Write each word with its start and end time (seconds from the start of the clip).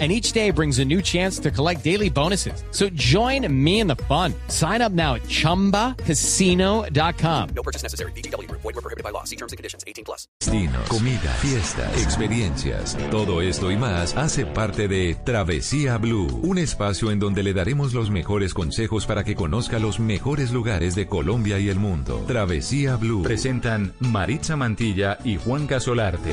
and 0.00 0.10
each 0.10 0.32
day 0.32 0.50
brings 0.50 0.80
a 0.80 0.84
new 0.84 1.00
chance 1.00 1.38
to 1.38 1.52
collect 1.52 1.84
daily 1.84 2.10
bonuses. 2.10 2.64
So 2.72 2.88
join 2.94 3.46
me 3.48 3.78
in 3.78 3.86
the 3.86 3.94
fun. 4.08 4.34
Sign 4.48 4.82
up 4.82 4.90
now 4.90 5.14
at 5.14 5.22
ChumbaCasino.com. 5.22 7.48
No 7.54 7.62
purchase 7.62 7.84
necessary. 7.84 8.10
BGW. 8.12 8.50
Void 8.50 8.64
were 8.64 8.72
prohibited 8.72 9.04
by 9.04 9.10
law. 9.10 9.22
See 9.22 9.36
terms 9.36 9.52
and 9.52 9.56
conditions. 9.56 9.84
18 9.86 10.04
plus. 10.04 10.26
Destinos, 10.40 10.88
comida, 10.88 11.30
fiestas, 11.40 12.02
experiencias. 12.02 12.96
Todo 13.10 13.40
esto 13.40 13.70
y 13.70 13.76
más 13.76 14.16
hace 14.16 14.46
parte 14.46 14.88
de 14.88 15.16
Travesía 15.24 15.98
Blue, 15.98 16.26
un 16.42 16.58
espacio 16.58 17.10
en 17.10 17.20
donde 17.20 17.42
le 17.42 17.52
daremos 17.52 17.94
los 17.94 18.10
mejores 18.10 18.54
consejos 18.54 19.06
para 19.06 19.24
que 19.24 19.34
conozca 19.34 19.78
los 19.78 20.00
mejores 20.00 20.50
lugares 20.50 20.94
de 20.94 21.06
Colombia 21.06 21.58
y 21.58 21.68
el 21.68 21.78
mundo. 21.78 22.24
Travesía 22.26 22.96
Blue. 22.96 23.22
Presentan 23.22 23.94
Maritza 24.00 24.56
Mantilla 24.56 25.18
y 25.24 25.36
Juan 25.36 25.66
Casolarte. 25.66 26.32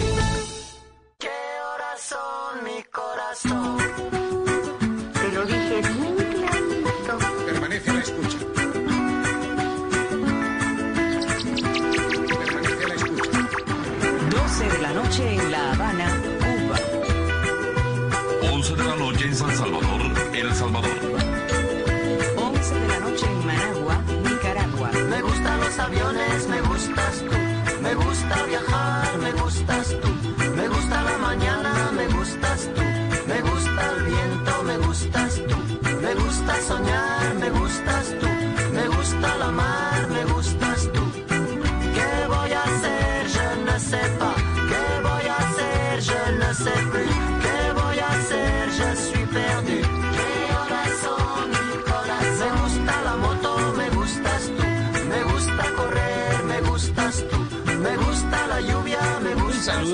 Corazón? 3.42 3.71
Gusta 36.42 36.62
soñar, 36.62 37.36
me 37.36 37.50
gustas 37.52 38.16
tú. 38.20 38.28
Me 38.74 38.88
gusta 38.88 39.38
la 39.38 39.52
mar, 39.52 39.81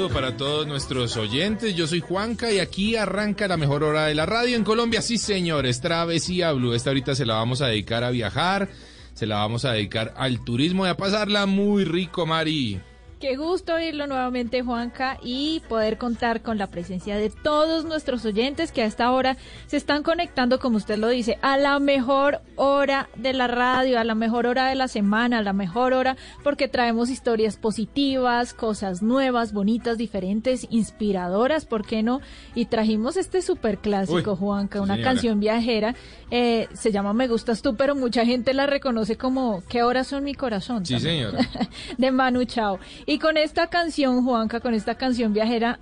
para 0.10 0.38
todos 0.38 0.68
nuestros 0.68 1.18
oyentes. 1.18 1.76
Yo 1.76 1.88
soy 1.88 2.00
Juanca 2.00 2.52
y 2.52 2.60
aquí 2.60 2.96
arranca 2.96 3.48
la 3.48 3.58
mejor 3.58 3.84
hora 3.84 4.06
de 4.06 4.16
la 4.16 4.26
radio 4.26 4.56
en 4.56 4.64
Colombia. 4.64 5.02
Sí, 5.02 5.18
señores, 5.18 5.82
Travesía 5.82 6.52
Blue. 6.52 6.74
Esta 6.74 6.90
ahorita 6.92 7.16
se 7.16 7.26
la 7.26 7.36
vamos 7.36 7.62
a 7.62 7.68
dedicar 7.68 8.04
a 8.04 8.10
viajar, 8.10 8.70
se 9.14 9.26
la 9.26 9.38
vamos 9.38 9.66
a 9.66 9.74
dedicar 9.74 10.14
al 10.18 10.44
turismo 10.44 10.86
y 10.86 10.90
a 10.90 10.98
pasarla 10.98 11.46
muy 11.46 11.84
rico, 11.84 12.26
Mari. 12.26 12.80
Qué 13.20 13.36
gusto 13.36 13.74
oírlo 13.74 14.06
nuevamente, 14.06 14.62
Juanca, 14.62 15.18
y 15.24 15.62
poder 15.68 15.98
contar 15.98 16.44
con 16.44 16.60
la 16.60 16.68
presencia 16.68 17.18
de 17.18 17.32
todos 17.32 17.84
nuestros 17.84 18.24
oyentes 18.26 18.72
que 18.72 18.84
a 18.84 18.86
esta 18.86 19.12
hora 19.12 19.38
se 19.66 19.76
están 19.76 20.04
conectando, 20.04 20.60
como 20.60 20.78
usted 20.78 21.00
lo 21.00 21.08
dice, 21.08 21.40
a 21.42 21.58
la 21.58 21.80
mejor 21.80 22.42
hora 22.58 23.10
de 23.16 23.34
la 23.34 23.48
radio, 23.48 24.00
a 24.00 24.04
la 24.04 24.14
mejor 24.14 24.46
hora 24.46 24.68
de 24.68 24.76
la 24.76 24.88
semana, 24.88 25.40
a 25.40 25.42
la 25.42 25.54
mejor 25.54 25.94
hora, 25.94 26.16
porque 26.44 26.68
traemos 26.68 27.10
historias 27.10 27.58
positivas, 27.58 28.54
cosas 28.54 29.02
nuevas, 29.02 29.52
bonitas, 29.52 29.98
diferentes, 29.98 30.68
inspiradoras, 30.70 31.66
¿por 31.66 31.88
qué 31.88 32.04
no? 32.04 32.22
Y 32.54 32.66
trajimos 32.66 33.18
este 33.18 33.42
super 33.42 33.80
clásico, 33.80 34.34
Uy, 34.34 34.38
Juanca, 34.38 34.80
una 34.80 34.94
señora. 34.94 35.12
canción 35.12 35.40
viajera, 35.40 35.96
eh, 36.30 36.68
se 36.76 36.92
llama 36.92 37.14
Me 37.14 37.28
Gustas 37.28 37.64
Tú, 37.64 37.76
pero 37.76 37.96
mucha 37.96 38.26
gente 38.26 38.54
la 38.54 38.68
reconoce 38.68 39.18
como 39.18 39.64
¿Qué 39.68 39.82
horas 39.82 40.06
son 40.06 40.24
mi 40.24 40.36
corazón? 40.36 40.86
Sí, 40.86 40.94
también. 40.94 41.32
señora. 41.32 41.50
de 41.98 42.12
Manu 42.12 42.44
Chao. 42.46 42.78
Y 43.10 43.20
con 43.20 43.38
esta 43.38 43.68
canción, 43.68 44.26
Juanca, 44.26 44.60
con 44.60 44.74
esta 44.74 44.96
canción 44.96 45.32
viajera, 45.32 45.80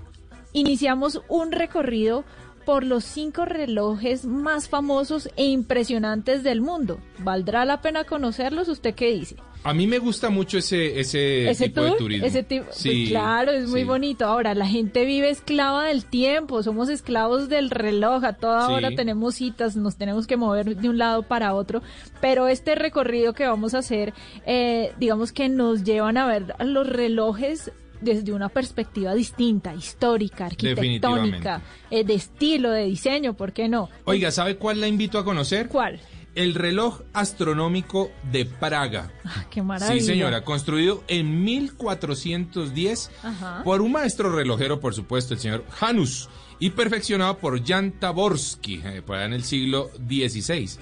iniciamos 0.54 1.24
un 1.28 1.52
recorrido 1.52 2.24
por 2.66 2.84
los 2.84 3.04
cinco 3.04 3.46
relojes 3.46 4.26
más 4.26 4.68
famosos 4.70 5.30
e 5.38 5.46
impresionantes 5.46 6.44
del 6.44 6.62
mundo. 6.62 7.00
¿Valdrá 7.20 7.64
la 7.66 7.82
pena 7.82 8.04
conocerlos? 8.04 8.68
¿Usted 8.68 8.96
qué 8.96 9.12
dice? 9.14 9.36
A 9.64 9.74
mí 9.74 9.88
me 9.88 9.98
gusta 9.98 10.30
mucho 10.30 10.60
ese, 10.60 11.00
ese, 11.00 11.50
ese 11.50 11.70
tipo 11.70 11.82
tour, 11.82 11.92
de 11.94 11.98
turismo. 11.98 12.28
ese 12.28 12.44
tipo, 12.44 12.66
pues 12.66 12.78
Sí, 12.78 13.08
claro, 13.10 13.52
es 13.52 13.68
muy 13.68 13.80
sí. 13.82 13.86
bonito. 13.88 14.26
Ahora, 14.26 14.54
la 14.54 14.68
gente 14.68 15.06
vive 15.06 15.30
esclava 15.32 15.86
del 15.86 16.06
tiempo, 16.06 16.62
somos 16.62 16.88
esclavos 16.90 17.50
del 17.50 17.72
reloj, 17.72 18.24
a 18.26 18.34
toda 18.34 18.68
Sí. 18.68 18.74
hora 18.74 18.92
tenemos 18.96 19.36
citas, 19.36 19.76
nos 19.76 19.96
tenemos 19.96 20.28
que 20.28 20.38
mover 20.38 20.76
de 20.76 20.88
un 20.90 21.00
lado 21.00 21.24
para 21.24 21.56
otro, 21.56 21.82
pero 22.22 22.48
este 22.48 22.76
recorrido 22.76 23.34
que 23.34 23.48
vamos 23.48 23.74
a 23.74 23.80
hacer, 23.80 24.14
eh, 24.46 24.92
digamos 25.00 25.32
que 25.32 25.50
nos 25.50 25.84
llevan 25.84 26.18
a 26.18 26.28
ver 26.28 26.54
los 26.64 26.88
relojes 26.88 27.72
desde 28.06 28.32
una 28.32 28.48
perspectiva 28.48 29.14
distinta, 29.14 29.74
histórica, 29.74 30.46
arquitectónica, 30.46 31.62
eh, 31.92 32.06
de 32.06 32.14
estilo, 32.14 32.72
de 32.72 32.86
diseño, 32.86 33.34
¿por 33.34 33.52
qué 33.52 33.68
no? 33.68 33.90
Oiga, 34.06 34.32
¿sabe 34.32 34.56
cuál 34.56 34.80
la 34.80 34.88
invito 34.88 35.20
a 35.20 35.26
conocer? 35.26 35.68
¿Cuál? 35.68 36.00
El 36.36 36.54
reloj 36.54 37.02
astronómico 37.14 38.12
de 38.32 38.46
Praga. 38.46 39.12
Ah, 39.26 39.46
qué 39.50 39.62
maravilla. 39.62 40.00
Sí, 40.00 40.06
señora, 40.06 40.44
construido 40.44 41.04
en 41.08 41.44
1410 41.44 43.12
Ajá. 43.24 43.64
por 43.64 43.82
un 43.82 43.92
maestro 43.94 44.34
relojero, 44.34 44.80
por 44.80 44.94
supuesto, 44.94 45.34
el 45.34 45.40
señor 45.40 45.66
Janus, 45.70 46.30
y 46.60 46.70
perfeccionado 46.70 47.38
por 47.38 47.66
Jan 47.66 47.92
Taborsky, 47.94 48.82
eh, 48.84 49.02
por 49.06 49.16
allá 49.16 49.26
en 49.26 49.34
el 49.34 49.44
siglo 49.44 49.90
XVI. 50.08 50.78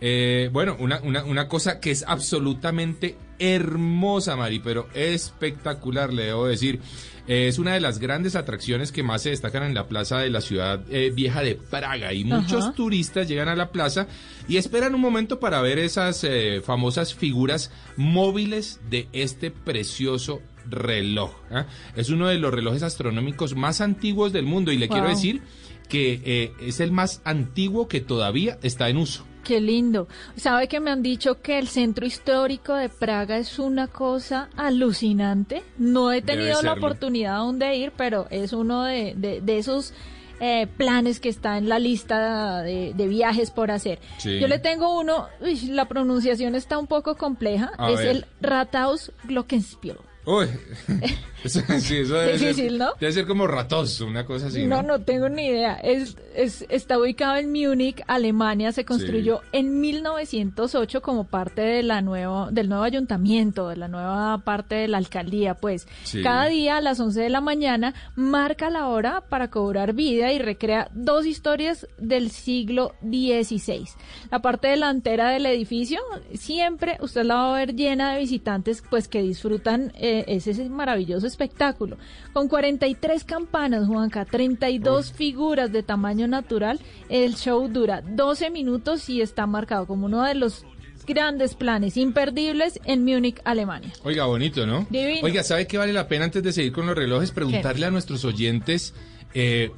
Eh, 0.00 0.50
bueno, 0.52 0.76
una, 0.80 1.00
una, 1.02 1.24
una 1.24 1.48
cosa 1.48 1.78
que 1.78 1.92
es 1.92 2.04
absolutamente 2.06 3.16
hermosa, 3.38 4.36
Mari, 4.36 4.60
pero 4.60 4.88
espectacular, 4.94 6.12
le 6.12 6.24
debo 6.24 6.46
decir. 6.46 6.80
Eh, 7.28 7.46
es 7.46 7.58
una 7.60 7.74
de 7.74 7.80
las 7.80 8.00
grandes 8.00 8.34
atracciones 8.34 8.90
que 8.90 9.04
más 9.04 9.22
se 9.22 9.30
destacan 9.30 9.62
en 9.62 9.74
la 9.74 9.86
plaza 9.86 10.18
de 10.18 10.30
la 10.30 10.40
ciudad 10.40 10.82
eh, 10.90 11.12
vieja 11.14 11.42
de 11.42 11.54
Praga 11.54 12.12
y 12.12 12.24
muchos 12.24 12.64
Ajá. 12.64 12.72
turistas 12.72 13.28
llegan 13.28 13.48
a 13.48 13.54
la 13.54 13.70
plaza 13.70 14.08
y 14.48 14.56
esperan 14.56 14.94
un 14.94 15.00
momento 15.00 15.38
para 15.38 15.60
ver 15.60 15.78
esas 15.78 16.24
eh, 16.24 16.62
famosas 16.64 17.14
figuras 17.14 17.70
móviles 17.96 18.80
de 18.90 19.08
este 19.12 19.52
precioso 19.52 20.42
reloj. 20.68 21.30
¿ah? 21.52 21.66
Es 21.94 22.10
uno 22.10 22.26
de 22.26 22.38
los 22.38 22.52
relojes 22.52 22.82
astronómicos 22.82 23.54
más 23.54 23.80
antiguos 23.80 24.32
del 24.32 24.44
mundo 24.44 24.72
y 24.72 24.78
le 24.78 24.88
quiero 24.88 25.08
decir 25.08 25.42
que 25.88 26.52
es 26.60 26.80
el 26.80 26.90
más 26.90 27.20
antiguo 27.24 27.86
que 27.86 28.00
todavía 28.00 28.58
está 28.62 28.88
en 28.88 28.96
uso. 28.96 29.26
Qué 29.44 29.60
lindo. 29.60 30.06
¿Sabe 30.36 30.68
que 30.68 30.78
me 30.80 30.90
han 30.90 31.02
dicho 31.02 31.40
que 31.42 31.58
el 31.58 31.66
centro 31.68 32.06
histórico 32.06 32.74
de 32.74 32.88
Praga 32.88 33.38
es 33.38 33.58
una 33.58 33.88
cosa 33.88 34.48
alucinante? 34.56 35.62
No 35.78 36.12
he 36.12 36.22
tenido 36.22 36.62
la 36.62 36.74
oportunidad 36.74 37.36
aún 37.36 37.58
de 37.58 37.74
ir, 37.76 37.92
pero 37.96 38.26
es 38.30 38.52
uno 38.52 38.84
de, 38.84 39.14
de- 39.16 39.40
de 39.40 39.58
esos 39.58 39.94
eh, 40.40 40.66
planes 40.76 41.20
que 41.20 41.28
está 41.28 41.58
en 41.58 41.68
la 41.68 41.78
lista 41.78 42.62
de, 42.62 42.94
de 42.94 43.06
viajes 43.08 43.50
por 43.50 43.70
hacer. 43.70 43.98
Sí. 44.18 44.38
Yo 44.40 44.48
le 44.48 44.58
tengo 44.58 44.98
uno, 44.98 45.28
uy, 45.40 45.56
la 45.68 45.86
pronunciación 45.86 46.54
está 46.54 46.78
un 46.78 46.86
poco 46.86 47.16
compleja, 47.16 47.70
A 47.78 47.90
es 47.90 47.98
ver. 47.98 48.08
el 48.08 48.26
Rathaus 48.40 49.12
Glockenspiel. 49.24 49.96
Uy, 50.24 50.46
eso, 51.44 51.60
sí, 51.80 51.98
eso 51.98 52.14
debe 52.14 52.32
Difícil, 52.38 52.70
ser, 52.70 52.78
¿no? 52.78 52.90
Debe 53.00 53.12
ser 53.12 53.26
como 53.26 53.46
ratoso, 53.46 54.06
una 54.06 54.24
cosa 54.24 54.46
así. 54.46 54.66
No, 54.66 54.82
no 54.82 55.00
tengo 55.00 55.28
ni 55.28 55.46
idea. 55.46 55.74
Es, 55.74 56.16
es- 56.34 56.64
está 56.68 56.98
ubicado 56.98 57.36
en 57.36 57.50
Múnich, 57.52 58.02
Alemania. 58.06 58.72
Se 58.72 58.84
construyó 58.84 59.40
en 59.52 59.80
1908 59.80 61.02
como 61.02 61.24
parte 61.24 61.60
de 61.62 61.82
la 61.82 62.00
nueva, 62.02 62.50
del 62.50 62.68
nuevo 62.68 62.84
ayuntamiento, 62.84 63.68
de 63.68 63.76
la 63.76 63.88
nueva 63.88 64.38
parte 64.38 64.74
de 64.76 64.88
la 64.88 64.98
alcaldía. 64.98 65.54
Pues 65.54 65.86
Sí. 66.04 66.22
cada 66.22 66.46
día 66.46 66.76
a 66.76 66.80
las 66.80 67.00
11 67.00 67.20
de 67.20 67.28
la 67.30 67.40
mañana 67.40 67.94
marca 68.16 68.70
la 68.70 68.88
hora 68.88 69.22
para 69.28 69.48
cobrar 69.50 69.92
vida 69.94 70.32
y 70.32 70.38
recrea 70.38 70.88
dos 70.94 71.26
historias 71.26 71.86
del 71.98 72.30
siglo 72.30 72.94
XVI. 73.02 73.84
La 74.30 74.40
parte 74.40 74.68
delantera 74.68 75.30
del 75.30 75.46
edificio 75.46 76.00
siempre 76.34 76.96
usted 77.00 77.24
la 77.24 77.34
va 77.36 77.54
a 77.54 77.58
ver 77.58 77.74
llena 77.74 78.12
de 78.14 78.20
visitantes 78.20 78.82
pues 78.88 79.08
que 79.08 79.22
disfrutan 79.22 79.92
eh, 79.94 80.24
ese 80.28 80.52
maravilloso 80.68 81.26
espectáculo. 81.32 81.96
Con 82.32 82.48
43 82.48 83.24
campanas, 83.24 83.86
Juanca, 83.86 84.24
32 84.24 85.12
figuras 85.12 85.72
de 85.72 85.82
tamaño 85.82 86.28
natural, 86.28 86.78
el 87.08 87.34
show 87.34 87.68
dura 87.68 88.02
12 88.02 88.50
minutos 88.50 89.08
y 89.08 89.20
está 89.20 89.46
marcado 89.46 89.86
como 89.86 90.06
uno 90.06 90.22
de 90.22 90.34
los 90.34 90.64
grandes 91.06 91.54
planes 91.54 91.96
imperdibles 91.96 92.80
en 92.84 93.04
Múnich, 93.04 93.40
Alemania. 93.44 93.92
Oiga, 94.04 94.26
bonito, 94.26 94.66
¿no? 94.66 94.86
Divino. 94.90 95.20
Oiga, 95.22 95.42
¿sabe 95.42 95.66
qué 95.66 95.78
vale 95.78 95.92
la 95.92 96.08
pena 96.08 96.26
antes 96.26 96.42
de 96.42 96.52
seguir 96.52 96.72
con 96.72 96.86
los 96.86 96.96
relojes? 96.96 97.32
Preguntarle 97.32 97.86
a 97.86 97.90
nuestros 97.90 98.24
oyentes, 98.24 98.94
eh, 99.34 99.70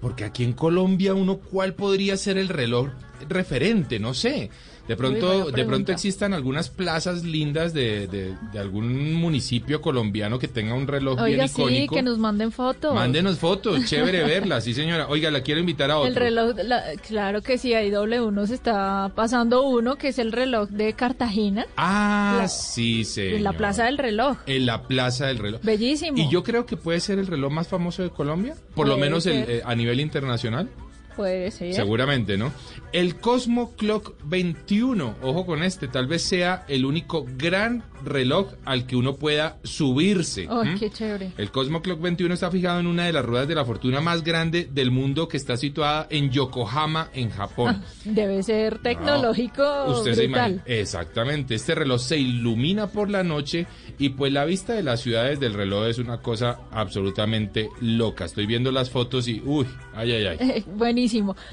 porque 0.00 0.24
aquí 0.24 0.44
en 0.44 0.52
Colombia 0.52 1.14
uno, 1.14 1.38
¿cuál 1.38 1.74
podría 1.74 2.16
ser 2.16 2.38
el 2.38 2.48
reloj 2.48 2.90
referente? 3.28 3.98
No 3.98 4.14
sé. 4.14 4.50
De 4.88 4.96
pronto, 4.96 5.50
de 5.50 5.64
pronto 5.64 5.90
existan 5.92 6.32
algunas 6.32 6.68
plazas 6.70 7.24
lindas 7.24 7.72
de, 7.74 8.06
de- 8.06 8.34
de 8.52 8.58
algún 8.58 9.14
municipio 9.14 9.80
colombiano 9.80 10.38
que 10.38 10.48
tenga 10.48 10.74
un 10.74 10.86
reloj 10.86 11.16
bien 11.24 11.40
Oiga, 11.40 11.48
sí, 11.48 11.60
icónico. 11.60 11.94
que 11.96 12.02
nos 12.02 12.18
manden 12.18 12.52
fotos. 12.52 12.94
Mándenos 12.94 13.38
fotos, 13.38 13.84
chévere 13.86 14.22
verlas, 14.24 14.64
sí 14.64 14.74
señora. 14.74 15.08
Oiga, 15.08 15.30
la 15.30 15.40
quiero 15.42 15.60
invitar 15.60 15.90
a 15.90 15.98
otro. 15.98 16.08
El 16.08 16.14
reloj, 16.16 16.56
la- 16.64 16.84
claro 17.06 17.42
que 17.42 17.58
sí, 17.58 17.74
ahí 17.74 17.90
W1 17.90 18.46
se 18.46 18.54
está 18.54 19.10
pasando 19.14 19.62
uno, 19.64 19.96
que 19.96 20.08
es 20.08 20.18
el 20.18 20.30
reloj 20.32 20.68
de 20.70 20.92
Cartagena, 20.92 21.66
Ah, 21.76 22.36
La- 22.42 22.48
sí, 22.48 23.04
señor. 23.04 23.34
en 23.38 23.44
la 23.44 23.52
Plaza 23.54 23.84
del 23.84 23.98
Reloj. 23.98 24.36
En 24.46 24.66
la 24.66 24.82
Plaza 24.84 25.26
del 25.26 25.38
Reloj. 25.38 25.60
Bellísimo. 25.62 26.16
Y 26.18 26.28
yo 26.30 26.42
creo 26.44 26.64
que 26.66 26.76
puede 26.76 27.00
ser 27.00 27.18
el 27.18 27.26
reloj 27.26 27.52
más 27.52 27.68
famoso 27.68 28.02
de 28.02 28.10
Colombia, 28.10 28.54
por 28.74 28.86
lo 28.86 28.96
menos 28.96 29.26
el, 29.26 29.36
eh, 29.48 29.62
a 29.64 29.74
nivel 29.74 30.00
internacional. 30.00 30.68
Puede 31.16 31.50
ser. 31.50 31.74
Seguramente, 31.74 32.36
¿no? 32.36 32.52
El 32.92 33.16
Cosmo 33.16 33.74
Clock 33.76 34.14
21, 34.24 35.16
ojo 35.22 35.46
con 35.46 35.62
este, 35.62 35.88
tal 35.88 36.06
vez 36.06 36.22
sea 36.22 36.64
el 36.68 36.84
único 36.84 37.26
gran 37.36 37.84
reloj 38.04 38.52
al 38.64 38.86
que 38.86 38.96
uno 38.96 39.16
pueda 39.16 39.58
subirse. 39.64 40.44
¿m? 40.44 40.76
qué 40.78 40.90
chévere. 40.90 41.32
El 41.36 41.50
Cosmo 41.50 41.82
Clock 41.82 42.00
21 42.00 42.34
está 42.34 42.50
fijado 42.50 42.80
en 42.80 42.86
una 42.86 43.06
de 43.06 43.12
las 43.12 43.24
ruedas 43.24 43.48
de 43.48 43.54
la 43.54 43.64
fortuna 43.64 44.00
más 44.00 44.22
grande 44.22 44.68
del 44.70 44.90
mundo 44.90 45.28
que 45.28 45.36
está 45.36 45.56
situada 45.56 46.06
en 46.10 46.30
Yokohama, 46.30 47.10
en 47.14 47.30
Japón. 47.30 47.82
Debe 48.04 48.42
ser 48.42 48.78
tecnológico 48.78 49.62
Usted 49.88 50.14
se 50.14 50.24
imagina. 50.24 50.62
Exactamente. 50.66 51.54
Este 51.54 51.74
reloj 51.74 52.00
se 52.00 52.18
ilumina 52.18 52.88
por 52.88 53.10
la 53.10 53.22
noche 53.22 53.66
y 53.98 54.10
pues 54.10 54.32
la 54.32 54.44
vista 54.44 54.74
de 54.74 54.82
las 54.82 55.00
ciudades 55.00 55.40
del 55.40 55.54
reloj 55.54 55.86
es 55.86 55.98
una 55.98 56.20
cosa 56.20 56.60
absolutamente 56.70 57.68
loca. 57.80 58.24
Estoy 58.26 58.46
viendo 58.46 58.70
las 58.70 58.90
fotos 58.90 59.28
y 59.28 59.40
uy, 59.44 59.66
ay, 59.94 60.12
ay, 60.12 60.26
ay. 60.26 60.36
Eh, 60.40 60.64
Buenísimo. 60.76 61.05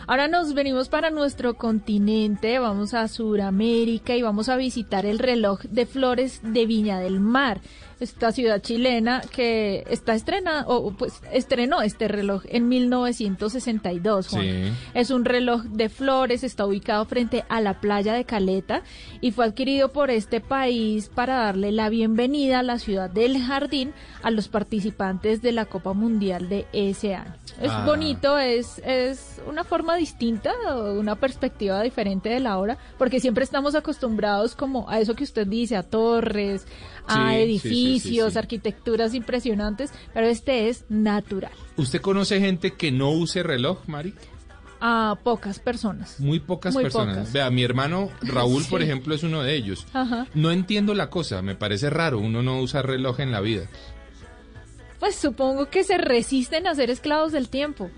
Ahora 0.08 0.28
nos 0.28 0.54
venimos 0.56 0.90
para 0.90 1.12
nuestro 1.12 1.54
continente, 1.56 2.58
vamos 2.58 2.96
a 2.96 3.08
Sudamérica 3.08 4.16
y 4.16 4.22
vamos 4.24 4.50
a 4.50 4.56
visitar 4.56 5.06
el 5.06 5.20
reloj 5.20 5.62
de 5.70 5.86
flores 5.86 6.42
de 6.44 6.66
Viña 6.66 7.00
del 7.00 7.20
Mar. 7.20 7.62
Esta 8.00 8.31
ciudad 8.31 8.62
chilena 8.62 9.22
que 9.22 9.84
está 9.90 10.13
estrenada, 10.16 10.66
o 10.68 10.92
pues 10.92 11.22
estrenó 11.31 11.81
este 11.81 12.07
reloj 12.07 12.44
en 12.50 12.68
1962. 12.68 14.28
Juan. 14.30 14.42
Sí. 14.42 14.74
Es 14.94 15.10
un 15.12 15.25
reloj 15.25 15.63
de 15.63 15.90
flores, 15.90 16.44
está 16.44 16.66
ubicado 16.66 17.06
frente 17.06 17.45
a 17.50 17.62
la 17.62 17.80
playa 17.80 18.13
de 18.13 18.25
Caleta 18.25 18.81
y 19.22 19.31
fue 19.31 19.45
adquirido 19.45 19.92
por 19.92 20.10
este 20.12 20.42
país 20.42 21.10
para 21.10 21.38
darle 21.38 21.72
la 21.72 21.90
bienvenida 21.90 22.60
a 22.60 22.63
la 22.63 22.80
ciudad 22.80 23.10
del 23.10 23.38
jardín 23.42 23.94
a 24.22 24.31
los 24.31 24.48
participantes 24.48 25.42
de 25.42 25.51
la 25.51 25.66
Copa 25.66 25.94
Mundial 25.94 26.50
de 26.50 26.66
ese 26.74 27.16
año. 27.16 27.34
Es 27.62 27.72
Ah. 27.72 27.86
bonito, 27.86 28.38
es, 28.39 28.80
es 28.80 29.39
una 29.48 29.63
forma 29.63 29.96
distinta, 29.96 30.51
una 30.98 31.16
perspectiva 31.16 31.81
diferente 31.81 32.30
de 32.30 32.39
la 32.39 32.57
hora, 32.57 32.78
porque 32.98 33.19
siempre 33.19 33.44
estamos 33.44 33.75
acostumbrados 33.75 34.56
como 34.56 34.89
a 34.89 35.00
eso 35.00 35.13
que 35.16 35.24
usted 35.24 35.46
dice, 35.48 35.75
a 35.75 35.84
torres, 35.84 36.66
a 37.08 37.36
edificios, 37.38 38.38
arquitecturas 38.38 39.14
impresionantes, 39.14 39.92
pero 40.14 40.28
este 40.28 40.70
es 40.70 40.86
natural. 40.90 41.52
¿Usted 41.78 42.02
conoce 42.02 42.40
gente 42.40 42.72
que 42.72 42.92
no 42.92 43.12
use 43.12 43.44
reloj, 43.44 43.80
Mari? 43.88 44.14
A 44.80 45.18
pocas 45.24 45.60
personas. 45.60 46.20
Muy 46.20 46.40
pocas 46.42 46.74
Muy 46.74 46.84
personas. 46.84 47.16
pocas. 47.18 47.34
Vea, 47.34 47.50
mi 47.50 47.64
hermano 47.64 48.10
Raúl, 48.22 48.66
por 48.66 48.82
ejemplo, 48.82 49.16
es 49.16 49.24
uno 49.24 49.42
de 49.42 49.56
ellos. 49.56 49.86
Ajá. 49.94 50.28
No 50.34 50.52
entiendo 50.52 50.94
la 50.94 51.10
cosa, 51.10 51.42
me 51.42 51.56
parece 51.56 51.90
raro, 51.90 52.20
uno 52.20 52.44
no 52.44 52.60
usa 52.60 52.82
reloj 52.82 53.22
en 53.22 53.32
la 53.32 53.40
vida. 53.40 53.70
Pues 55.00 55.16
supongo 55.16 55.70
que 55.70 55.84
se 55.84 55.98
resisten 55.98 56.68
a 56.68 56.76
ser 56.76 56.90
esclavos 56.90 57.32
del 57.32 57.50
tiempo. 57.50 57.90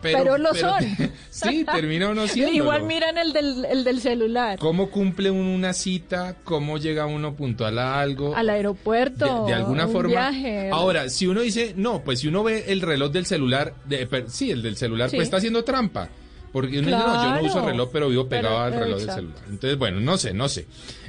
Pero, 0.00 0.38
lo 0.38 0.54
son. 0.54 0.84
sí, 1.30 1.64
termina 1.64 2.08
uno 2.10 2.28
siendo. 2.28 2.52
Igual 2.52 2.84
miran 2.84 3.18
el 3.18 3.32
del, 3.32 3.64
el 3.64 3.82
del 3.84 4.00
celular. 4.00 4.58
¿Cómo 4.58 4.90
cumple 4.90 5.30
uno 5.30 5.52
una 5.54 5.72
cita? 5.72 6.36
¿Cómo 6.44 6.78
llega 6.78 7.06
uno 7.06 7.34
puntual 7.34 7.78
a 7.78 8.00
algo? 8.00 8.36
Al 8.36 8.48
aeropuerto. 8.50 9.44
de, 9.46 9.52
de 9.52 9.54
alguna 9.54 9.86
un 9.86 9.92
forma. 9.92 10.10
viaje. 10.10 10.70
Ahora, 10.72 11.08
si 11.08 11.26
uno 11.26 11.40
dice, 11.40 11.74
no, 11.76 12.02
pues 12.04 12.20
si 12.20 12.28
uno 12.28 12.44
ve 12.44 12.66
el 12.68 12.80
reloj 12.80 13.10
del 13.10 13.26
celular, 13.26 13.74
de, 13.86 14.06
per- 14.06 14.30
sí, 14.30 14.50
el 14.50 14.62
del 14.62 14.76
celular, 14.76 15.10
Sí. 15.10 15.16
pues 15.16 15.26
está 15.26 15.38
haciendo 15.38 15.64
trampa. 15.64 16.08
Porque 16.52 16.78
uno 16.78 16.86
dice, 16.88 16.98
no, 16.98 17.24
yo 17.24 17.42
no 17.42 17.46
uso 17.46 17.66
reloj, 17.66 17.90
pero 17.92 18.08
vivo 18.08 18.26
pegado 18.28 18.54
Pero- 18.56 18.64
al 18.64 18.72
reloj 18.84 19.00
del 19.00 19.10
celular. 19.10 19.38
Entonces, 19.50 19.78
bueno, 19.78 20.00
no 20.00 20.16
sé, 20.16 20.32
no 20.32 20.48
sé. 20.48 20.66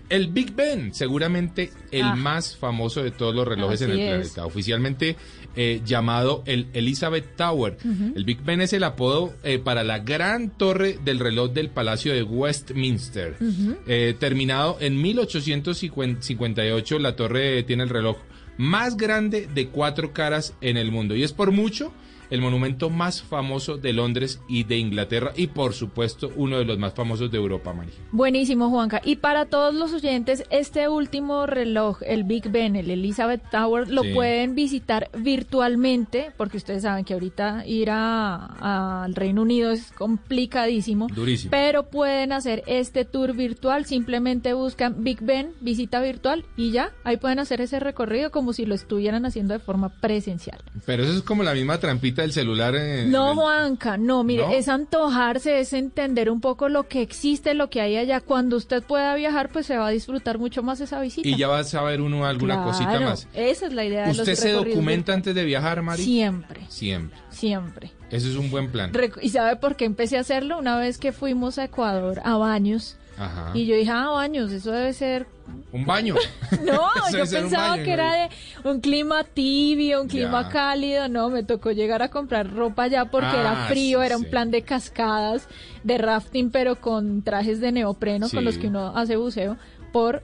El 0.10 0.28
Big 0.28 0.54
Ben, 0.56 0.94
seguramente 0.94 1.72
el 1.92 2.02
Ah. 2.04 2.16
más 2.16 2.58
famoso 2.58 3.04
de 3.04 3.12
todos 3.12 3.34
los 3.36 3.48
relojes 3.48 3.82
en 3.84 3.92
el 3.92 4.00
es. 4.00 4.10
planeta. 4.10 4.46
Oficialmente 4.48 5.16
eh, 5.56 5.82
llamado 5.86 6.44
el 6.46 6.68
Elizabeth 6.74 7.36
Tower. 7.36 7.78
El 8.16 8.24
Big 8.24 8.44
Ben 8.44 8.62
es 8.62 8.74
el 8.74 8.84
apodo 8.84 9.34
eh, 9.44 9.60
para 9.60 9.84
la 9.84 10.00
gran 10.00 10.58
torre 10.58 10.98
del 11.04 11.20
reloj 11.20 11.52
del 11.52 11.70
Palacio 11.70 12.14
de 12.14 12.24
Westminster. 12.24 13.36
Ujú. 13.40 13.78
Eh, 13.88 14.16
terminado 14.20 14.78
en 14.80 15.02
1858, 15.02 17.00
la 17.00 17.16
torre 17.16 17.64
tiene 17.64 17.84
el 17.84 17.90
reloj 17.90 18.18
más 18.58 18.98
grande 18.98 19.48
de 19.54 19.68
cuatro 19.70 20.14
caras 20.14 20.54
en 20.62 20.78
el 20.78 20.92
mundo 20.92 21.16
y 21.16 21.24
es 21.24 21.32
por 21.32 21.52
mucho 21.52 21.94
el 22.30 22.42
monumento 22.42 22.90
más 22.90 23.22
famoso 23.22 23.78
de 23.78 23.94
Londres 23.94 24.42
y 24.48 24.64
de 24.64 24.78
Inglaterra 24.78 25.32
y 25.36 25.48
por 25.48 25.74
supuesto 25.74 26.32
uno 26.36 26.58
de 26.60 26.66
los 26.66 26.78
más 26.78 26.94
famosos 26.94 27.32
de 27.32 27.38
Europa, 27.38 27.74
María. 27.74 27.94
Buenísimo, 28.12 28.70
Juanca. 28.70 29.02
Y 29.04 29.16
para 29.18 29.46
todos 29.46 29.74
los 29.74 29.94
oyentes, 29.94 30.44
este 30.50 30.88
último 30.90 31.46
reloj, 31.46 32.00
el 32.06 32.24
Big 32.24 32.50
Ben, 32.52 32.76
el 32.76 32.90
Elizabeth 32.92 33.42
Tower, 33.52 33.90
lo 33.90 34.04
Sí. 34.04 34.14
pueden 34.14 34.56
visitar 34.56 35.10
virtualmente, 35.18 36.32
porque 36.38 36.58
ustedes 36.58 36.84
saben 36.84 37.04
que 37.06 37.14
ahorita 37.14 37.66
ir 37.66 37.90
a- 37.92 39.04
al 39.06 39.16
Reino 39.16 39.42
Unido 39.42 39.72
es 39.72 39.92
complicadísimo. 39.94 41.08
Durísimo. 41.14 41.52
Pero 41.52 41.84
pueden 41.90 42.32
hacer 42.32 42.64
este 42.68 43.06
tour 43.06 43.34
virtual, 43.34 43.86
simplemente 43.86 44.54
buscan 44.54 45.04
Big 45.04 45.22
Ben, 45.22 45.52
visita 45.62 46.00
virtual 46.02 46.46
y 46.56 46.72
ya, 46.72 46.92
ahí 47.04 47.18
pueden 47.18 47.40
hacer 47.40 47.62
ese 47.62 47.80
recorrido 47.80 48.32
como 48.32 48.54
si 48.54 48.66
lo 48.66 48.76
estuvieran 48.76 49.26
haciendo 49.26 49.54
de 49.54 49.60
forma 49.60 49.90
presencial. 49.90 50.60
Pero 50.86 51.04
eso 51.04 51.14
es 51.14 51.22
como 51.24 51.44
la 51.44 51.54
misma 51.54 51.78
trampita 51.80 52.19
del 52.22 52.34
celular. 52.34 52.76
eh, 52.76 53.06
No, 53.08 53.36
Juanca, 53.36 53.98
no, 53.98 54.24
mire, 54.24 54.44
¿No? 54.48 54.52
es 54.52 54.68
antojarse, 54.68 55.60
es 55.60 55.74
entender 55.74 56.30
un 56.30 56.42
poco 56.42 56.70
lo 56.70 56.88
que 56.88 57.02
existe, 57.02 57.54
lo 57.54 57.70
que 57.70 57.82
hay 57.82 57.98
allá. 57.98 58.22
Cuando 58.22 58.58
usted 58.58 58.84
pueda 58.84 59.16
viajar, 59.16 59.50
pues 59.50 59.66
se 59.66 59.78
va 59.78 59.88
a 59.88 59.90
disfrutar 59.92 60.38
mucho 60.40 60.64
más 60.64 60.80
esa 60.82 61.00
visita. 61.02 61.28
y 61.28 61.36
ya 61.38 61.48
va 61.48 61.60
a 61.60 61.64
saber 61.64 62.02
uno 62.02 62.26
alguna 62.26 62.56
Claro, 62.56 62.72
cosita 62.72 63.00
más. 63.00 63.28
Esa 63.34 63.68
es 63.68 63.74
la 63.74 63.86
idea 63.86 64.02
de 64.02 64.08
los 64.10 64.20
¿Usted 64.20 64.36
se 64.36 64.52
documenta 64.52 65.14
antes 65.14 65.34
de 65.36 65.44
viajar, 65.46 65.82
Mari? 65.82 66.04
Siempre, 66.04 66.62
Siempre. 66.70 67.18
siempre. 67.30 67.92
Eso 68.10 68.28
es 68.28 68.36
un 68.36 68.50
buen 68.50 68.72
plan. 68.72 68.92
¿Y 69.22 69.30
sabe 69.30 69.56
por 69.56 69.76
qué 69.76 69.86
empecé 69.86 70.18
a 70.18 70.22
hacerlo? 70.22 70.58
Una 70.60 70.78
vez 70.78 70.98
que 70.98 71.12
fuimos 71.12 71.60
a 71.60 71.66
Ecuador, 71.66 72.22
a 72.24 72.38
Baños, 72.38 72.98
Ajá. 73.18 73.52
y 73.54 73.66
yo 73.66 73.76
dije, 73.76 73.92
ah, 73.92 74.10
Baños, 74.10 74.52
eso 74.52 74.72
debe 74.72 74.94
ser... 74.94 75.28
Un 75.72 75.86
baño. 75.86 76.16
No, 76.66 76.82
yo 77.12 77.26
pensaba 77.30 77.70
baño, 77.70 77.84
que 77.84 77.92
era 77.94 78.14
de 78.14 78.30
un 78.70 78.80
clima 78.82 79.24
tibio, 79.24 80.02
un 80.02 80.08
clima 80.08 80.44
Ya. 80.44 80.50
cálido. 80.50 81.08
No, 81.10 81.30
me 81.30 81.44
tocó 81.44 81.72
llegar 81.72 82.02
a 82.02 82.10
comprar 82.10 82.52
ropa 82.54 82.84
allá 82.84 83.06
porque 83.06 83.28
Ah, 83.28 83.40
era 83.42 83.56
frío, 83.68 84.00
sí, 84.00 84.06
era 84.06 84.18
un 84.18 84.24
sí. 84.24 84.30
plan 84.30 84.52
de 84.52 84.62
cascadas, 84.64 85.48
de 85.84 85.98
rafting, 85.98 86.50
pero 86.52 86.76
con 86.82 87.22
trajes 87.24 87.60
de 87.62 87.72
neopreno 87.72 88.28
con 88.30 88.44
los 88.46 88.58
que 88.58 88.68
uno 88.68 88.96
hace 88.98 89.16
buceo, 89.16 89.58
por 89.94 90.24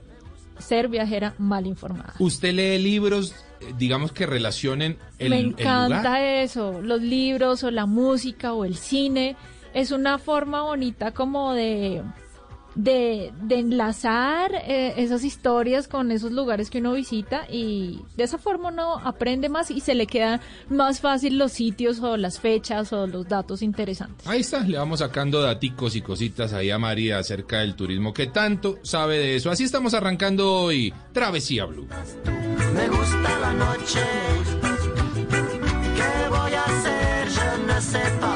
ser 0.58 0.88
viajera 0.88 1.34
mal 1.38 1.66
informada. 1.66 2.14
¿Usted 2.18 2.52
lee 2.54 2.78
libros, 2.78 3.34
digamos, 3.78 4.10
que 4.12 4.26
relacionen 4.26 4.98
el, 5.18 5.30
Me 5.30 5.40
el 5.40 5.46
encanta 5.48 5.98
lugar? 5.98 6.22
eso, 6.22 6.80
los 6.82 7.02
libros 7.02 7.62
o 7.62 7.70
la 7.70 7.86
música 7.86 8.52
o 8.52 8.64
el 8.64 8.76
cine. 8.76 9.36
Es 9.74 9.90
una 9.90 10.16
forma 10.18 10.62
bonita 10.62 11.12
como 11.12 11.52
de, 11.52 12.02
de, 12.76 13.32
de 13.42 13.58
enlazar 13.58 14.52
eh, 14.54 14.94
esas 14.98 15.24
historias 15.24 15.88
con 15.88 16.12
esos 16.12 16.30
lugares 16.30 16.70
que 16.70 16.78
uno 16.78 16.92
visita 16.92 17.46
y 17.50 18.00
de 18.16 18.24
esa 18.24 18.38
forma 18.38 18.68
uno 18.68 18.98
aprende 18.98 19.48
más 19.48 19.70
y 19.70 19.80
se 19.80 19.94
le 19.94 20.06
quedan 20.06 20.40
más 20.68 21.00
fácil 21.00 21.38
los 21.38 21.52
sitios 21.52 22.00
o 22.00 22.16
las 22.16 22.38
fechas 22.38 22.92
o 22.92 23.06
los 23.06 23.26
datos 23.26 23.62
interesantes. 23.62 24.26
Ahí 24.26 24.40
está, 24.40 24.60
le 24.60 24.78
vamos 24.78 25.00
sacando 25.00 25.40
daticos 25.40 25.96
y 25.96 26.02
cositas 26.02 26.52
ahí 26.52 26.70
a 26.70 26.78
María 26.78 27.18
acerca 27.18 27.60
del 27.60 27.74
turismo 27.74 28.12
que 28.12 28.26
tanto 28.26 28.78
sabe 28.82 29.18
de 29.18 29.36
eso. 29.36 29.50
Así 29.50 29.64
estamos 29.64 29.94
arrancando 29.94 30.52
hoy 30.52 30.92
Travesía 31.12 31.64
Blue. 31.64 31.88
Me 32.74 32.88
gusta 32.88 33.38
la 33.40 33.52
noche. 33.54 34.00
¿Qué 35.96 36.28
voy 36.28 36.52
a 36.52 36.62
hacer? 36.62 37.28
Je 37.30 37.66
ne 37.66 37.80
sais 37.80 38.35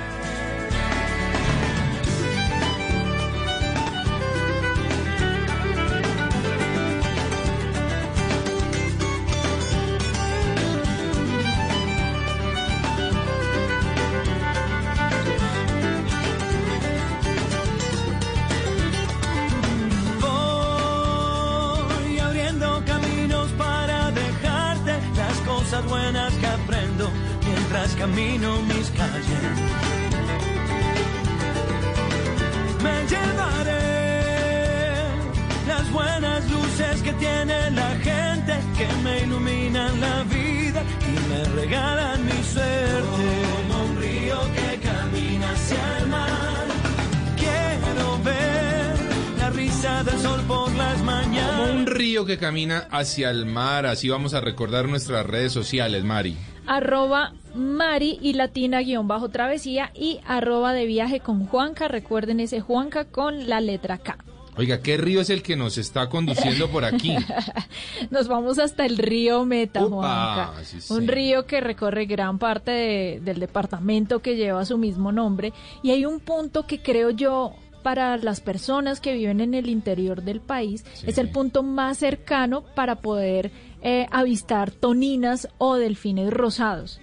Hacia 52.91 53.29
el 53.29 53.45
mar, 53.45 53.85
así 53.85 54.09
vamos 54.09 54.33
a 54.33 54.41
recordar 54.41 54.87
nuestras 54.87 55.25
redes 55.25 55.51
sociales, 55.51 56.03
Mari. 56.03 56.35
arroba 56.67 57.33
Mari 57.55 58.17
y 58.21 58.33
Latina 58.33 58.79
guion 58.81 59.07
bajo 59.07 59.29
travesía 59.29 59.91
y 59.93 60.19
arroba 60.25 60.73
de 60.73 60.85
viaje 60.85 61.19
con 61.19 61.45
Juanca. 61.47 61.87
Recuerden 61.87 62.39
ese 62.39 62.61
Juanca 62.61 63.05
con 63.05 63.49
la 63.49 63.59
letra 63.61 63.97
K. 63.97 64.17
Oiga, 64.57 64.81
¿qué 64.81 64.97
río 64.97 65.21
es 65.21 65.29
el 65.29 65.43
que 65.43 65.55
nos 65.55 65.77
está 65.77 66.09
conduciendo 66.09 66.69
por 66.69 66.83
aquí? 66.83 67.15
Nos 68.11 68.27
vamos 68.27 68.59
hasta 68.59 68.85
el 68.85 68.97
río 68.97 69.45
Meta, 69.45 69.81
Juanca. 69.81 70.51
sí, 70.63 70.77
Un 70.93 71.07
río 71.07 71.45
que 71.45 71.61
recorre 71.61 72.05
gran 72.05 72.37
parte 72.37 72.71
de- 72.71 73.19
del 73.23 73.39
departamento 73.39 74.19
que 74.21 74.35
lleva 74.35 74.65
su 74.65 74.77
mismo 74.77 75.11
nombre. 75.13 75.53
Y 75.83 75.91
hay 75.91 76.05
un 76.05 76.19
punto 76.19 76.67
que 76.67 76.81
creo 76.81 77.11
yo 77.11 77.53
para 77.81 78.17
las 78.17 78.41
personas 78.41 78.99
que 79.01 79.13
viven 79.13 79.41
en 79.41 79.53
el 79.53 79.69
interior 79.69 80.21
del 80.23 80.39
país 80.39 80.83
Sí. 80.93 81.05
es 81.07 81.17
el 81.17 81.29
punto 81.29 81.63
más 81.63 81.97
cercano 81.97 82.63
para 82.75 82.95
poder 82.97 83.51
eh, 83.81 84.07
avistar 84.11 84.71
toninas 84.71 85.47
o 85.57 85.75
delfines 85.75 86.31
rosados. 86.31 86.99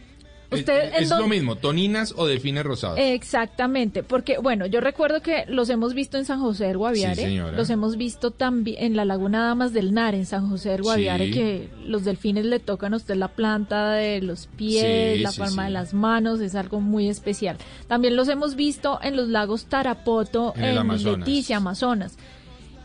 Usted, 0.50 0.94
¿en 0.94 1.02
es 1.02 1.10
lo 1.10 1.28
mismo, 1.28 1.56
toninas 1.56 2.14
o 2.16 2.26
delfines 2.26 2.64
rosados. 2.64 2.98
Exactamente, 2.98 4.02
porque 4.02 4.38
bueno, 4.38 4.64
yo 4.66 4.80
recuerdo 4.80 5.20
que 5.20 5.44
los 5.46 5.68
hemos 5.68 5.92
visto 5.92 6.16
en 6.16 6.24
San 6.24 6.40
José 6.40 6.66
del 6.68 6.78
Guaviare, 6.78 7.26
Sí, 7.28 7.36
los 7.54 7.68
hemos 7.70 7.96
visto 7.98 8.30
también 8.30 8.82
en 8.82 8.96
la 8.96 9.04
Laguna 9.04 9.44
Damas 9.44 9.74
del 9.74 9.92
Nar, 9.92 10.14
en 10.14 10.24
San 10.24 10.48
José 10.48 10.70
del 10.70 10.82
Guaviare, 10.82 11.26
Sí. 11.26 11.32
que 11.32 11.68
los 11.84 12.04
delfines 12.04 12.46
le 12.46 12.60
tocan 12.60 12.94
a 12.94 12.96
usted 12.96 13.16
la 13.16 13.28
planta 13.28 13.92
de 13.92 14.22
los 14.22 14.46
pies, 14.56 15.16
Sí, 15.18 15.22
la 15.22 15.32
palma 15.32 15.66
de 15.66 15.70
las 15.70 15.92
manos, 15.92 16.40
es 16.40 16.54
algo 16.54 16.80
muy 16.80 17.08
especial. 17.08 17.56
También 17.86 18.16
los 18.16 18.28
hemos 18.28 18.54
visto 18.56 18.98
en 19.02 19.16
los 19.16 19.28
lagos 19.28 19.66
Tarapoto, 19.66 20.54
En 20.56 20.78
Amazonas. 20.78 21.18
Leticia, 21.18 21.58
Amazonas. 21.58 22.16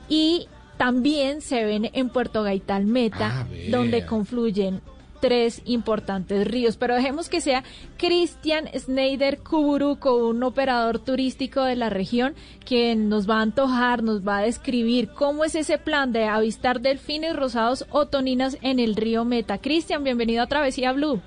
Y 0.10 0.48
también 0.78 1.42
se 1.42 1.64
ven 1.64 1.90
en 1.94 2.10
Puerto 2.10 2.44
Gaitán 2.44 2.88
Meta, 2.92 3.42
Ah, 3.44 3.48
donde 3.70 4.06
confluyen 4.06 4.82
tres 5.24 5.62
importantes 5.64 6.46
ríos. 6.46 6.76
Pero 6.76 6.96
dejemos 6.96 7.30
que 7.30 7.40
sea 7.40 7.64
Cristian 7.98 8.66
Schneider 8.78 9.40
Kuburuko, 9.40 10.28
un 10.28 10.44
operador 10.44 11.00
turístico 11.00 11.64
de 11.64 11.78
la 11.78 11.90
región, 11.90 12.34
quien 12.66 13.08
nos 13.08 13.30
va 13.30 13.38
a 13.38 13.42
antojar, 13.44 14.04
nos 14.04 14.28
va 14.28 14.40
a 14.40 14.42
describir 14.42 15.08
cómo 15.16 15.46
es 15.46 15.56
ese 15.56 15.78
plan 15.78 16.12
de 16.12 16.26
avistar 16.26 16.82
delfines 16.82 17.38
rosados 17.38 17.86
o 17.90 18.06
toninas 18.08 18.58
en 18.62 18.80
el 18.80 18.98
río 18.98 19.24
Meta. 19.24 19.60
Cristian, 19.60 20.04
bienvenido 20.04 20.44
a 20.44 20.48
Travesía 20.48 20.92
Blue. 20.92 21.22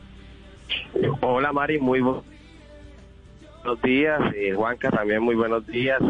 Hola 1.22 1.52
Mari, 1.54 1.78
muy 1.78 2.00
bu- 2.00 2.22
buenos 3.64 3.80
días. 3.82 4.20
Eh, 4.36 4.52
Juanca, 4.54 4.90
también 4.90 5.22
muy 5.22 5.36
buenos 5.36 5.66
días. 5.66 6.00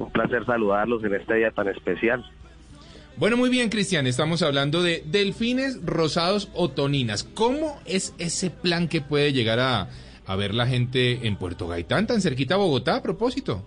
Un 0.00 0.10
placer 0.10 0.44
saludarlos 0.46 1.04
en 1.04 1.14
este 1.14 1.34
día 1.36 1.52
tan 1.52 1.68
especial. 1.68 2.24
Bueno, 3.18 3.38
muy 3.38 3.48
bien, 3.48 3.70
Cristian, 3.70 4.06
estamos 4.06 4.42
hablando 4.42 4.82
de 4.82 5.02
delfines 5.06 5.80
rosados 5.82 6.50
o 6.52 6.68
toninas. 6.68 7.24
¿Cómo 7.24 7.80
es 7.86 8.14
ese 8.18 8.50
plan 8.50 8.88
que 8.88 9.00
puede 9.00 9.32
llegar 9.32 9.58
a, 9.58 9.88
ver 10.36 10.52
la 10.52 10.66
gente 10.66 11.26
en 11.26 11.36
Puerto 11.36 11.66
Gaitán, 11.66 12.06
tan 12.06 12.20
cerquita 12.20 12.56
a 12.56 12.58
Bogotá, 12.58 12.96
a 12.96 13.02
propósito? 13.02 13.64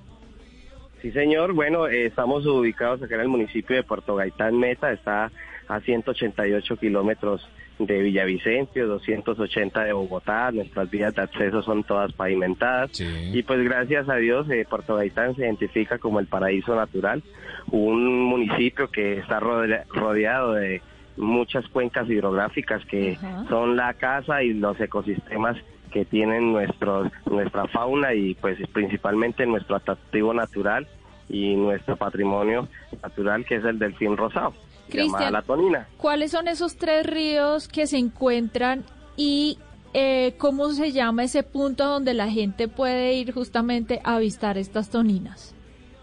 Sí, 1.02 1.12
señor. 1.12 1.54
Bueno, 1.54 1.88
eh, 1.88 2.06
estamos 2.06 2.46
ubicados 2.46 3.02
acá 3.02 3.16
en 3.16 3.22
el 3.22 3.28
municipio 3.28 3.76
de 3.76 3.82
Puerto 3.82 4.16
Gaitán 4.16 4.56
Meta. 4.56 4.92
Está 4.92 5.32
a 5.68 5.80
188 5.80 6.78
kilómetros 6.78 7.42
de 7.80 8.02
Villavicencio, 8.02 8.88
280 8.88 9.84
de 9.86 9.94
Bogotá. 9.94 10.52
Nuestras 10.52 10.90
vías 10.92 11.16
de 11.16 11.22
acceso 11.22 11.64
son 11.64 11.84
todas 11.84 12.12
pavimentadas. 12.14 12.92
Y 13.34 13.42
pues 13.44 13.64
gracias 13.64 14.08
a 14.10 14.16
Dios, 14.18 14.50
eh, 14.50 14.66
Puerto 14.70 14.96
Gaitán 14.98 15.36
se 15.36 15.44
identifica 15.44 15.98
como 15.98 16.20
el 16.20 16.28
paraíso 16.28 16.76
natural, 16.76 17.24
un 17.72 18.24
municipio 18.24 18.90
que 18.90 19.20
está 19.20 19.40
rodea- 19.40 19.86
rodeado 19.90 20.54
de 20.54 20.82
muchas 21.18 21.68
cuencas 21.70 22.10
hidrográficas 22.10 22.84
que 22.86 23.18
son 23.50 23.76
la 23.76 23.94
casa 23.94 24.44
y 24.44 24.54
los 24.54 24.80
ecosistemas 24.80 25.58
que 25.92 26.06
tienen 26.06 26.52
nuestros, 26.52 27.12
nuestra 27.26 27.66
fauna 27.68 28.14
y 28.14 28.36
pues 28.36 28.58
principalmente 28.72 29.46
nuestro 29.46 29.76
atractivo 29.76 30.34
natural 30.34 30.88
y 31.28 31.56
nuestro 31.56 31.96
patrimonio 31.96 32.68
natural 33.02 33.44
que 33.46 33.56
es 33.56 33.66
el 33.66 33.80
delfín 33.80 34.16
rosado, 34.16 34.54
Cristian. 34.90 35.34
la 35.34 35.42
tonina. 35.42 35.88
¿Cuáles 35.98 36.32
son 36.32 36.48
esos 36.48 36.76
tres 36.78 37.06
ríos 37.06 37.68
que 37.68 37.88
se 37.88 37.98
encuentran 37.98 38.84
y 39.16 39.58
eh, 39.94 40.36
cómo 40.38 40.70
se 40.70 40.92
llama 40.92 41.24
ese 41.24 41.44
punto 41.44 41.86
donde 41.86 42.14
la 42.14 42.30
gente 42.30 42.68
puede 42.68 43.14
ir 43.14 43.32
justamente 43.32 44.02
a 44.04 44.16
avistar 44.16 44.58
estas 44.58 44.90
toninas? 44.90 45.56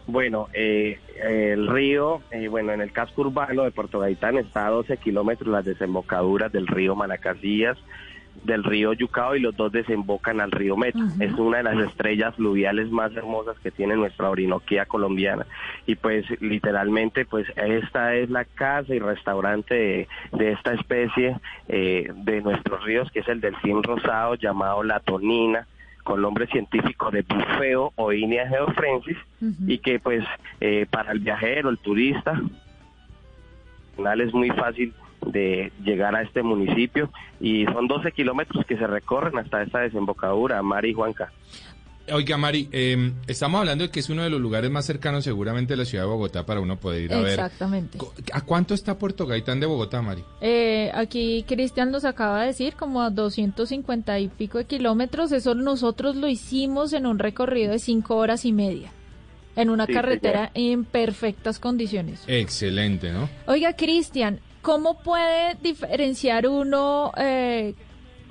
Bueno, 0.08 0.48
eh, 0.52 0.98
el 1.22 1.66
río, 1.66 2.20
eh, 2.30 2.46
bueno, 2.48 2.72
en 2.72 2.80
el 2.80 2.92
casco 2.92 3.22
urbano 3.22 3.64
de 3.64 3.72
Puerto 3.72 3.98
Gaitán 3.98 4.38
está 4.38 4.66
a 4.66 4.70
12 4.70 4.98
kilómetros 4.98 5.48
las 5.50 5.64
desembocaduras 5.64 6.52
del 6.52 6.66
río 6.66 6.94
Manacasías, 6.94 7.76
del 8.46 8.64
río 8.64 8.92
Yucao 8.92 9.36
y 9.36 9.40
los 9.40 9.56
dos 9.56 9.72
desembocan 9.72 10.40
al 10.40 10.50
río 10.50 10.76
Meta. 10.76 10.98
Es 11.20 11.32
una 11.34 11.58
de 11.58 11.64
las 11.64 11.88
estrellas 11.88 12.34
fluviales 12.36 12.90
más 12.90 13.14
hermosas 13.14 13.58
que 13.58 13.70
tiene 13.70 13.96
nuestra 13.96 14.30
Orinoquía 14.30 14.86
colombiana. 14.86 15.46
Y 15.86 15.96
pues 15.96 16.24
literalmente, 16.40 17.24
pues 17.24 17.46
esta 17.56 18.14
es 18.14 18.30
la 18.30 18.44
casa 18.44 18.94
y 18.94 18.98
restaurante 18.98 19.74
de, 19.74 20.08
de 20.32 20.52
esta 20.52 20.72
especie 20.72 21.36
eh, 21.68 22.12
de 22.14 22.40
nuestros 22.40 22.84
ríos, 22.84 23.10
que 23.10 23.20
es 23.20 23.28
el 23.28 23.40
delfín 23.40 23.82
rosado 23.82 24.36
llamado 24.36 24.82
la 24.82 25.00
tonina 25.00 25.66
con 26.04 26.22
nombre 26.22 26.46
científico 26.46 27.10
de 27.10 27.22
bufeo 27.22 27.92
o 27.96 28.12
Inia 28.12 28.48
geofrensis 28.48 29.16
y 29.66 29.78
que 29.78 29.98
pues 29.98 30.24
eh, 30.60 30.86
para 30.88 31.10
el 31.10 31.18
viajero, 31.18 31.68
el 31.68 31.78
turista, 31.78 32.40
es 34.20 34.32
muy 34.32 34.50
fácil 34.50 34.94
de 35.26 35.72
llegar 35.84 36.14
a 36.14 36.22
este 36.22 36.42
municipio 36.42 37.10
y 37.40 37.64
son 37.66 37.86
12 37.88 38.12
kilómetros 38.12 38.64
que 38.66 38.76
se 38.76 38.86
recorren 38.86 39.36
hasta 39.38 39.62
esta 39.62 39.80
desembocadura, 39.80 40.62
Mari 40.62 40.90
y 40.90 40.94
Juanca. 40.94 41.32
Oiga, 42.12 42.36
Mari, 42.36 42.68
eh, 42.70 43.12
estamos 43.26 43.58
hablando 43.58 43.82
de 43.82 43.90
que 43.90 43.98
es 43.98 44.08
uno 44.08 44.22
de 44.22 44.30
los 44.30 44.40
lugares 44.40 44.70
más 44.70 44.84
cercanos 44.86 45.24
seguramente 45.24 45.72
de 45.72 45.78
la 45.78 45.84
ciudad 45.84 46.04
de 46.04 46.10
Bogotá 46.10 46.46
para 46.46 46.60
uno 46.60 46.76
poder 46.78 47.02
ir 47.02 47.12
a 47.12 47.16
ver. 47.18 47.30
Exactamente. 47.30 47.98
¿A 48.32 48.42
cuánto 48.42 48.74
está 48.74 48.96
Puerto 48.96 49.26
Gaitán 49.26 49.58
de 49.58 49.66
Bogotá, 49.66 50.02
Mari? 50.02 50.22
Eh, 50.40 50.92
aquí 50.94 51.44
Cristian 51.48 51.90
nos 51.90 52.04
acaba 52.04 52.42
de 52.42 52.46
decir 52.46 52.74
como 52.74 53.02
a 53.02 53.10
250 53.10 54.20
y 54.20 54.28
pico 54.28 54.58
de 54.58 54.66
kilómetros. 54.66 55.32
Eso 55.32 55.56
nosotros 55.56 56.14
lo 56.14 56.28
hicimos 56.28 56.92
en 56.92 57.06
un 57.06 57.18
recorrido 57.18 57.72
de 57.72 57.80
cinco 57.80 58.14
horas 58.16 58.44
y 58.44 58.52
media. 58.52 58.92
En 59.56 59.68
una 59.70 59.86
Sí, 59.86 59.92
carretera 59.94 60.50
en 60.54 60.84
perfectas 60.84 61.58
condiciones. 61.58 62.22
Excelente, 62.28 63.10
¿no? 63.10 63.28
Oiga, 63.46 63.72
Cristian, 63.74 64.38
¿cómo 64.62 64.98
puede 64.98 65.56
diferenciar 65.62 66.46
uno 66.48 67.12
eh, 67.16 67.74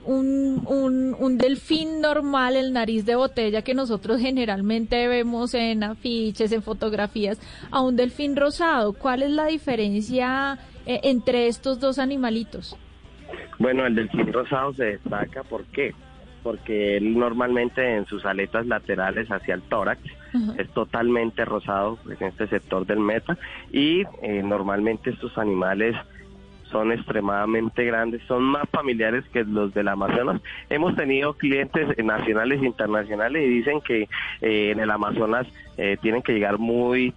un, 0.06 0.64
un, 0.68 1.16
un 1.18 1.38
delfín 1.38 2.00
normal, 2.02 2.56
el 2.56 2.74
nariz 2.74 3.06
de 3.06 3.16
botella 3.16 3.62
que 3.64 3.74
nosotros 3.74 4.22
generalmente 4.22 5.08
vemos 5.08 5.54
en 5.54 5.84
afiches, 5.84 6.52
en 6.52 6.62
fotografías, 6.62 7.40
a 7.72 7.82
un 7.82 7.96
delfín 7.96 8.36
rosado? 8.36 8.94
¿Cuál 8.94 9.24
es 9.24 9.32
la 9.32 9.48
diferencia 9.48 10.58
eh, 10.86 11.02
entre 11.04 11.48
estos 11.48 11.80
dos 11.80 12.00
animalitos? 12.00 12.78
Bueno, 13.58 13.86
el 13.86 13.96
delfín 13.96 14.32
rosado 14.32 14.74
se 14.74 14.86
destaca, 14.86 15.44
¿por 15.44 15.66
qué? 15.66 15.94
Porque 16.44 16.98
él 16.98 17.18
normalmente 17.18 17.96
en 17.96 18.06
sus 18.06 18.26
aletas 18.26 18.68
laterales 18.68 19.28
hacia 19.30 19.56
el 19.56 19.64
tórax 19.64 20.02
es 20.58 20.70
totalmente 20.72 21.46
rosado 21.46 21.98
pues, 22.04 22.20
en 22.22 22.28
este 22.28 22.48
sector 22.48 22.86
del 22.86 23.00
meta 23.00 23.38
y 23.72 24.02
eh, 24.22 24.44
normalmente 24.44 25.12
estos 25.12 25.38
animales 25.38 25.96
son 26.72 26.92
extremadamente 26.92 27.86
grandes, 27.86 28.22
son 28.28 28.44
más 28.44 28.70
familiares 28.70 29.24
que 29.32 29.44
los 29.44 29.74
del 29.74 29.88
Amazonas. 29.88 30.42
Hemos 30.70 30.96
tenido 30.96 31.34
clientes 31.34 31.88
nacionales 32.04 32.62
e 32.62 32.66
internacionales 32.66 33.44
y 33.44 33.50
dicen 33.50 33.82
que 33.82 34.08
eh, 34.42 34.72
en 34.72 34.80
el 34.80 34.92
Amazonas 34.92 35.48
eh, 35.78 35.98
tienen 36.02 36.22
que 36.22 36.34
llegar 36.34 36.58
muy 36.58 37.14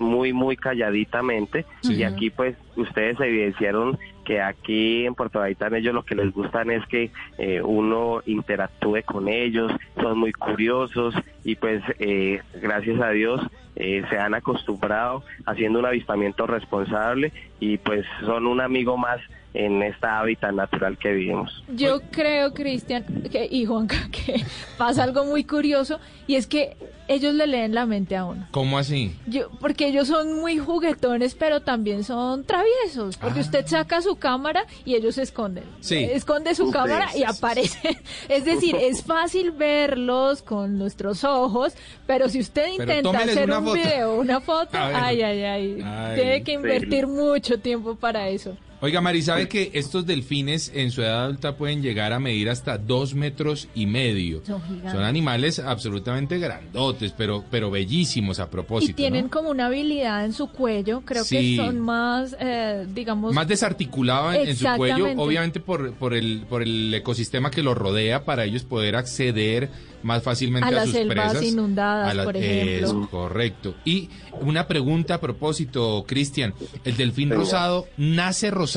muy 0.00 0.32
muy 0.32 0.56
calladitamente. 0.56 1.64
Y 1.82 2.02
aquí 2.02 2.30
pues 2.30 2.56
ustedes 2.76 3.20
evidenciaron 3.20 3.98
que 4.24 4.40
aquí 4.40 5.06
en 5.06 5.14
Puerto 5.14 5.40
Gaitán 5.40 5.74
ellos 5.74 5.94
lo 5.94 6.04
que 6.04 6.14
les 6.14 6.32
gustan 6.32 6.70
es 6.70 6.84
que 6.86 7.10
eh, 7.38 7.60
uno 7.62 8.22
interactúe 8.26 9.02
con 9.04 9.28
ellos, 9.28 9.72
son 10.00 10.18
muy 10.18 10.32
curiosos 10.32 11.14
y 11.44 11.56
pues 11.56 11.82
eh, 11.98 12.40
gracias 12.60 13.00
a 13.00 13.10
Dios 13.10 13.40
eh, 13.76 14.02
se 14.10 14.18
han 14.18 14.34
acostumbrado 14.34 15.24
haciendo 15.46 15.78
un 15.78 15.86
avistamiento 15.86 16.46
responsable 16.46 17.32
y 17.60 17.78
pues 17.78 18.04
son 18.24 18.46
un 18.46 18.60
amigo 18.60 18.96
más 18.96 19.20
en 19.54 19.82
esta 19.82 20.20
hábitat 20.20 20.52
natural 20.52 20.96
que 20.98 21.10
vivimos. 21.12 21.64
Yo 21.74 22.00
creo, 22.12 22.52
Cristian 22.54 23.04
que- 23.30 23.48
y 23.50 23.64
Juanca, 23.66 23.96
que 24.12 24.42
pasa 24.78 25.02
algo 25.02 25.24
muy 25.24 25.44
curioso 25.44 25.98
y 26.26 26.36
es 26.36 26.46
que 26.46 26.76
ellos 27.08 27.34
le 27.34 27.48
leen 27.48 27.74
la 27.74 27.86
mente 27.86 28.16
a 28.16 28.24
uno. 28.24 28.46
¿Cómo 28.52 28.78
así? 28.78 29.16
Yo, 29.26 29.50
porque 29.60 29.88
ellos 29.88 30.06
son 30.06 30.40
muy 30.40 30.58
juguetones, 30.58 31.34
pero 31.34 31.60
también 31.60 32.04
son 32.04 32.44
traviesos. 32.44 33.16
Porque 33.16 33.40
usted 33.40 33.66
saca 33.66 34.00
su 34.00 34.14
cámara 34.14 34.64
y 34.84 34.94
ellos 34.94 35.16
se 35.16 35.22
esconden. 35.22 35.64
Ah. 35.66 35.76
Sí. 35.80 35.96
Esconde 35.96 36.54
su 36.54 36.70
cámara 36.70 37.08
y 37.12 37.18
sí, 37.18 37.24
aparecen. 37.24 37.96
Es 38.28 38.44
decir, 38.44 38.76
es 38.76 39.02
fácil 39.02 39.50
verlos 39.50 40.42
con 40.42 40.78
nuestros 40.78 41.24
ojos, 41.24 41.74
pero 42.06 42.28
si 42.28 42.38
usted 42.38 42.68
intenta 42.68 43.10
hacer 43.18 43.48
una 43.48 43.58
un 43.58 43.64
foto. 43.64 43.74
video, 43.76 44.14
una 44.14 44.40
foto, 44.50 44.78
ay, 44.78 45.20
ay, 45.22 45.42
Ay. 45.42 46.14
Tiene 46.14 46.44
que 46.44 46.52
invertir 46.52 47.08
mucho 47.08 47.58
tiempo 47.58 47.96
para 47.96 48.28
eso. 48.28 48.56
Oiga, 48.82 49.02
Mari, 49.02 49.20
¿sabe 49.20 49.46
que 49.46 49.72
estos 49.74 50.06
delfines 50.06 50.72
en 50.74 50.90
su 50.90 51.02
edad 51.02 51.24
adulta 51.24 51.54
pueden 51.56 51.82
llegar 51.82 52.14
a 52.14 52.18
medir 52.18 52.48
hasta 52.48 52.78
dos 52.78 53.14
metros 53.14 53.68
y 53.74 53.84
medio? 53.84 54.40
Son 54.46 54.62
gigantes. 54.62 54.92
Son 54.92 55.02
animales 55.02 55.58
absolutamente 55.58 56.38
grandotes, 56.38 57.12
pero, 57.14 57.44
pero 57.50 57.70
bellísimos 57.70 58.40
a 58.40 58.48
propósito. 58.48 58.92
Y 58.92 58.94
tienen 58.94 59.24
¿no? 59.26 59.30
como 59.30 59.50
una 59.50 59.66
habilidad 59.66 60.24
en 60.24 60.32
su 60.32 60.46
cuello, 60.48 61.02
creo 61.04 61.24
Sí. 61.24 61.56
que 61.58 61.62
son 61.62 61.78
más, 61.78 62.34
eh, 62.40 62.86
digamos... 62.94 63.34
Más 63.34 63.46
desarticulado 63.46 64.32
en, 64.32 64.48
en 64.48 64.56
su 64.56 64.66
cuello, 64.76 65.08
obviamente 65.18 65.60
por, 65.60 65.92
por, 65.96 66.14
el, 66.14 66.46
por 66.48 66.62
el 66.62 66.94
ecosistema 66.94 67.50
que 67.50 67.62
los 67.62 67.76
rodea, 67.76 68.24
para 68.24 68.46
ellos 68.46 68.64
poder 68.64 68.96
acceder 68.96 69.68
más 70.02 70.22
fácilmente 70.22 70.64
A 70.64 70.68
a, 70.68 70.72
las 70.72 70.84
sus 70.84 70.94
selvas 70.94 71.32
presas. 71.32 71.46
inundadas, 71.46 72.10
A 72.10 72.14
la- 72.14 72.24
por 72.24 72.34
ejemplo. 72.38 73.02
Es 73.02 73.08
correcto. 73.10 73.74
Y 73.84 74.08
una 74.40 74.66
pregunta 74.66 75.16
a 75.16 75.20
propósito, 75.20 76.02
Cristian, 76.08 76.54
¿el 76.86 76.96
delfín 76.96 77.28
rosado 77.28 77.86
nace 77.98 78.50
rosado? 78.50 78.69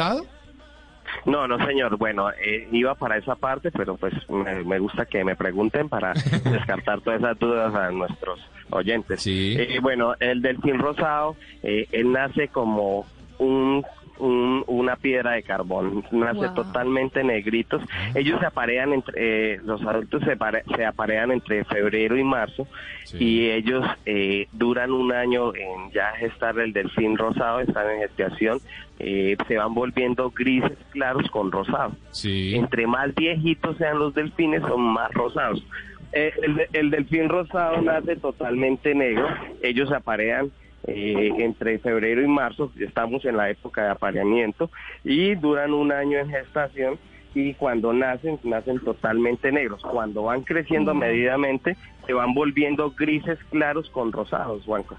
No, 1.26 1.48
no, 1.48 1.64
señor. 1.66 1.98
Bueno, 1.98 2.32
eh, 2.32 2.68
iba 2.72 2.96
para 2.96 3.18
esa 3.18 3.36
parte, 3.36 3.72
pero 3.72 3.96
pues 3.96 4.14
me, 4.30 4.64
me 4.64 4.80
gusta 4.80 5.06
que 5.06 5.24
me 5.24 5.36
pregunten 5.36 5.90
para 5.90 6.14
descartar 6.44 7.02
todas 7.02 7.20
esas 7.20 7.40
dudas 7.40 7.74
a 7.76 7.92
nuestros 7.92 8.40
oyentes. 8.72 9.22
Sí. 9.22 9.56
Eh, 9.58 9.80
bueno, 9.82 10.16
el 10.20 10.42
delfín 10.42 10.80
rosado, 10.80 11.36
eh, 11.62 11.88
él 11.92 12.12
nace 12.12 12.48
como 12.48 13.06
un, 13.38 13.86
un- 14.20 14.64
una 14.68 14.96
piedra 14.96 15.32
de 15.32 15.44
carbón, 15.44 16.04
nace 16.12 16.46
Wow. 16.48 16.54
totalmente 16.56 17.24
negritos. 17.24 17.82
Ellos 18.16 18.40
se 18.40 18.46
aparean 18.46 18.94
entre, 18.94 19.14
eh, 19.56 19.60
los 19.66 19.82
adultos 19.84 20.24
se, 20.24 20.38
pare- 20.38 20.64
se 20.76 20.86
aparean 20.86 21.32
entre 21.32 21.64
febrero 21.66 22.18
y 22.18 22.24
marzo 22.24 22.68
Sí. 23.06 23.18
y 23.20 23.50
ellos 23.50 23.86
eh, 24.06 24.48
duran 24.52 24.92
un 24.92 25.12
año 25.12 25.54
en 25.56 25.92
ya 25.92 26.12
gestar 26.14 26.58
el 26.60 26.74
delfín 26.74 27.18
rosado, 27.18 27.60
están 27.60 27.90
en 27.92 28.00
gestación, 28.02 28.60
eh, 29.00 29.36
se 29.48 29.58
van 29.58 29.74
volviendo 29.74 30.30
grises 30.32 30.78
claros 30.92 31.30
con 31.32 31.52
rosado. 31.52 31.92
Sí. 32.12 32.56
Entre 32.56 32.88
más 32.88 33.14
viejitos 33.16 33.78
sean 33.78 34.00
los 34.00 34.14
delfines, 34.14 34.62
son 34.62 34.82
más 34.82 35.12
rosados. 35.14 35.66
Eh, 36.16 36.32
el, 36.44 36.68
el 36.74 36.90
delfín 36.92 37.28
rosado 37.28 37.82
nace 37.82 38.16
totalmente 38.18 38.94
negro. 38.94 39.28
Ellos 39.64 39.90
se 39.90 39.96
aparean 39.96 40.52
eh, 40.88 41.32
entre 41.40 41.80
febrero 41.80 42.22
y 42.22 42.28
marzo. 42.28 42.72
Estamos 42.80 43.24
en 43.26 43.38
la 43.38 43.50
época 43.50 43.84
de 43.84 43.90
apareamiento 43.92 44.70
y 45.04 45.36
duran 45.36 45.74
un 45.74 45.92
año 45.92 46.18
en 46.20 46.30
gestación. 46.30 46.98
Y 47.36 47.56
cuando 47.56 47.94
nacen, 47.94 48.40
nacen 48.44 48.80
totalmente 48.80 49.52
negros. 49.52 49.82
Cuando 49.82 50.22
van 50.24 50.44
creciendo 50.44 50.94
medidamente, 50.94 51.76
se 52.06 52.14
van 52.14 52.34
volviendo 52.36 52.92
grises 52.92 53.40
claros 53.50 53.90
con 53.90 54.12
rosados, 54.12 54.64
Juanco. 54.66 54.96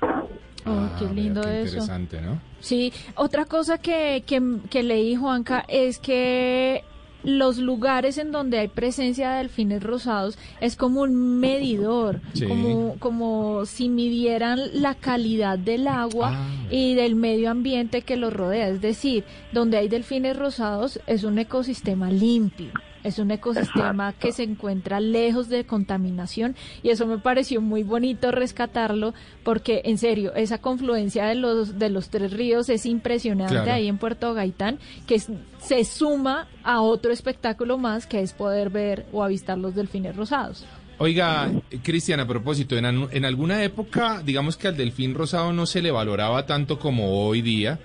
Oh, 0.66 0.88
qué 0.98 1.04
Ah, 1.04 1.12
lindo 1.14 1.40
mira, 1.42 1.52
qué 1.52 1.62
eso. 1.62 1.76
Interesante, 1.76 2.20
¿no? 2.22 2.40
Sí, 2.58 2.92
otra 3.14 3.44
cosa 3.44 3.78
que, 3.78 4.24
que, 4.26 4.42
que 4.68 4.82
leí, 4.82 5.14
Juanca, 5.14 5.64
es 5.68 5.98
que 6.00 6.82
los 7.24 7.58
lugares 7.58 8.18
en 8.18 8.30
donde 8.32 8.58
hay 8.58 8.68
presencia 8.68 9.30
de 9.32 9.38
delfines 9.38 9.82
rosados 9.82 10.38
es 10.60 10.76
como 10.76 11.00
un 11.00 11.38
medidor, 11.40 12.20
Sí. 12.34 12.46
como, 12.46 12.96
como 12.98 13.64
si 13.66 13.88
midieran 13.88 14.60
la 14.74 14.94
calidad 14.94 15.58
del 15.58 15.88
agua 15.88 16.30
Ah. 16.34 16.48
y 16.70 16.94
del 16.94 17.14
medio 17.16 17.50
ambiente 17.50 18.02
que 18.02 18.16
los 18.16 18.32
rodea. 18.32 18.68
Es 18.68 18.80
decir, 18.80 19.24
donde 19.52 19.78
hay 19.78 19.88
delfines 19.88 20.36
rosados 20.36 21.00
es 21.06 21.24
un 21.24 21.38
ecosistema 21.38 22.10
limpio. 22.10 22.70
Es 23.04 23.18
un 23.20 23.30
ecosistema 23.30 24.12
que 24.14 24.32
se 24.32 24.42
encuentra 24.42 24.98
lejos 24.98 25.48
de 25.48 25.64
contaminación 25.64 26.56
y 26.82 26.88
eso 26.90 27.06
me 27.06 27.18
pareció 27.18 27.60
muy 27.60 27.82
bonito 27.84 28.30
rescatarlo 28.32 29.14
porque 29.44 29.82
en 29.84 29.98
serio 29.98 30.34
esa 30.34 30.58
confluencia 30.58 31.26
de 31.26 31.34
los 31.36 31.78
de 31.78 31.90
los 31.90 32.08
tres 32.08 32.32
ríos 32.32 32.68
es 32.70 32.86
impresionante 32.86 33.54
Claro. 33.54 33.72
ahí 33.72 33.88
en 33.88 33.98
Puerto 33.98 34.32
Gaitán 34.34 34.78
que 35.06 35.16
es- 35.16 35.28
se 35.58 35.84
suma 35.84 36.48
a 36.62 36.80
otro 36.80 37.12
espectáculo 37.12 37.78
más 37.78 38.06
que 38.06 38.20
es 38.20 38.32
poder 38.32 38.70
ver 38.70 39.06
o 39.12 39.22
avistar 39.22 39.58
los 39.58 39.74
delfines 39.74 40.16
rosados. 40.16 40.64
Oiga, 40.98 41.50
Cristian, 41.82 42.20
a 42.20 42.26
propósito, 42.26 42.76
en, 42.76 43.24
alguna 43.24 43.64
época, 43.64 44.22
digamos 44.24 44.56
que 44.56 44.68
al 44.68 44.76
delfín 44.76 45.14
rosado 45.14 45.52
no 45.52 45.66
se 45.66 45.82
le 45.82 45.90
valoraba 45.90 46.46
tanto 46.46 46.78
como 46.78 47.26
hoy 47.26 47.42
día, 47.42 47.80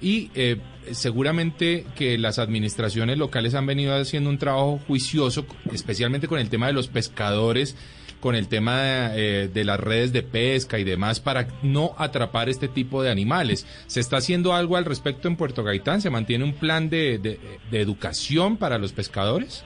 y 0.00 0.30
eh, 0.34 0.58
seguramente 0.92 1.84
que 1.96 2.16
las 2.16 2.38
administraciones 2.38 3.18
locales 3.18 3.54
han 3.54 3.66
venido 3.66 3.94
haciendo 3.96 4.30
un 4.30 4.38
trabajo 4.38 4.78
juicioso, 4.86 5.46
especialmente 5.72 6.28
con 6.28 6.38
el 6.38 6.48
tema 6.48 6.68
de 6.68 6.74
los 6.74 6.86
pescadores, 6.86 7.74
con 8.20 8.36
el 8.36 8.46
tema 8.46 8.80
de, 8.80 9.44
eh, 9.44 9.48
de 9.48 9.64
las 9.64 9.80
redes 9.80 10.12
de 10.12 10.22
pesca 10.22 10.78
y 10.78 10.84
demás, 10.84 11.18
para 11.18 11.48
no 11.62 11.94
atrapar 11.98 12.48
este 12.48 12.68
tipo 12.68 13.02
de 13.02 13.10
animales. 13.10 13.66
¿Se 13.88 13.98
está 13.98 14.18
haciendo 14.18 14.54
algo 14.54 14.76
al 14.76 14.84
respecto 14.84 15.26
en 15.26 15.36
Puerto 15.36 15.64
Gaitán? 15.64 16.00
¿Se 16.00 16.08
mantiene 16.08 16.44
un 16.44 16.54
plan 16.54 16.88
de 16.88 17.38
educación 17.72 18.56
para 18.58 18.78
los 18.78 18.92
pescadores? 18.92 19.64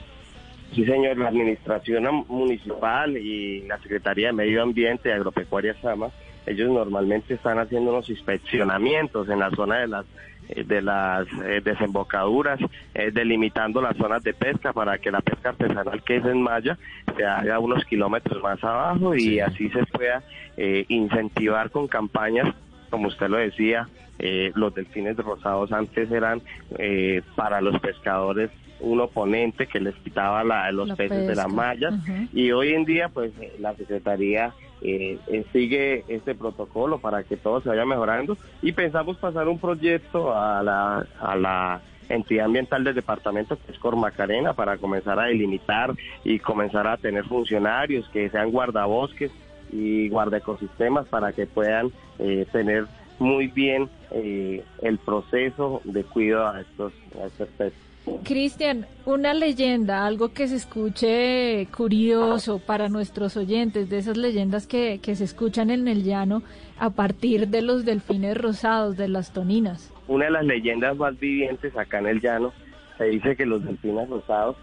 Sí, 0.75 0.85
señor, 0.85 1.17
la 1.19 1.29
Administración 1.29 2.25
Municipal 2.29 3.17
y 3.17 3.63
la 3.67 3.79
Secretaría 3.79 4.29
de 4.29 4.33
Medio 4.35 4.63
Ambiente 4.63 5.09
y 5.09 5.13
Agropecuaria 5.13 5.75
Sama, 5.81 6.09
ellos 6.47 6.71
normalmente 6.71 7.35
están 7.35 7.59
haciendo 7.59 7.91
unos 7.91 8.09
inspeccionamientos 8.11 9.29
en 9.29 9.39
la 9.41 9.51
zona 9.51 9.79
de 9.81 9.89
las 9.89 10.07
eh, 10.51 10.65
de 10.65 10.81
las 10.81 11.27
eh, 11.45 11.61
desembocaduras, 11.63 12.59
eh, 12.95 13.11
delimitando 13.13 13.83
las 13.83 13.97
zonas 13.99 14.23
de 14.23 14.33
pesca 14.33 14.73
para 14.73 14.97
que 14.97 15.11
la 15.11 15.21
pesca 15.21 15.51
artesanal 15.51 16.03
que 16.03 16.17
es 16.17 16.25
en 16.25 16.41
Maya 16.41 16.79
se 17.17 17.25
haga 17.27 17.59
unos 17.59 17.85
kilómetros 17.85 18.43
más 18.43 18.63
abajo 18.65 19.15
y 19.15 19.21
Sí. 19.21 19.41
así 19.41 19.69
se 19.69 19.85
pueda 19.87 20.23
eh, 20.57 20.87
incentivar 20.89 21.71
con 21.71 21.87
campañas, 21.87 22.55
como 22.89 23.09
usted 23.09 23.29
lo 23.29 23.37
decía, 23.37 23.89
eh, 24.19 24.51
los 24.55 24.75
delfines 24.75 25.17
rosados 25.19 25.71
antes 25.71 26.11
eran 26.11 26.41
eh, 26.79 27.21
para 27.37 27.61
los 27.61 27.79
pescadores 27.81 28.51
un 28.81 29.01
oponente 29.01 29.67
que 29.67 29.81
les 29.81 29.95
quitaba 29.97 30.45
la- 30.45 30.71
los 30.73 30.89
La 30.89 30.97
peces 30.97 31.27
de 31.27 31.35
la 31.35 31.45
pesca. 31.45 31.49
malla 31.49 31.89
Ujú. 31.91 32.29
y 32.33 32.53
hoy 32.53 32.75
en 32.75 32.85
día 32.85 33.09
pues 33.09 33.33
la 33.59 33.75
Secretaría 33.75 34.55
eh, 34.81 35.19
eh, 35.27 35.45
sigue 35.53 36.05
este 36.09 36.35
protocolo 36.37 36.99
para 37.01 37.25
que 37.25 37.37
todo 37.37 37.61
se 37.61 37.69
vaya 37.69 37.85
mejorando 37.85 38.37
y 38.63 38.73
pensamos 38.73 39.17
pasar 39.19 39.49
un 39.49 39.59
proyecto 39.59 40.33
a 40.37 40.63
la, 40.63 41.05
a 41.21 41.37
la 41.37 41.81
entidad 42.09 42.47
ambiental 42.47 42.85
del 42.85 42.95
departamento 42.95 43.57
que 43.59 43.73
es 43.73 43.79
Cormacarena 43.79 44.55
para 44.55 44.79
comenzar 44.79 45.19
a 45.19 45.25
delimitar 45.25 45.93
y 46.25 46.39
comenzar 46.39 46.87
a 46.87 46.97
tener 46.97 47.25
funcionarios 47.25 48.09
que 48.11 48.31
sean 48.31 48.51
guardabosques 48.53 49.33
y 49.73 50.09
guardaecosistemas 50.09 51.07
para 51.09 51.33
que 51.33 51.47
puedan 51.47 51.91
eh, 52.21 52.47
tener 52.53 52.87
muy 53.19 53.49
bien 53.49 53.91
eh, 54.13 54.63
el 54.81 54.99
proceso 54.99 55.83
de 55.85 56.05
cuidado 56.05 56.49
a 56.51 56.61
estos, 56.61 56.93
a 57.21 57.27
estos 57.27 57.49
peces. 57.59 57.79
Cristian, 58.25 58.87
una 59.07 59.35
leyenda, 59.35 60.07
algo 60.07 60.33
que 60.33 60.49
se 60.49 60.57
escuche 60.57 61.67
curioso 61.77 62.59
para 62.59 62.89
nuestros 62.89 63.37
oyentes, 63.37 63.89
de 63.89 63.99
esas 63.99 64.17
leyendas 64.17 64.67
que, 64.67 65.01
que 65.03 65.17
se 65.17 65.25
escuchan 65.25 65.71
en 65.71 65.89
el 65.89 66.03
llano 66.05 66.43
a 66.79 66.91
partir 66.91 67.49
de 67.49 67.63
los 67.63 67.85
delfines 67.85 68.37
rosados, 68.37 68.97
de 68.97 69.09
las 69.09 69.33
toninas. 69.33 69.93
una 70.07 70.27
de 70.27 70.31
las 70.31 70.45
leyendas 70.45 70.97
más 70.97 71.19
vivientes 71.19 71.77
acá 71.77 71.99
en 71.99 72.07
el 72.07 72.21
llano, 72.21 72.53
se 72.99 73.05
dice 73.05 73.37
que 73.37 73.47
los 73.47 73.65
delfines 73.65 74.09
rosados, 74.09 74.57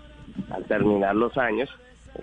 al 0.52 0.64
terminar 0.66 1.16
los 1.16 1.38
años, 1.38 1.70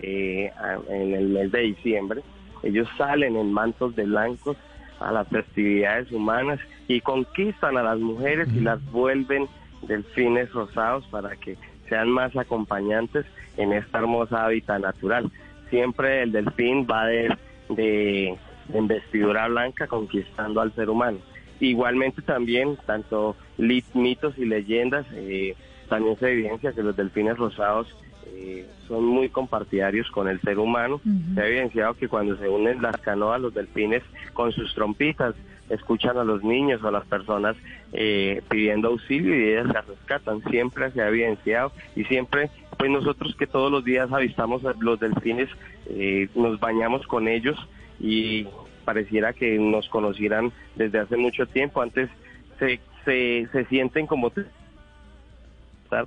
eh, 0.00 0.50
en 0.88 1.14
el 1.14 1.28
mes 1.28 1.52
de 1.52 1.60
diciembre, 1.60 2.22
ellos 2.62 2.88
salen 2.96 3.36
en 3.36 3.52
mantos 3.52 3.94
de 3.96 4.04
blancos 4.04 4.56
a 5.00 5.10
las 5.12 5.28
festividades 5.28 6.10
humanas 6.12 6.60
y 6.88 7.00
conquistan 7.00 7.76
a 7.76 7.82
las 7.82 7.98
mujeres 7.98 8.48
y 8.54 8.60
las 8.60 8.84
vuelven 8.92 9.48
delfines 9.82 10.52
rosados 10.52 11.06
para 11.08 11.36
que 11.36 11.56
sean 11.88 12.10
más 12.10 12.34
acompañantes 12.36 13.26
en 13.56 13.72
esta 13.72 13.98
hermosa 13.98 14.44
hábitat 14.44 14.80
natural. 14.80 15.30
Siempre 15.70 16.22
el 16.22 16.32
delfín 16.32 16.86
va 16.90 17.06
de, 17.06 17.36
de, 17.68 18.38
de 18.68 18.78
investidura 18.78 19.48
blanca 19.48 19.86
conquistando 19.86 20.60
al 20.60 20.74
ser 20.74 20.90
humano 20.90 21.18
igualmente 21.66 22.22
también, 22.22 22.76
tanto 22.86 23.36
mitos 23.94 24.36
y 24.36 24.44
leyendas, 24.44 25.06
eh, 25.12 25.54
también 25.88 26.18
se 26.18 26.32
evidencia 26.32 26.72
que 26.72 26.82
los 26.82 26.96
delfines 26.96 27.36
rosados 27.36 27.86
eh, 28.26 28.66
son 28.88 29.04
muy 29.04 29.28
compartidarios 29.28 30.10
con 30.10 30.28
el 30.28 30.40
ser 30.40 30.58
humano. 30.58 31.00
Se 31.34 31.40
ha 31.40 31.46
evidenciado 31.46 31.94
que 31.94 32.08
cuando 32.08 32.36
se 32.36 32.48
unen 32.48 32.82
las 32.82 32.96
canoas, 32.98 33.40
los 33.40 33.54
delfines 33.54 34.02
con 34.32 34.52
sus 34.52 34.74
trompitas 34.74 35.34
escuchan 35.72 36.16
a 36.18 36.24
los 36.24 36.42
niños 36.44 36.82
o 36.82 36.88
a 36.88 36.92
las 36.92 37.06
personas 37.06 37.56
eh, 37.92 38.42
pidiendo 38.48 38.88
auxilio 38.88 39.34
y 39.34 39.52
ellas 39.52 39.66
se 39.72 39.80
rescatan. 39.92 40.42
Siempre 40.50 40.90
se 40.92 41.02
ha 41.02 41.08
evidenciado 41.08 41.72
y 41.96 42.04
siempre, 42.04 42.50
pues 42.78 42.90
nosotros 42.90 43.34
que 43.36 43.46
todos 43.46 43.70
los 43.70 43.84
días 43.84 44.12
avistamos 44.12 44.64
a 44.64 44.74
los 44.78 45.00
delfines, 45.00 45.48
eh, 45.86 46.28
nos 46.34 46.60
bañamos 46.60 47.06
con 47.06 47.28
ellos 47.28 47.56
y 48.00 48.46
pareciera 48.84 49.32
que 49.32 49.58
nos 49.58 49.88
conocieran 49.88 50.52
desde 50.76 50.98
hace 50.98 51.16
mucho 51.16 51.46
tiempo. 51.46 51.82
Antes 51.82 52.10
se, 52.58 52.80
se, 53.04 53.48
se 53.52 53.64
sienten 53.66 54.06
como 54.06 54.30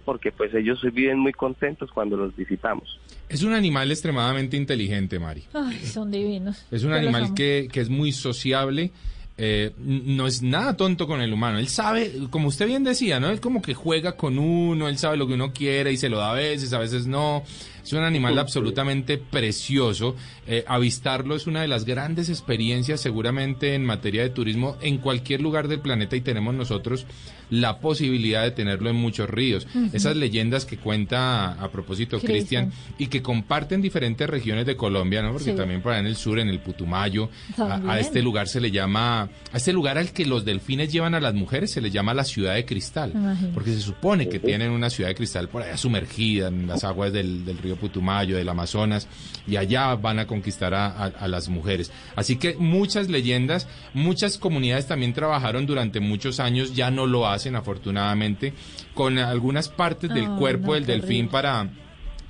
porque 0.04 0.32
pues 0.32 0.54
ellos 0.54 0.82
viven 0.94 1.20
muy 1.20 1.32
contentos 1.32 1.92
cuando 1.92 2.18
los 2.18 2.36
visitamos. 2.36 3.00
Es 3.30 3.44
un 3.44 3.54
animal 3.54 3.92
extremadamente 3.92 4.58
inteligente, 4.58 5.20
Mari. 5.20 5.44
Ay, 5.54 5.80
son 5.80 6.12
divinos. 6.12 6.66
Es 6.72 6.84
un 6.84 6.92
Yo 6.92 6.98
animal 6.98 7.34
que, 7.34 7.68
que 7.72 7.82
es 7.82 7.90
muy 7.90 8.12
sociable. 8.12 8.92
Eh, 9.38 9.74
no 9.78 10.28
es 10.28 10.42
nada 10.42 10.78
tonto 10.78 11.08
con 11.08 11.22
el 11.22 11.34
humano. 11.34 11.60
Él 11.60 11.68
sabe, 11.68 12.14
como 12.30 12.48
usted 12.48 12.68
bien 12.68 12.84
decía, 12.84 13.20
¿no? 13.20 13.30
Él 13.30 13.42
como 13.42 13.62
que 13.62 13.74
juega 13.74 14.16
con 14.16 14.40
uno, 14.40 14.88
él 14.88 14.98
sabe 14.98 15.18
lo 15.18 15.28
que 15.28 15.34
uno 15.34 15.52
quiere 15.52 15.92
y 15.92 15.98
se 15.98 16.10
lo 16.10 16.18
da 16.18 16.32
a 16.32 16.36
veces, 16.36 16.72
a 16.74 16.80
veces 16.80 17.06
no. 17.06 17.44
Es 17.86 17.94
un 17.94 18.04
animal 18.04 18.38
absolutamente 18.40 19.18
precioso. 19.18 20.16
Eh, 20.48 20.64
avistarlo 20.68 21.36
es 21.36 21.48
una 21.48 21.62
de 21.62 21.68
las 21.68 21.86
grandes 21.86 22.30
experiencias 22.30 23.00
seguramente 23.00 23.76
en 23.76 23.86
materia 23.86 24.24
de 24.24 24.30
turismo 24.30 24.76
en 24.82 24.98
cualquier 24.98 25.42
lugar 25.42 25.68
del 25.68 25.80
planeta 25.80 26.16
y 26.16 26.22
tenemos 26.22 26.54
nosotros 26.56 27.06
la 27.52 27.80
posibilidad 27.80 28.42
de 28.42 28.50
tenerlo 28.52 28.90
en 28.90 28.96
muchos 28.96 29.30
ríos. 29.30 29.68
Esas 29.94 30.16
leyendas 30.16 30.66
que 30.66 30.78
cuenta 30.78 31.52
a, 31.54 31.64
a 31.66 31.72
propósito 31.72 32.20
Cristian 32.20 32.72
y 32.98 33.06
que 33.08 33.22
comparten 33.22 33.84
diferentes 33.84 34.28
regiones 34.28 34.66
de 34.66 34.76
Colombia, 34.76 35.22
¿no? 35.22 35.32
Porque 35.32 35.52
Sí. 35.52 35.56
también 35.56 35.82
por 35.84 35.94
ahí 35.94 36.00
en 36.00 36.08
el 36.08 36.16
sur, 36.16 36.40
en 36.40 36.50
el 36.50 36.60
Putumayo, 36.60 37.30
a, 37.60 38.00
este 38.00 38.24
lugar 38.24 38.48
se 38.48 38.60
le 38.60 38.72
llama, 38.72 39.22
a 39.22 39.58
este 39.58 39.72
lugar 39.74 40.00
al 40.00 40.12
que 40.12 40.26
los 40.26 40.44
delfines 40.44 40.92
llevan 40.92 41.14
a 41.14 41.20
las 41.20 41.36
mujeres 41.36 41.72
se 41.72 41.82
le 41.82 41.92
llama 41.92 42.16
la 42.16 42.24
ciudad 42.24 42.56
de 42.56 42.66
cristal, 42.66 43.12
Imagínate. 43.14 43.54
porque 43.54 43.72
se 43.74 43.82
supone 43.82 44.28
que 44.28 44.40
tienen 44.40 44.72
una 44.72 44.90
ciudad 44.90 45.10
de 45.12 45.16
cristal 45.16 45.48
por 45.48 45.62
allá 45.62 45.78
sumergida 45.78 46.48
en 46.48 46.66
las 46.66 46.84
aguas 46.84 47.14
del, 47.14 47.46
del 47.46 47.60
río 47.60 47.75
Putumayo, 47.76 48.38
del 48.38 48.50
Amazonas, 48.50 49.08
y 49.48 49.56
allá 49.58 49.94
van 49.96 50.20
a 50.20 50.28
conquistar 50.28 50.74
a, 50.74 50.88
a- 50.88 51.06
a 51.08 51.28
las 51.28 51.50
mujeres. 51.50 51.92
Así 52.16 52.38
que 52.38 52.56
muchas 52.56 53.10
leyendas, 53.10 53.68
muchas 53.94 54.38
comunidades 54.38 54.88
también 54.88 55.14
trabajaron 55.14 55.66
durante 55.66 56.00
muchos 56.00 56.40
años, 56.40 56.74
ya 56.76 56.92
no 56.92 57.06
lo 57.08 57.28
hacen 57.28 57.56
afortunadamente, 57.56 58.54
con 58.94 59.18
algunas 59.18 59.70
partes 59.70 60.10
del 60.14 60.28
cuerpo 60.38 60.68
no, 60.68 60.74
del 60.74 60.86
delfín 60.86 61.10
horrible. 61.28 61.32
para 61.32 61.70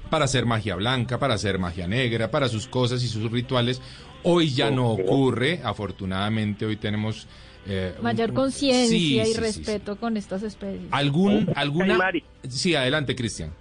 para 0.09 0.25
hacer 0.25 0.45
magia 0.45 0.75
blanca, 0.75 1.17
para 1.17 1.33
hacer 1.33 1.57
magia 1.57 1.87
negra, 1.87 2.29
para 2.29 2.47
sus 2.47 2.67
cosas 2.67 3.03
y 3.03 3.07
sus 3.07 3.31
rituales. 3.31 3.81
Hoy 4.21 4.51
ya 4.51 4.69
no 4.69 4.89
ocurre, 4.89 5.61
afortunadamente 5.63 6.65
hoy 6.65 6.77
tenemos 6.77 7.27
eh, 7.67 7.95
Mayor 8.01 8.31
conciencia 8.33 8.87
Sí, 8.97 9.19
y 9.19 9.25
sí, 9.25 9.33
sí, 9.33 9.39
respeto 9.39 9.95
con 9.97 10.15
estas 10.17 10.43
especies. 10.43 10.83
¿Algún, 10.91 11.49
alguna? 11.55 11.97
Mari. 11.97 12.23
Sí, 12.47 12.75
adelante, 12.75 13.15
Cristian. 13.15 13.51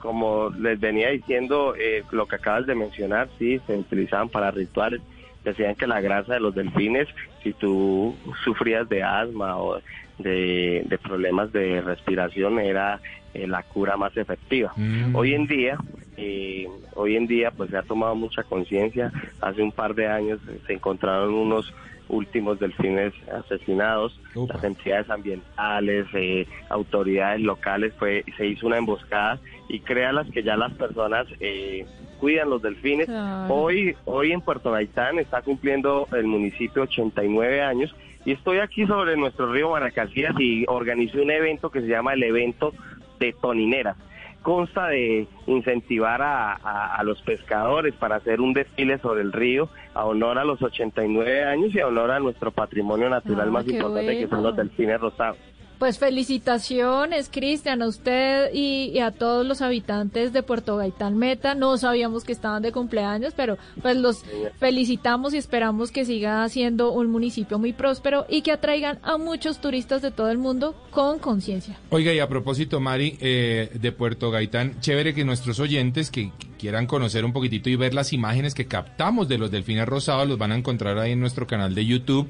Como 0.00 0.50
les 0.50 0.80
venía 0.80 1.10
diciendo, 1.10 1.74
eh, 1.78 2.02
lo 2.10 2.26
que 2.26 2.36
acabas 2.36 2.66
de 2.66 2.74
mencionar, 2.74 3.28
sí, 3.38 3.60
se 3.66 3.76
utilizaban 3.76 4.28
para 4.28 4.50
rituales. 4.50 5.00
Decían 5.44 5.74
que 5.74 5.86
la 5.86 6.00
grasa 6.00 6.34
de 6.34 6.40
los 6.40 6.54
delfines, 6.54 7.08
si 7.42 7.52
tú 7.52 8.14
sufrías 8.44 8.88
de 8.88 9.02
asma 9.02 9.56
o 9.56 9.80
de, 10.18 10.82
de 10.86 10.98
problemas 10.98 11.52
de 11.52 11.80
respiración, 11.80 12.58
era 12.58 13.00
eh, 13.32 13.46
la 13.46 13.62
cura 13.62 13.96
más 13.96 14.16
efectiva. 14.16 14.72
Mm. 14.76 15.14
Hoy 15.14 15.34
en 15.34 15.46
día, 15.46 15.78
eh, 16.16 16.66
hoy 16.94 17.16
en 17.16 17.26
día, 17.26 17.50
pues 17.52 17.70
se 17.70 17.76
ha 17.76 17.82
tomado 17.82 18.14
mucha 18.14 18.42
conciencia. 18.42 19.12
Hace 19.40 19.62
un 19.62 19.72
par 19.72 19.94
de 19.94 20.08
años 20.08 20.40
se 20.66 20.72
encontraron 20.74 21.32
unos 21.32 21.72
últimos 22.10 22.58
delfines 22.58 23.14
asesinados, 23.32 24.18
las 24.34 24.62
entidades 24.62 25.08
ambientales, 25.08 26.06
eh, 26.14 26.46
autoridades 26.68 27.40
locales, 27.40 27.94
fue 27.98 28.24
se 28.36 28.46
hizo 28.46 28.66
una 28.66 28.78
emboscada 28.78 29.38
y 29.68 29.80
créalas 29.80 30.28
que 30.30 30.42
ya 30.42 30.56
las 30.56 30.72
personas 30.74 31.26
eh, 31.40 31.86
cuidan 32.18 32.50
los 32.50 32.60
delfines. 32.62 33.06
Claro. 33.06 33.54
Hoy, 33.54 33.96
hoy 34.04 34.32
en 34.32 34.40
Puerto 34.40 34.72
Gaitán 34.72 35.18
está 35.18 35.42
cumpliendo 35.42 36.08
el 36.12 36.26
municipio 36.26 36.82
89 36.82 37.62
años 37.62 37.94
y 38.24 38.32
estoy 38.32 38.58
aquí 38.58 38.86
sobre 38.86 39.16
nuestro 39.16 39.50
río 39.52 39.70
Maracasías 39.70 40.34
y 40.38 40.64
organicé 40.68 41.20
un 41.20 41.30
evento 41.30 41.70
que 41.70 41.80
se 41.80 41.86
llama 41.86 42.12
el 42.12 42.22
evento 42.22 42.74
de 43.18 43.32
tonineras. 43.40 43.96
Consta 44.42 44.88
de 44.88 45.26
incentivar 45.46 46.22
a, 46.22 46.52
a- 46.54 46.94
a 46.96 47.02
los 47.04 47.20
pescadores 47.22 47.94
para 47.94 48.16
hacer 48.16 48.40
un 48.40 48.52
desfile 48.54 48.98
sobre 48.98 49.20
el 49.22 49.32
río 49.32 49.68
a 49.94 50.04
honor 50.06 50.38
a 50.38 50.44
los 50.44 50.62
89 50.62 51.44
años 51.44 51.74
y 51.74 51.80
a 51.80 51.86
honor 51.86 52.10
a 52.10 52.20
nuestro 52.20 52.50
patrimonio 52.50 53.10
natural 53.10 53.48
Ah, 53.48 53.52
más 53.52 53.66
importante 53.68 54.18
que 54.18 54.28
son 54.28 54.42
los 54.42 54.56
delfines 54.56 55.00
rosados. 55.00 55.36
Pues 55.80 55.98
felicitaciones, 55.98 57.30
Cristian, 57.32 57.80
a 57.80 57.86
usted 57.86 58.52
y, 58.52 58.98
a 58.98 59.12
todos 59.12 59.46
los 59.46 59.62
habitantes 59.62 60.30
de 60.30 60.42
Puerto 60.42 60.76
Gaitán 60.76 61.16
Meta. 61.16 61.54
No 61.54 61.78
sabíamos 61.78 62.22
que 62.22 62.32
estaban 62.32 62.60
de 62.60 62.70
cumpleaños, 62.70 63.32
pero 63.34 63.56
pues 63.80 63.96
los 63.96 64.22
felicitamos 64.58 65.32
y 65.32 65.38
esperamos 65.38 65.90
que 65.90 66.04
siga 66.04 66.46
siendo 66.50 66.92
un 66.92 67.10
municipio 67.10 67.58
muy 67.58 67.72
próspero 67.72 68.26
y 68.28 68.42
que 68.42 68.52
atraigan 68.52 68.98
a 69.02 69.16
muchos 69.16 69.62
turistas 69.62 70.02
de 70.02 70.10
todo 70.10 70.28
el 70.30 70.36
mundo 70.36 70.74
con 70.90 71.18
conciencia. 71.18 71.78
Oiga, 71.88 72.12
y 72.12 72.18
a 72.18 72.28
propósito, 72.28 72.78
Mari, 72.78 73.16
eh, 73.18 73.70
de 73.72 73.92
Puerto 73.92 74.30
Gaitán, 74.30 74.78
chévere 74.82 75.14
que 75.14 75.24
nuestros 75.24 75.60
oyentes 75.60 76.10
que 76.10 76.30
quieran 76.58 76.86
conocer 76.86 77.24
un 77.24 77.32
poquitito 77.32 77.70
y 77.70 77.76
ver 77.76 77.94
las 77.94 78.12
imágenes 78.12 78.52
que 78.52 78.66
captamos 78.66 79.28
de 79.28 79.38
los 79.38 79.50
delfines 79.50 79.86
rosados, 79.86 80.28
los 80.28 80.36
van 80.36 80.52
a 80.52 80.56
encontrar 80.56 80.98
ahí 80.98 81.12
en 81.12 81.20
nuestro 81.20 81.46
canal 81.46 81.74
de 81.74 81.86
YouTube. 81.86 82.28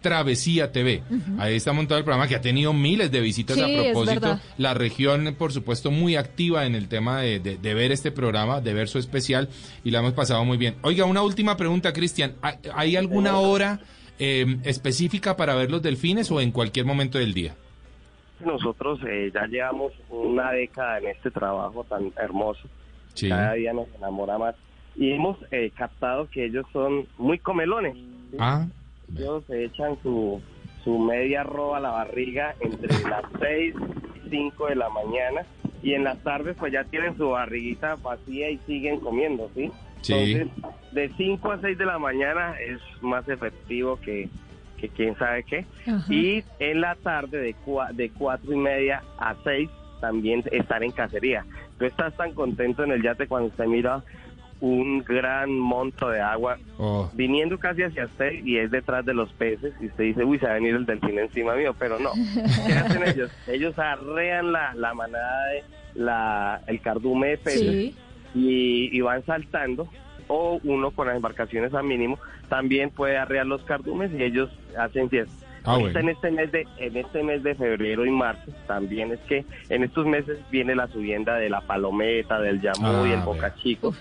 Travesía 0.00 0.70
TV. 0.72 1.02
Ahí 1.38 1.56
está 1.56 1.72
montado 1.72 1.98
el 1.98 2.04
programa 2.04 2.28
que 2.28 2.36
ha 2.36 2.40
tenido 2.40 2.72
miles 2.72 3.10
de 3.10 3.20
visitas 3.20 3.56
Sí, 3.56 3.62
a 3.62 3.82
propósito. 3.92 4.38
La 4.56 4.74
región, 4.74 5.34
por 5.38 5.52
supuesto, 5.52 5.90
muy 5.90 6.16
activa 6.16 6.66
en 6.66 6.74
el 6.74 6.88
tema 6.88 7.20
de, 7.20 7.40
de- 7.40 7.56
de 7.58 7.74
ver 7.74 7.90
este 7.92 8.10
programa, 8.12 8.60
de 8.60 8.74
ver 8.74 8.88
su 8.88 8.98
especial 8.98 9.48
y 9.84 9.90
la 9.90 9.98
hemos 10.00 10.12
pasado 10.12 10.44
muy 10.44 10.56
bien. 10.56 10.76
Oiga, 10.82 11.04
una 11.04 11.22
última 11.22 11.56
pregunta, 11.56 11.92
Cristian. 11.92 12.34
¿Hay, 12.42 12.54
hay 12.74 12.96
alguna 12.96 13.38
hora 13.38 13.80
eh, 14.20 14.58
específica 14.64 15.36
para 15.36 15.54
ver 15.54 15.70
los 15.70 15.82
delfines 15.82 16.30
o 16.30 16.40
en 16.40 16.52
cualquier 16.52 16.86
momento 16.86 17.18
del 17.18 17.34
día? 17.34 17.54
Nosotros 18.44 19.00
eh, 19.08 19.32
ya 19.34 19.46
llevamos 19.46 19.92
una 20.10 20.52
década 20.52 20.98
en 20.98 21.08
este 21.08 21.30
trabajo 21.30 21.82
tan 21.84 22.12
hermoso. 22.16 22.68
Sí. 23.14 23.28
Cada 23.28 23.54
día 23.54 23.72
nos 23.72 23.88
enamora 23.96 24.38
más. 24.38 24.54
Y 24.94 25.10
hemos 25.12 25.36
eh, 25.50 25.70
captado 25.76 26.28
que 26.30 26.44
ellos 26.46 26.64
son 26.72 27.06
muy 27.18 27.38
comelones. 27.40 27.94
¿sí? 27.94 28.36
Ah, 28.38 28.66
Ellos 29.16 29.44
se 29.46 29.64
echan 29.64 29.96
su, 30.02 30.40
su 30.84 30.98
media 30.98 31.42
roba 31.42 31.78
a 31.78 31.80
la 31.80 31.90
barriga 31.90 32.54
entre 32.60 32.88
las 33.08 33.22
6 33.40 33.74
y 34.26 34.30
5 34.30 34.66
de 34.66 34.76
la 34.76 34.88
mañana. 34.90 35.42
Y 35.82 35.94
en 35.94 36.04
las 36.04 36.18
tardes 36.24 36.56
pues 36.58 36.72
ya 36.72 36.84
tienen 36.84 37.16
su 37.16 37.30
barriguita 37.30 37.94
vacía 37.96 38.50
y 38.50 38.58
siguen 38.66 38.98
comiendo, 39.00 39.50
¿sí? 39.54 39.70
Sí. 40.02 40.12
Entonces, 40.12 40.48
de 40.92 41.08
5 41.16 41.52
a 41.52 41.60
6 41.60 41.78
de 41.78 41.86
la 41.86 41.98
mañana 41.98 42.54
es 42.60 42.80
más 43.00 43.28
efectivo 43.28 43.98
que, 44.00 44.28
que 44.76 44.88
quién 44.88 45.16
sabe 45.18 45.44
qué. 45.44 45.64
Ajá. 45.86 46.12
Y 46.12 46.42
en 46.58 46.80
la 46.80 46.94
tarde 46.96 47.38
de, 47.38 47.54
cua- 47.64 47.92
de 47.92 48.10
cuatro 48.10 48.52
y 48.52 48.56
media 48.56 49.02
a 49.18 49.34
6 49.44 49.68
también 50.00 50.42
estar 50.52 50.82
en 50.82 50.90
cacería. 50.92 51.44
Tú 51.78 51.84
estás 51.84 52.16
tan 52.16 52.32
contento 52.34 52.82
en 52.84 52.92
el 52.92 53.02
yate 53.02 53.26
cuando 53.28 53.48
usted 53.48 53.66
mira 53.66 54.02
un 54.60 55.00
gran 55.04 55.50
monto 55.56 56.08
de 56.10 56.20
agua 56.20 56.58
Oh. 56.78 57.10
viniendo 57.14 57.58
casi 57.58 57.82
hacia 57.82 58.04
usted 58.06 58.32
y 58.44 58.58
es 58.58 58.70
detrás 58.70 59.04
de 59.04 59.14
los 59.14 59.32
peces 59.32 59.72
y 59.80 59.86
usted 59.86 60.04
dice, 60.04 60.24
uy, 60.24 60.38
se 60.38 60.46
va 60.46 60.52
a 60.52 60.54
venir 60.54 60.74
el 60.74 60.86
delfín 60.86 61.18
encima 61.18 61.54
mío, 61.56 61.74
pero 61.78 61.98
no. 61.98 62.10
¿Qué 62.66 62.72
hacen 62.72 63.02
ellos? 63.06 63.30
Ellos 63.48 63.78
arrean 63.78 64.52
la, 64.52 64.74
la 64.74 64.94
manada 64.94 65.46
de 65.48 65.64
la, 65.94 66.60
el 66.66 66.80
cardume 66.80 67.28
de 67.30 67.38
peces 67.38 67.60
Sí. 67.70 67.94
y, 68.34 68.96
y 68.96 69.00
van 69.00 69.24
saltando 69.24 69.88
o 70.28 70.60
uno 70.62 70.90
con 70.90 71.06
las 71.06 71.16
embarcaciones 71.16 71.72
a 71.74 71.82
mínimo 71.82 72.18
también 72.48 72.90
puede 72.90 73.16
arrear 73.16 73.46
los 73.46 73.62
cardumes 73.64 74.10
y 74.12 74.22
ellos 74.22 74.50
hacen 74.78 75.08
fiesta. 75.10 75.46
Ah, 75.64 75.76
bueno. 75.78 75.98
en 75.98 76.08
este 76.08 76.30
mes 76.30 76.50
de 76.52 76.66
en 76.78 76.96
este 76.96 77.22
mes 77.22 77.42
de 77.42 77.54
febrero 77.54 78.06
y 78.06 78.10
marzo 78.10 78.52
también 78.66 79.12
es 79.12 79.20
que 79.20 79.44
en 79.68 79.84
estos 79.84 80.06
meses 80.06 80.38
viene 80.50 80.74
la 80.74 80.86
subienda 80.88 81.36
de 81.36 81.50
la 81.50 81.60
palometa, 81.60 82.40
del 82.40 82.60
yamú 82.60 83.06
y 83.06 83.10
Ah, 83.10 83.14
el 83.14 83.20
boca 83.20 83.54
chico 83.56 83.94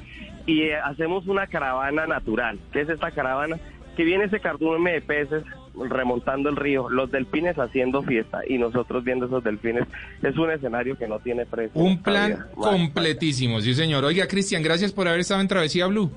y 0.47 0.61
eh, 0.61 0.77
hacemos 0.77 1.27
una 1.27 1.45
caravana 1.47 2.07
natural. 2.07 2.57
¿Qué 2.71 2.81
es 2.81 2.89
esta 2.89 3.11
caravana? 3.11 3.57
Que 3.95 4.03
viene 4.03 4.25
ese 4.25 4.39
cardume 4.39 4.93
de 4.93 5.01
peces 5.01 5.43
remontando 5.75 6.49
el 6.49 6.55
río, 6.55 6.89
los 6.89 7.11
delfines 7.11 7.57
haciendo 7.59 8.01
fiesta 8.01 8.39
y 8.47 8.57
nosotros 8.57 9.03
viendo 9.03 9.27
esos 9.27 9.43
delfines. 9.43 9.83
Es 10.23 10.35
un 10.37 10.49
escenario 10.49 10.97
que 10.97 11.07
no 11.07 11.19
tiene 11.19 11.45
precio. 11.45 11.79
Un 11.79 12.01
plan 12.01 12.47
completísimo, 12.55 13.61
sí 13.61 13.73
señor. 13.73 14.03
Oiga, 14.05 14.27
Cristian, 14.27 14.63
gracias 14.63 14.91
por 14.91 15.07
haber 15.07 15.19
estado 15.19 15.41
en 15.41 15.47
Travesía 15.47 15.85
Blue. 15.87 16.11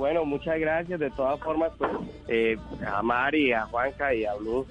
Bueno, 0.00 0.24
muchas 0.24 0.58
gracias. 0.58 0.98
De 0.98 1.10
todas 1.10 1.38
formas, 1.40 1.72
pues, 1.76 1.90
eh, 2.26 2.56
a 2.90 3.02
Mari, 3.02 3.52
a 3.52 3.66
Juanca 3.66 4.14
y 4.14 4.24
a 4.24 4.32
Blue 4.32 4.66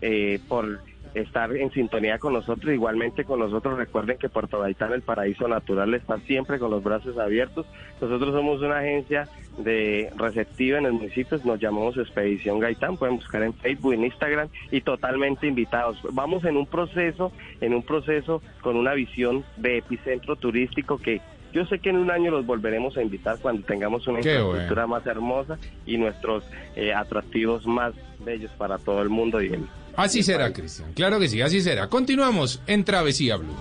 eh, 0.00 0.40
por 0.48 0.80
estar 1.14 1.56
en 1.56 1.70
sintonía 1.70 2.18
con 2.18 2.32
nosotros. 2.32 2.74
Igualmente 2.74 3.22
con 3.22 3.38
nosotros, 3.38 3.78
recuerden 3.78 4.18
que 4.18 4.28
Puerto 4.28 4.58
Gaitán, 4.58 4.92
el 4.92 5.02
paraíso 5.02 5.46
natural, 5.46 5.94
está 5.94 6.18
siempre 6.18 6.58
con 6.58 6.72
los 6.72 6.82
brazos 6.82 7.16
abiertos. 7.16 7.64
Nosotros 8.00 8.34
somos 8.34 8.60
una 8.60 8.78
agencia 8.78 9.28
de 9.56 10.10
receptiva 10.16 10.78
en 10.78 10.86
el 10.86 10.94
municipio, 10.94 11.38
nos 11.44 11.60
llamamos 11.60 11.96
Expedición 11.96 12.58
Gaitán, 12.58 12.96
pueden 12.96 13.16
buscar 13.16 13.44
en 13.44 13.54
Facebook, 13.54 13.94
en 13.94 14.04
Instagram 14.04 14.48
y 14.72 14.80
totalmente 14.80 15.46
invitados. 15.46 15.96
Vamos 16.10 16.44
en 16.44 16.56
un 16.56 16.66
proceso, 16.66 17.30
en 17.60 17.72
un 17.72 17.84
proceso 17.84 18.42
con 18.62 18.74
una 18.74 18.94
visión 18.94 19.44
de 19.58 19.78
epicentro 19.78 20.34
turístico 20.34 20.98
que 20.98 21.20
yo 21.56 21.64
sé 21.64 21.78
que 21.78 21.88
en 21.88 21.96
un 21.96 22.10
año 22.10 22.30
los 22.30 22.44
volveremos 22.44 22.98
a 22.98 23.02
invitar 23.02 23.38
cuando 23.40 23.64
tengamos 23.64 24.06
una 24.06 24.20
Qué 24.20 24.34
infraestructura 24.34 24.86
más 24.86 25.06
hermosa 25.06 25.56
y 25.86 25.96
nuestros 25.96 26.44
eh, 26.76 26.92
atractivos 26.92 27.66
más 27.66 27.94
bellos 28.18 28.50
para 28.58 28.76
todo 28.76 29.00
el 29.00 29.08
mundo 29.08 29.40
y 29.40 29.46
el 29.46 29.66
Así 29.96 30.22
será, 30.22 30.52
Cristian. 30.52 30.92
Claro 30.92 31.18
que 31.18 31.28
sí, 31.28 31.40
así 31.40 31.62
será. 31.62 31.88
Continuamos 31.88 32.60
en 32.66 32.84
Travesía 32.84 33.36
Blue. 33.36 33.56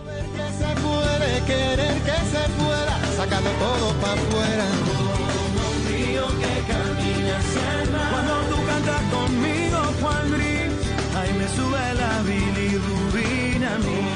se 0.58 0.81
puede 0.81 1.45
querer 1.47 1.95
que 2.01 2.17
se 2.34 2.43
pueda, 2.60 2.99
sacando 3.15 3.49
todo 3.51 3.93
para 4.01 4.13
afuera. 4.15 4.65
Como 4.97 5.69
un 5.71 5.88
río 5.88 6.27
que 6.27 6.73
camina 6.73 7.38
hacia 7.38 7.81
el 7.81 7.91
mar. 7.91 8.12
Cuando 8.12 8.34
tú 8.49 8.65
cantas 8.67 9.03
conmigo, 9.13 9.77
Juan 10.01 10.31
Gris, 10.34 11.15
ahí 11.15 11.34
me 11.39 11.47
sube 11.47 11.93
la 11.93 12.21
bilirrubina 12.23 13.75
a 13.75 13.77
mí. 13.77 14.14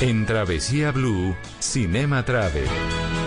En 0.00 0.26
Travesía 0.26 0.92
Blue, 0.92 1.34
Cinema 1.58 2.24
Travel. 2.24 3.17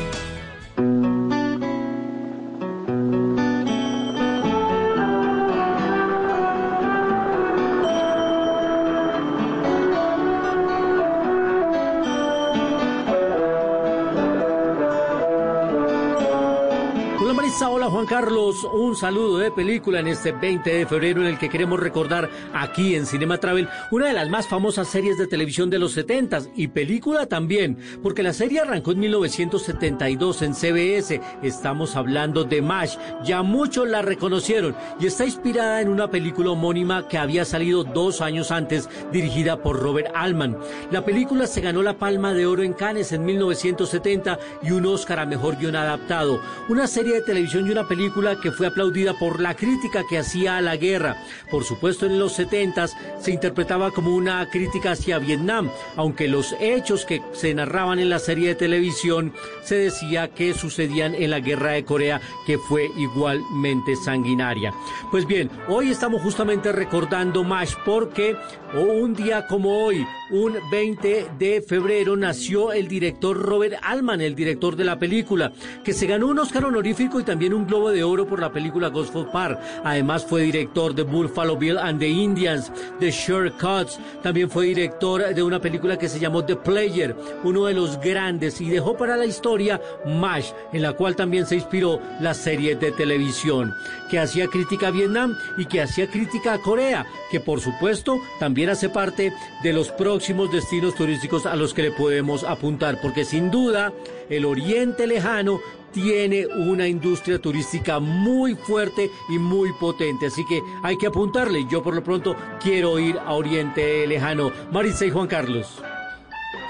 Carlos, 18.11 18.65
un 18.65 18.97
saludo 18.97 19.37
de 19.37 19.51
película 19.51 20.01
en 20.01 20.07
este 20.07 20.33
20 20.33 20.69
de 20.69 20.85
febrero 20.85 21.21
en 21.21 21.27
el 21.27 21.39
que 21.39 21.47
queremos 21.47 21.79
recordar 21.79 22.29
aquí 22.53 22.93
en 22.93 23.05
Cinema 23.05 23.37
Travel 23.37 23.69
una 23.89 24.07
de 24.07 24.13
las 24.13 24.27
más 24.27 24.49
famosas 24.49 24.89
series 24.89 25.17
de 25.17 25.27
televisión 25.27 25.69
de 25.69 25.79
los 25.79 25.93
70 25.93 26.41
y 26.57 26.67
película 26.67 27.27
también, 27.27 27.77
porque 28.03 28.21
la 28.21 28.33
serie 28.33 28.59
arrancó 28.59 28.91
en 28.91 28.99
1972 28.99 30.41
en 30.41 30.55
CBS, 30.55 31.21
estamos 31.41 31.95
hablando 31.95 32.43
de 32.43 32.61
MASH, 32.61 32.97
ya 33.23 33.43
muchos 33.43 33.87
la 33.87 34.01
reconocieron 34.01 34.75
y 34.99 35.05
está 35.05 35.23
inspirada 35.23 35.79
en 35.79 35.87
una 35.87 36.11
película 36.11 36.51
homónima 36.51 37.07
que 37.07 37.17
había 37.17 37.45
salido 37.45 37.85
dos 37.85 38.19
años 38.19 38.51
antes 38.51 38.89
dirigida 39.13 39.63
por 39.63 39.79
Robert 39.79 40.11
Altman. 40.13 40.57
La 40.91 41.05
película 41.05 41.47
se 41.47 41.61
ganó 41.61 41.81
la 41.81 41.97
Palma 41.97 42.33
de 42.33 42.45
Oro 42.45 42.63
en 42.63 42.73
Cannes 42.73 43.13
en 43.13 43.23
1970 43.23 44.37
y 44.63 44.71
un 44.71 44.85
Oscar 44.85 45.19
a 45.19 45.25
Mejor 45.25 45.55
Guión 45.55 45.77
Adaptado, 45.77 46.41
una 46.67 46.87
serie 46.87 47.13
de 47.13 47.21
televisión 47.21 47.65
y 47.65 47.71
una 47.71 47.87
película 47.87 48.00
que 48.41 48.51
fue 48.51 48.67
aplaudida 48.67 49.13
por 49.13 49.39
la 49.39 49.55
crítica 49.55 50.03
que 50.09 50.17
hacía 50.17 50.57
a 50.57 50.61
la 50.61 50.75
guerra. 50.75 51.17
Por 51.51 51.63
supuesto, 51.63 52.07
en 52.07 52.17
los 52.17 52.33
70 52.33 52.87
se 53.19 53.31
interpretaba 53.31 53.91
como 53.91 54.15
una 54.15 54.49
crítica 54.49 54.93
hacia 54.93 55.19
Vietnam, 55.19 55.69
aunque 55.95 56.27
los 56.27 56.55
hechos 56.59 57.05
que 57.05 57.21
se 57.33 57.53
narraban 57.53 57.99
en 57.99 58.09
la 58.09 58.17
serie 58.17 58.49
de 58.49 58.55
televisión 58.55 59.33
se 59.63 59.75
decía 59.75 60.29
que 60.29 60.55
sucedían 60.55 61.13
en 61.13 61.29
la 61.29 61.41
guerra 61.41 61.71
de 61.71 61.85
Corea, 61.85 62.21
que 62.47 62.57
fue 62.57 62.89
igualmente 62.97 63.95
sanguinaria. 63.95 64.73
Pues 65.11 65.27
bien, 65.27 65.51
hoy 65.67 65.91
estamos 65.91 66.21
justamente 66.21 66.71
recordando 66.71 67.43
MASH 67.43 67.75
porque 67.85 68.35
un 68.73 69.13
día 69.13 69.45
como 69.47 69.85
hoy, 69.85 70.07
un 70.31 70.55
20 70.71 71.27
de 71.37 71.61
febrero, 71.61 72.15
nació 72.15 72.71
el 72.71 72.87
director 72.87 73.37
Robert 73.37 73.75
Altman, 73.83 74.21
el 74.21 74.33
director 74.33 74.75
de 74.75 74.85
la 74.85 74.97
película, 74.97 75.51
que 75.83 75.93
se 75.93 76.07
ganó 76.07 76.27
un 76.27 76.39
Oscar 76.39 76.65
honorífico 76.65 77.19
y 77.19 77.23
también 77.23 77.53
un 77.53 77.67
Globo 77.67 77.90
de 77.91 78.03
Oro 78.03 78.27
por 78.27 78.39
la 78.39 78.51
película 78.51 78.89
Ghost 78.89 79.15
Park. 79.31 79.59
Además 79.83 80.25
fue 80.25 80.43
director 80.43 80.95
de 80.95 81.03
Buffalo 81.03 81.57
Bill 81.57 81.77
and 81.77 81.99
the 81.99 82.07
Indians, 82.07 82.71
de 82.99 83.11
Shortcuts. 83.11 83.99
También 84.21 84.49
fue 84.49 84.67
director 84.67 85.33
de 85.33 85.43
una 85.43 85.59
película 85.59 85.97
que 85.97 86.09
se 86.09 86.19
llamó 86.19 86.43
The 86.43 86.55
Player, 86.55 87.15
uno 87.43 87.65
de 87.65 87.73
los 87.73 87.99
grandes, 87.99 88.61
y 88.61 88.69
dejó 88.69 88.95
para 88.95 89.17
la 89.17 89.25
historia 89.25 89.81
MASH, 90.05 90.51
en 90.73 90.81
la 90.81 90.93
cual 90.93 91.15
también 91.15 91.45
se 91.45 91.55
inspiró 91.55 91.99
la 92.19 92.33
serie 92.33 92.75
de 92.75 92.91
televisión, 92.91 93.73
que 94.09 94.19
hacía 94.19 94.47
crítica 94.47 94.87
a 94.87 94.91
Vietnam 94.91 95.37
y 95.57 95.65
que 95.65 95.81
hacía 95.81 96.09
crítica 96.09 96.53
a 96.53 96.61
Corea, 96.61 97.05
que 97.29 97.39
por 97.39 97.59
supuesto 97.59 98.17
también 98.39 98.69
hace 98.69 98.89
parte 98.89 99.33
de 99.63 99.73
los 99.73 99.89
próximos 99.89 100.51
destinos 100.51 100.95
turísticos 100.95 101.45
a 101.45 101.55
los 101.55 101.73
que 101.73 101.83
le 101.83 101.91
podemos 101.91 102.43
apuntar, 102.43 102.99
porque 103.01 103.25
sin 103.25 103.51
duda 103.51 103.93
el 104.29 104.45
Oriente 104.45 105.07
Lejano 105.07 105.59
tiene 105.93 106.47
una 106.47 106.87
industria 106.87 107.39
turística 107.39 107.99
muy 107.99 108.55
fuerte 108.55 109.09
y 109.29 109.37
muy 109.37 109.71
potente, 109.73 110.27
así 110.27 110.45
que 110.45 110.61
hay 110.83 110.97
que 110.97 111.07
apuntarle. 111.07 111.65
Yo 111.69 111.83
por 111.83 111.95
lo 111.95 112.03
pronto 112.03 112.35
quiero 112.61 112.99
ir 112.99 113.17
a 113.17 113.33
Oriente 113.33 114.05
Lejano. 114.07 114.51
Marisa 114.71 115.05
y 115.05 115.11
Juan 115.11 115.27
Carlos. 115.27 115.81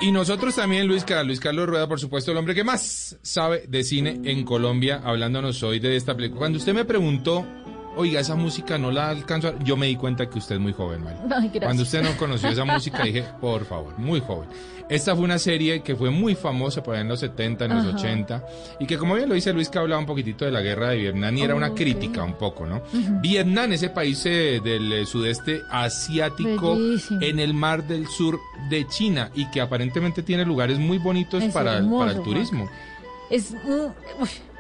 Y 0.02 0.12
nosotros 0.12 0.56
también, 0.56 0.88
Luis 0.88 1.04
Carlos, 1.04 1.28
Luis 1.28 1.40
Carlos 1.40 1.70
Rueda, 1.70 1.88
por 1.88 2.00
supuesto, 2.00 2.32
el 2.32 2.38
hombre 2.38 2.56
que 2.56 2.64
más 2.64 3.20
sabe 3.22 3.66
de 3.68 3.84
cine 3.84 4.20
en 4.24 4.44
Colombia, 4.44 5.00
hablándonos 5.04 5.62
hoy 5.62 5.80
de 5.80 5.96
esta 5.96 6.16
película. 6.16 6.40
Cuando 6.40 6.58
usted 6.58 6.74
me 6.74 6.86
preguntó, 6.86 7.46
oiga, 7.96 8.20
esa 8.20 8.36
música 8.36 8.78
no 8.78 8.92
la 8.92 9.10
alcanzo, 9.10 9.50
a-", 9.50 9.60
yo 9.64 9.78
me 9.78 9.88
di 9.88 9.96
cuenta 9.96 10.30
que 10.30 10.40
usted 10.40 10.56
es 10.56 10.62
muy 10.62 10.74
joven, 10.74 11.04
Mari. 11.04 11.18
Ay. 11.36 11.52
Cuando 11.60 11.84
usted 11.84 12.02
no 12.04 12.16
conoció 12.18 12.50
esa 12.50 12.66
música, 12.66 13.04
dije, 13.04 13.24
por 13.40 13.66
favor, 13.66 13.98
muy 13.98 14.20
joven. 14.20 14.50
Esta 14.90 15.16
fue 15.16 15.24
una 15.24 15.40
serie 15.40 15.82
que 15.84 15.96
fue 15.96 16.10
muy 16.10 16.36
famosa 16.36 16.84
por 16.84 16.98
en 16.98 17.08
los 17.08 17.22
70, 17.22 17.64
en 17.64 17.76
los 17.76 17.86
Ajá. 17.86 17.96
80, 17.98 18.46
y 18.82 18.86
que 18.86 18.98
como 18.98 19.16
bien 19.16 19.30
lo 19.30 19.36
dice 19.36 19.54
Luis, 19.54 19.70
que 19.70 19.80
hablaba 19.80 20.00
un 20.02 20.06
poquitito 20.06 20.44
de 20.44 20.52
la 20.52 20.60
guerra 20.62 20.90
de 20.90 20.98
Vietnam 20.98 21.38
y 21.38 21.44
era 21.44 21.56
una 21.56 21.70
Ok. 21.70 21.78
crítica 21.78 22.24
un 22.26 22.34
poco, 22.34 22.66
¿no? 22.66 22.82
Vietnam, 23.22 23.72
ese 23.72 23.90
país 23.90 24.22
eh, 24.26 24.60
del 24.62 24.92
eh, 24.92 25.06
sudeste 25.06 25.62
asiático, 25.72 26.76
Bellísimo. 26.76 27.22
en 27.22 27.40
el 27.40 27.54
mar 27.54 27.88
del 27.88 28.06
sur 28.08 28.38
de 28.70 28.86
China, 28.90 29.32
y 29.34 29.50
que 29.50 29.62
aparentemente 29.62 30.24
tiene 30.24 30.44
lugares 30.44 30.78
muy 30.78 30.98
bonitos 30.98 31.42
Es 31.42 31.54
para, 31.54 31.78
hermoso, 31.78 32.06
para 32.08 32.18
el 32.18 32.24
turismo. 32.24 32.70
Es. 33.30 33.54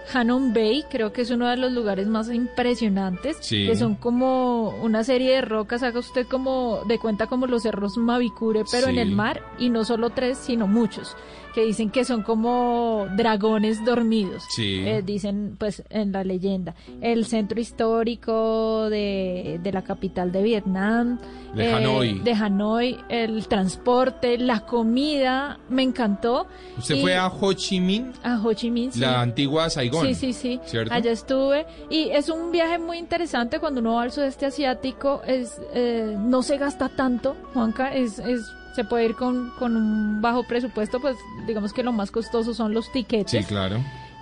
Uy, 0.05 0.11
Hannon 0.13 0.53
Bay 0.53 0.83
creo 0.89 1.11
que 1.13 1.21
es 1.21 1.31
uno 1.31 1.47
de 1.47 1.57
los 1.57 1.71
lugares 1.71 2.07
más 2.07 2.29
impresionantes, 2.31 3.37
Sí. 3.41 3.67
que 3.67 3.75
son 3.75 3.95
como 3.95 4.69
una 4.81 5.03
serie 5.03 5.35
de 5.35 5.41
rocas, 5.41 5.83
haga 5.83 5.99
usted 5.99 6.27
como 6.27 6.81
de 6.87 6.99
cuenta 6.99 7.27
como 7.27 7.47
los 7.47 7.63
cerros 7.63 7.97
Mavicure, 7.97 8.63
pero 8.71 8.87
en 8.87 8.97
el 8.97 9.11
mar, 9.11 9.41
y 9.57 9.69
no 9.69 9.83
solo 9.85 10.09
tres, 10.09 10.37
sino 10.37 10.67
muchos, 10.67 11.15
que 11.53 11.65
dicen 11.65 11.89
que 11.89 12.05
son 12.05 12.23
como 12.23 13.07
dragones 13.15 13.83
dormidos, 13.83 14.43
Sí. 14.55 14.79
eh, 14.85 15.01
dicen 15.05 15.55
pues 15.57 15.83
en 15.89 16.11
la 16.11 16.23
leyenda. 16.23 16.75
El 17.01 17.25
centro 17.25 17.59
histórico 17.59 18.89
de, 18.89 19.59
de 19.61 19.71
la 19.71 19.83
capital 19.83 20.31
de 20.31 20.43
Vietnam, 20.43 21.19
eh, 21.53 21.57
De 21.57 21.73
Hanoi. 21.73 22.19
de 22.19 22.31
Hanoi, 22.33 22.97
el 23.09 23.47
transporte, 23.47 24.37
la 24.37 24.61
comida, 24.65 25.59
me 25.69 25.83
encantó. 25.83 26.47
Usted 26.77 26.95
Y- 26.95 27.01
fue 27.01 27.15
a 27.15 27.27
Ho 27.27 27.53
Chi 27.53 27.79
Minh, 27.79 28.11
a 28.23 28.39
Ho 28.41 28.53
Chi 28.53 28.71
Minh, 28.71 28.91
sí. 28.91 28.99
la 28.99 29.21
antigua 29.21 29.69
Saigón. 29.69 30.07
Sí, 30.07 30.15
sí, 30.15 30.33
sí. 30.33 30.59
¿Cierto? 30.65 30.93
Allá 30.93 31.11
estuve. 31.11 31.65
Y 31.89 32.09
es 32.11 32.29
un 32.29 32.51
viaje 32.51 32.79
muy 32.79 32.97
interesante 32.97 33.59
cuando 33.59 33.81
uno 33.81 33.95
va 33.95 34.03
al 34.03 34.11
sudeste 34.11 34.45
asiático. 34.45 35.21
Es, 35.27 35.59
eh, 35.73 36.15
no 36.17 36.41
se 36.43 36.57
gasta 36.57 36.89
tanto, 36.89 37.35
Juanca. 37.53 37.93
Es, 37.93 38.19
es, 38.19 38.41
se 38.75 38.83
puede 38.83 39.05
ir 39.05 39.15
con, 39.15 39.51
con 39.59 39.75
un 39.75 40.21
bajo 40.21 40.43
presupuesto. 40.43 40.99
Pues 40.99 41.17
digamos 41.47 41.73
que 41.73 41.83
lo 41.83 41.91
más 41.91 42.11
costoso 42.11 42.53
son 42.53 42.73
los 42.73 42.91
tiquetes. 42.91 43.31
Sí, 43.31 43.43
claro. 43.43 43.77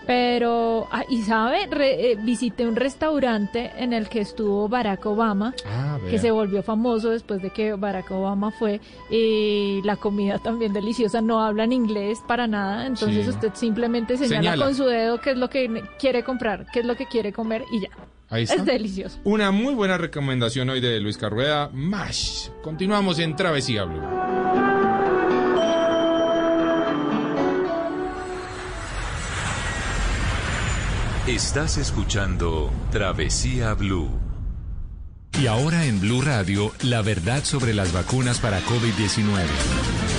Pero, 0.07 0.87
ah, 0.91 1.03
y 1.07 1.21
sabe, 1.21 1.67
Re- 1.69 2.13
eh, 2.13 2.15
visité 2.15 2.67
un 2.67 2.75
restaurante 2.75 3.71
en 3.77 3.93
el 3.93 4.09
que 4.09 4.21
estuvo 4.21 4.67
Barack 4.67 5.05
Obama, 5.05 5.53
Ah, 5.67 5.99
que 6.09 6.17
se 6.17 6.31
volvió 6.31 6.63
famoso 6.63 7.11
después 7.11 7.43
de 7.43 7.51
que 7.51 7.73
Barack 7.73 8.09
Obama 8.09 8.49
fue, 8.49 8.81
y 9.11 9.81
la 9.83 9.97
comida 9.97 10.39
también 10.39 10.73
deliciosa, 10.73 11.21
no 11.21 11.43
hablan 11.45 11.71
inglés 11.73 12.23
para 12.27 12.47
nada, 12.47 12.87
entonces 12.87 13.25
Sí. 13.25 13.29
usted 13.29 13.51
simplemente 13.53 14.17
señala, 14.17 14.39
Señala. 14.41 14.65
con 14.65 14.73
su 14.73 14.85
dedo 14.85 15.21
qué 15.21 15.31
es 15.31 15.37
lo 15.37 15.47
que 15.47 15.83
quiere 15.99 16.23
comprar, 16.23 16.65
qué 16.73 16.79
es 16.79 16.85
lo 16.87 16.95
que 16.95 17.05
quiere 17.05 17.31
comer 17.31 17.63
y 17.71 17.81
ya. 17.81 17.89
Ahí 18.29 18.43
está. 18.43 18.55
Es 18.55 18.65
delicioso. 18.65 19.19
Una 19.23 19.51
muy 19.51 19.73
buena 19.73 19.97
recomendación 19.97 20.69
hoy 20.69 20.81
de 20.81 20.99
Luis 20.99 21.17
Carrueda, 21.17 21.69
MASH. 21.73 22.49
Continuamos 22.61 23.19
en 23.19 23.35
Travesía 23.35 23.85
Blue. 23.85 24.01
Estás 31.27 31.77
escuchando 31.77 32.71
Travesía 32.91 33.73
Blue. 33.75 34.09
Y 35.39 35.47
ahora 35.47 35.85
en 35.85 35.99
Blue 35.99 36.21
Radio, 36.21 36.71
la 36.81 37.01
verdad 37.01 37.43
sobre 37.43 37.73
las 37.73 37.93
vacunas 37.93 38.39
para 38.39 38.59
COVID-19. 38.61 40.18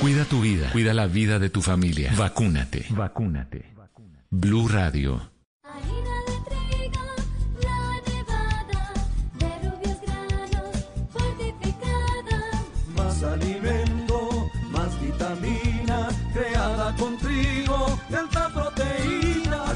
Cuida 0.00 0.24
tu 0.24 0.40
vida, 0.40 0.70
cuida 0.70 0.94
la 0.94 1.08
vida 1.08 1.40
de 1.40 1.50
tu 1.50 1.60
familia. 1.60 2.12
Vacúnate. 2.16 2.86
Vacúnate. 2.90 3.64
Blue 4.30 4.68
Radio. 4.68 5.32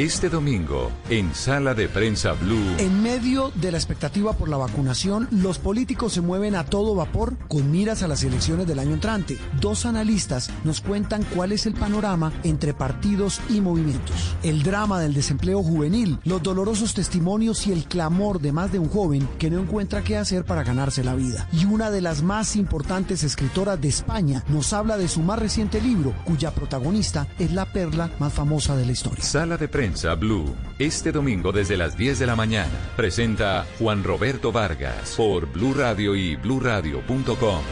Este 0.00 0.30
domingo, 0.30 0.90
en 1.10 1.34
Sala 1.34 1.74
de 1.74 1.86
Prensa 1.86 2.32
Blue. 2.32 2.76
En 2.78 3.02
medio 3.02 3.52
de 3.56 3.70
la 3.70 3.76
expectativa 3.76 4.32
por 4.32 4.48
la 4.48 4.56
vacunación, 4.56 5.28
los 5.30 5.58
políticos 5.58 6.14
se 6.14 6.22
mueven 6.22 6.54
a 6.54 6.64
todo 6.64 6.94
vapor 6.94 7.36
con 7.48 7.70
miras 7.70 8.02
a 8.02 8.08
las 8.08 8.24
elecciones 8.24 8.66
del 8.66 8.78
año 8.78 8.94
entrante. 8.94 9.36
Dos 9.60 9.84
analistas 9.84 10.48
nos 10.64 10.80
cuentan 10.80 11.22
cuál 11.34 11.52
es 11.52 11.66
el 11.66 11.74
panorama 11.74 12.32
entre 12.44 12.72
partidos 12.72 13.42
y 13.50 13.60
movimientos. 13.60 14.34
El 14.42 14.62
drama 14.62 14.98
del 15.00 15.12
desempleo 15.12 15.62
juvenil, 15.62 16.18
los 16.24 16.42
dolorosos 16.42 16.94
testimonios 16.94 17.66
y 17.66 17.72
el 17.72 17.84
clamor 17.84 18.40
de 18.40 18.52
más 18.52 18.72
de 18.72 18.78
un 18.78 18.88
joven 18.88 19.28
que 19.38 19.50
no 19.50 19.60
encuentra 19.60 20.02
qué 20.02 20.16
hacer 20.16 20.46
para 20.46 20.64
ganarse 20.64 21.04
la 21.04 21.14
vida. 21.14 21.46
Y 21.52 21.66
una 21.66 21.90
de 21.90 22.00
las 22.00 22.22
más 22.22 22.56
importantes 22.56 23.22
escritoras 23.22 23.78
de 23.78 23.88
España 23.88 24.44
nos 24.48 24.72
habla 24.72 24.96
de 24.96 25.08
su 25.08 25.20
más 25.20 25.38
reciente 25.38 25.78
libro, 25.78 26.14
cuya 26.24 26.54
protagonista 26.54 27.28
es 27.38 27.52
la 27.52 27.70
perla 27.70 28.10
más 28.18 28.32
famosa 28.32 28.74
de 28.76 28.86
la 28.86 28.92
historia. 28.92 29.22
Sala 29.22 29.58
de 29.58 29.68
Prensa 29.68 29.89
Blue. 30.18 30.54
Este 30.78 31.12
domingo 31.12 31.52
desde 31.52 31.76
las 31.76 31.96
10 31.96 32.18
de 32.18 32.26
la 32.26 32.36
mañana. 32.36 32.72
Presenta 32.96 33.66
Juan 33.78 34.04
Roberto 34.04 34.52
Vargas 34.52 35.14
por 35.16 35.46
Blue 35.46 35.74
Radio 35.74 36.14
y 36.14 36.36
bluradio.com. 36.36 37.62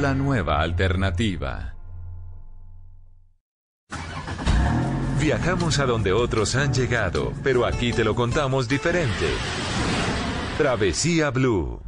La 0.00 0.14
nueva 0.14 0.60
alternativa. 0.60 1.74
Viajamos 5.20 5.78
a 5.78 5.86
donde 5.86 6.12
otros 6.12 6.54
han 6.54 6.74
llegado, 6.74 7.32
pero 7.42 7.64
aquí 7.64 7.92
te 7.92 8.04
lo 8.04 8.14
contamos 8.14 8.68
diferente. 8.68 9.26
Travesía 10.58 11.30
Blue. 11.30 11.80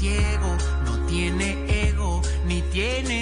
No 0.00 1.06
tiene 1.06 1.58
ego 1.68 2.22
ni 2.46 2.62
tiene 2.72 3.19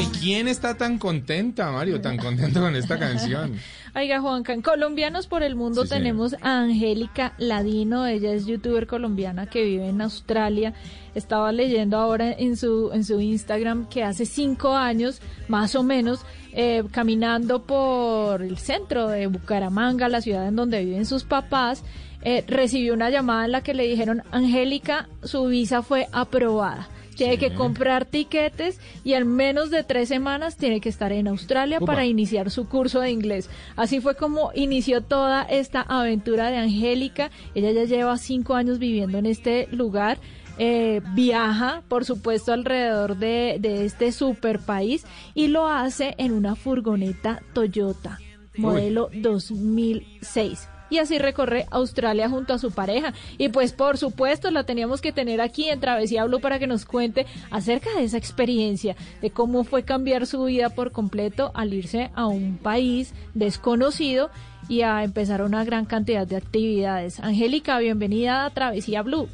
Bueno, 0.00 0.14
¿y 0.14 0.18
quién 0.18 0.48
está 0.48 0.76
tan 0.76 0.98
contenta, 0.98 1.70
Mario? 1.70 2.00
Tan 2.00 2.16
contento 2.16 2.60
con 2.60 2.74
esta 2.74 2.98
canción. 2.98 3.56
Oiga, 3.94 4.20
Juanca, 4.20 4.54
en 4.54 4.62
Colombianos 4.62 5.26
por 5.26 5.42
el 5.42 5.56
Mundo 5.56 5.82
Sí, 5.82 5.88
señor. 5.88 6.02
tenemos 6.02 6.34
a 6.40 6.60
Angélica 6.60 7.34
Ladino, 7.38 8.06
ella 8.06 8.32
es 8.32 8.46
youtuber 8.46 8.86
colombiana 8.86 9.46
que 9.46 9.62
vive 9.62 9.88
en 9.88 10.00
Australia. 10.00 10.72
Estaba 11.14 11.52
leyendo 11.52 11.98
ahora 11.98 12.32
en 12.32 12.56
su, 12.56 12.90
en 12.94 13.04
su 13.04 13.20
Instagram 13.20 13.88
que 13.88 14.02
hace 14.02 14.24
cinco 14.24 14.74
años, 14.74 15.20
más 15.48 15.74
o 15.74 15.82
menos, 15.82 16.20
eh, 16.52 16.82
caminando 16.92 17.64
por 17.64 18.42
el 18.42 18.56
centro 18.56 19.08
de 19.08 19.26
Bucaramanga, 19.26 20.08
la 20.08 20.22
ciudad 20.22 20.48
en 20.48 20.56
donde 20.56 20.82
viven 20.82 21.04
sus 21.04 21.24
papás, 21.24 21.84
eh, 22.22 22.42
recibió 22.46 22.94
una 22.94 23.10
llamada 23.10 23.44
en 23.44 23.52
la 23.52 23.62
que 23.62 23.74
le 23.74 23.86
dijeron, 23.86 24.22
Angélica, 24.30 25.08
su 25.24 25.46
visa 25.46 25.82
fue 25.82 26.06
aprobada. 26.12 26.88
Tiene 27.20 27.38
que 27.38 27.54
comprar 27.54 28.06
tiquetes 28.06 28.80
y 29.04 29.12
en 29.12 29.28
menos 29.28 29.70
de 29.70 29.84
tres 29.84 30.08
semanas 30.08 30.56
tiene 30.56 30.80
que 30.80 30.88
estar 30.88 31.12
en 31.12 31.28
Australia 31.28 31.78
para 31.78 32.06
iniciar 32.06 32.50
su 32.50 32.66
curso 32.66 33.00
de 33.00 33.10
inglés. 33.10 33.50
Así 33.76 34.00
fue 34.00 34.14
como 34.16 34.52
inició 34.54 35.02
toda 35.02 35.42
esta 35.42 35.82
aventura 35.82 36.50
de 36.50 36.56
Angélica. 36.56 37.30
Ella 37.54 37.72
ya 37.72 37.84
lleva 37.84 38.16
cinco 38.16 38.54
años 38.54 38.78
viviendo 38.78 39.18
en 39.18 39.26
este 39.26 39.68
lugar. 39.70 40.18
eh, 40.58 41.00
viaja, 41.14 41.82
por 41.88 42.04
supuesto, 42.04 42.52
alrededor 42.52 43.16
de, 43.16 43.56
de 43.60 43.86
este 43.86 44.12
super 44.12 44.58
país 44.58 45.06
y 45.34 45.48
lo 45.48 45.66
hace 45.68 46.14
en 46.18 46.32
una 46.32 46.54
furgoneta 46.54 47.42
Toyota, 47.54 48.18
modelo 48.56 49.08
2006 49.14 50.68
y 50.90 50.98
así 50.98 51.18
recorre 51.18 51.66
Australia 51.70 52.28
junto 52.28 52.52
a 52.52 52.58
su 52.58 52.72
pareja. 52.72 53.14
Y 53.38 53.48
pues 53.48 53.72
por 53.72 53.96
supuesto 53.96 54.50
la 54.50 54.64
teníamos 54.64 55.00
que 55.00 55.12
tener 55.12 55.40
aquí 55.40 55.68
en 55.68 55.80
Travesía 55.80 56.24
Blue 56.24 56.40
para 56.40 56.58
que 56.58 56.66
nos 56.66 56.84
cuente 56.84 57.26
acerca 57.50 57.90
de 57.96 58.04
esa 58.04 58.18
experiencia, 58.18 58.96
de 59.22 59.30
cómo 59.30 59.64
fue 59.64 59.84
cambiar 59.84 60.26
su 60.26 60.44
vida 60.44 60.70
por 60.70 60.92
completo 60.92 61.52
al 61.54 61.72
irse 61.72 62.10
a 62.14 62.26
un 62.26 62.58
país 62.58 63.14
desconocido 63.34 64.30
y 64.68 64.82
a 64.82 65.02
empezar 65.02 65.42
una 65.42 65.64
gran 65.64 65.86
cantidad 65.86 66.26
de 66.26 66.36
actividades. 66.36 67.20
Angélica, 67.20 67.78
bienvenida 67.78 68.44
a 68.44 68.50
Travesía 68.50 69.02
Blue. 69.02 69.28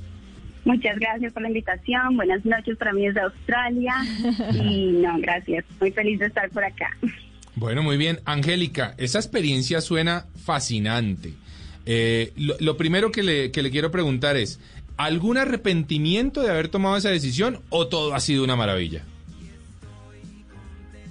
Muchas 0.65 0.99
gracias 0.99 1.33
por 1.33 1.43
la 1.43 1.49
invitación. 1.49 2.17
Buenas 2.17 2.45
noches 2.45 2.77
para 2.77 2.93
mí 2.93 3.07
desde 3.07 3.21
Australia. 3.21 3.95
Y 4.53 4.93
no, 4.93 5.17
gracias. 5.19 5.65
Muy 5.81 5.93
feliz 5.93 6.19
de 6.19 6.27
estar 6.27 6.51
por 6.51 6.65
acá. 6.65 6.91
Bueno, 7.55 7.83
muy 7.83 7.97
bien. 7.97 8.19
Angélica, 8.25 8.95
esa 8.99 9.19
experiencia 9.19 9.81
suena 9.81 10.27
fascinante. 10.45 11.35
Eh, 11.87 12.33
lo, 12.37 12.55
lo 12.59 12.77
primero 12.77 13.13
que 13.13 13.23
le, 13.23 13.51
que 13.53 13.63
le 13.63 13.71
quiero 13.71 13.91
preguntar 13.91 14.37
es, 14.37 14.61
¿algún 14.97 15.39
arrepentimiento 15.39 16.43
de 16.43 16.51
haber 16.51 16.69
tomado 16.69 16.97
esa 16.97 17.11
decisión 17.11 17.61
o 17.71 17.87
todo 17.87 18.15
ha 18.15 18.21
sido 18.21 18.45
una 18.45 18.57
maravilla? 18.57 19.03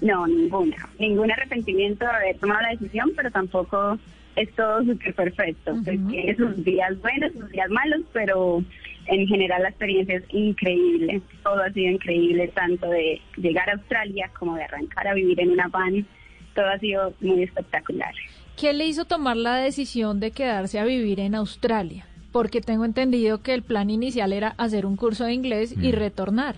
No, 0.02 0.28
ninguna. 0.28 0.90
Ningún 1.00 1.32
arrepentimiento 1.32 2.06
de 2.06 2.12
haber 2.12 2.38
tomado 2.38 2.62
la 2.62 2.70
decisión, 2.70 3.12
pero 3.16 3.32
tampoco 3.32 3.98
es 4.36 4.52
todo 4.54 4.84
súper 4.84 5.14
perfecto. 5.16 5.74
Pues 5.84 6.00
tiene 6.08 6.36
sus 6.36 6.64
días 6.64 7.00
buenos, 7.02 7.32
sus 7.34 7.50
días 7.50 7.70
malos, 7.70 8.02
pero 8.12 8.64
en 9.08 9.28
general 9.28 9.64
la 9.64 9.70
experiencia 9.70 10.18
es 10.18 10.24
increíble. 10.30 11.22
Todo 11.44 11.62
ha 11.62 11.72
sido 11.72 11.92
increíble, 11.92 12.50
tanto 12.50 12.90
de 12.90 13.22
llegar 13.38 13.70
a 13.70 13.74
Australia 13.74 14.30
como 14.38 14.56
de 14.56 14.64
arrancar 14.64 15.08
a 15.08 15.14
vivir 15.14 15.40
en 15.40 15.52
una 15.52 15.70
van. 15.70 16.06
Todo 16.54 16.68
ha 16.68 16.80
sido 16.80 17.14
muy 17.22 17.44
espectacular. 17.44 18.14
¿Qué 18.60 18.74
le 18.74 18.86
hizo 18.86 19.06
tomar 19.06 19.36
la 19.38 19.56
decisión 19.58 20.20
de 20.20 20.32
quedarse 20.32 20.80
a 20.80 20.86
vivir 20.86 21.20
en 21.20 21.36
Australia? 21.36 22.06
Porque 22.32 22.62
tengo 22.62 22.86
entendido 22.86 23.42
que 23.42 23.54
el 23.54 23.64
plan 23.64 23.90
inicial 23.90 24.34
era 24.34 24.56
hacer 24.58 24.86
un 24.86 24.96
curso 24.96 25.26
de 25.26 25.34
inglés 25.34 25.76
y 25.82 25.90
Mm. 25.90 25.96
retornar. 25.96 26.56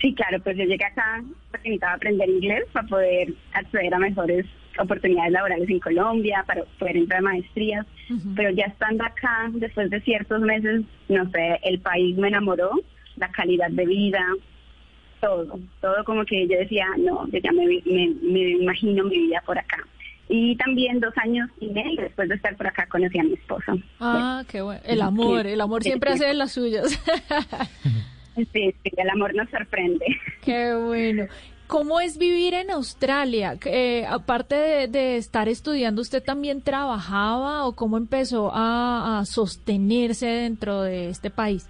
Sí, 0.00 0.14
claro, 0.14 0.40
pues 0.42 0.56
yo 0.56 0.64
llegué 0.64 0.84
acá 0.84 1.22
porque 1.50 1.68
necesitaba 1.68 1.94
aprender 1.94 2.28
inglés 2.28 2.64
para 2.72 2.86
poder 2.88 3.32
acceder 3.52 3.94
a 3.94 3.98
mejores 3.98 4.46
oportunidades 4.78 5.32
laborales 5.32 5.68
en 5.70 5.78
Colombia, 5.78 6.44
para 6.46 6.64
poder 6.78 6.96
entrar 6.96 7.20
a 7.20 7.22
maestrías. 7.22 7.86
Pero 8.34 8.50
ya 8.50 8.64
estando 8.64 9.04
acá, 9.04 9.48
después 9.52 9.90
de 9.90 10.00
ciertos 10.00 10.40
meses, 10.40 10.82
no 11.08 11.30
sé, 11.30 11.60
el 11.62 11.78
país 11.80 12.16
me 12.16 12.28
enamoró, 12.28 12.72
la 13.16 13.30
calidad 13.30 13.70
de 13.70 13.86
vida, 13.86 14.24
todo, 15.22 15.58
todo 15.80 16.04
como 16.04 16.24
que 16.24 16.46
yo 16.48 16.58
decía, 16.58 16.84
no, 16.98 17.26
yo 17.28 17.38
ya 17.38 17.52
me, 17.52 17.64
me, 17.86 18.14
me 18.22 18.50
imagino 18.50 19.04
mi 19.04 19.16
vida 19.18 19.40
por 19.46 19.56
acá. 19.56 19.78
Y 20.28 20.56
también 20.56 20.98
dos 20.98 21.14
años 21.16 21.48
y 21.60 21.68
medio 21.68 22.02
después 22.02 22.28
de 22.28 22.34
estar 22.34 22.56
por 22.56 22.66
acá 22.66 22.86
conocí 22.86 23.18
a 23.18 23.22
mi 23.22 23.34
esposo. 23.34 23.72
Ah, 24.00 24.42
qué 24.48 24.62
bueno. 24.62 24.80
El 24.84 25.00
amor, 25.02 25.46
el 25.46 25.60
amor 25.60 25.82
siempre 25.82 26.10
hace 26.10 26.26
de 26.26 26.34
las 26.34 26.52
suyas. 26.52 27.00
Sí, 28.34 28.44
sí, 28.82 28.90
el 28.96 29.10
amor 29.10 29.34
nos 29.34 29.50
sorprende. 29.50 30.06
Qué 30.42 30.74
bueno. 30.74 31.26
¿Cómo 31.66 32.00
es 32.00 32.16
vivir 32.16 32.54
en 32.54 32.70
Australia? 32.70 33.58
Eh, 33.66 34.06
aparte 34.08 34.54
de, 34.54 34.88
de 34.88 35.16
estar 35.18 35.50
estudiando, 35.50 36.00
¿usted 36.00 36.22
también 36.22 36.62
trabajaba 36.62 37.66
o 37.66 37.74
cómo 37.74 37.98
empezó 37.98 38.50
a, 38.50 39.18
a 39.18 39.26
sostenerse 39.26 40.26
dentro 40.28 40.80
de 40.80 41.10
este 41.10 41.28
país? 41.28 41.68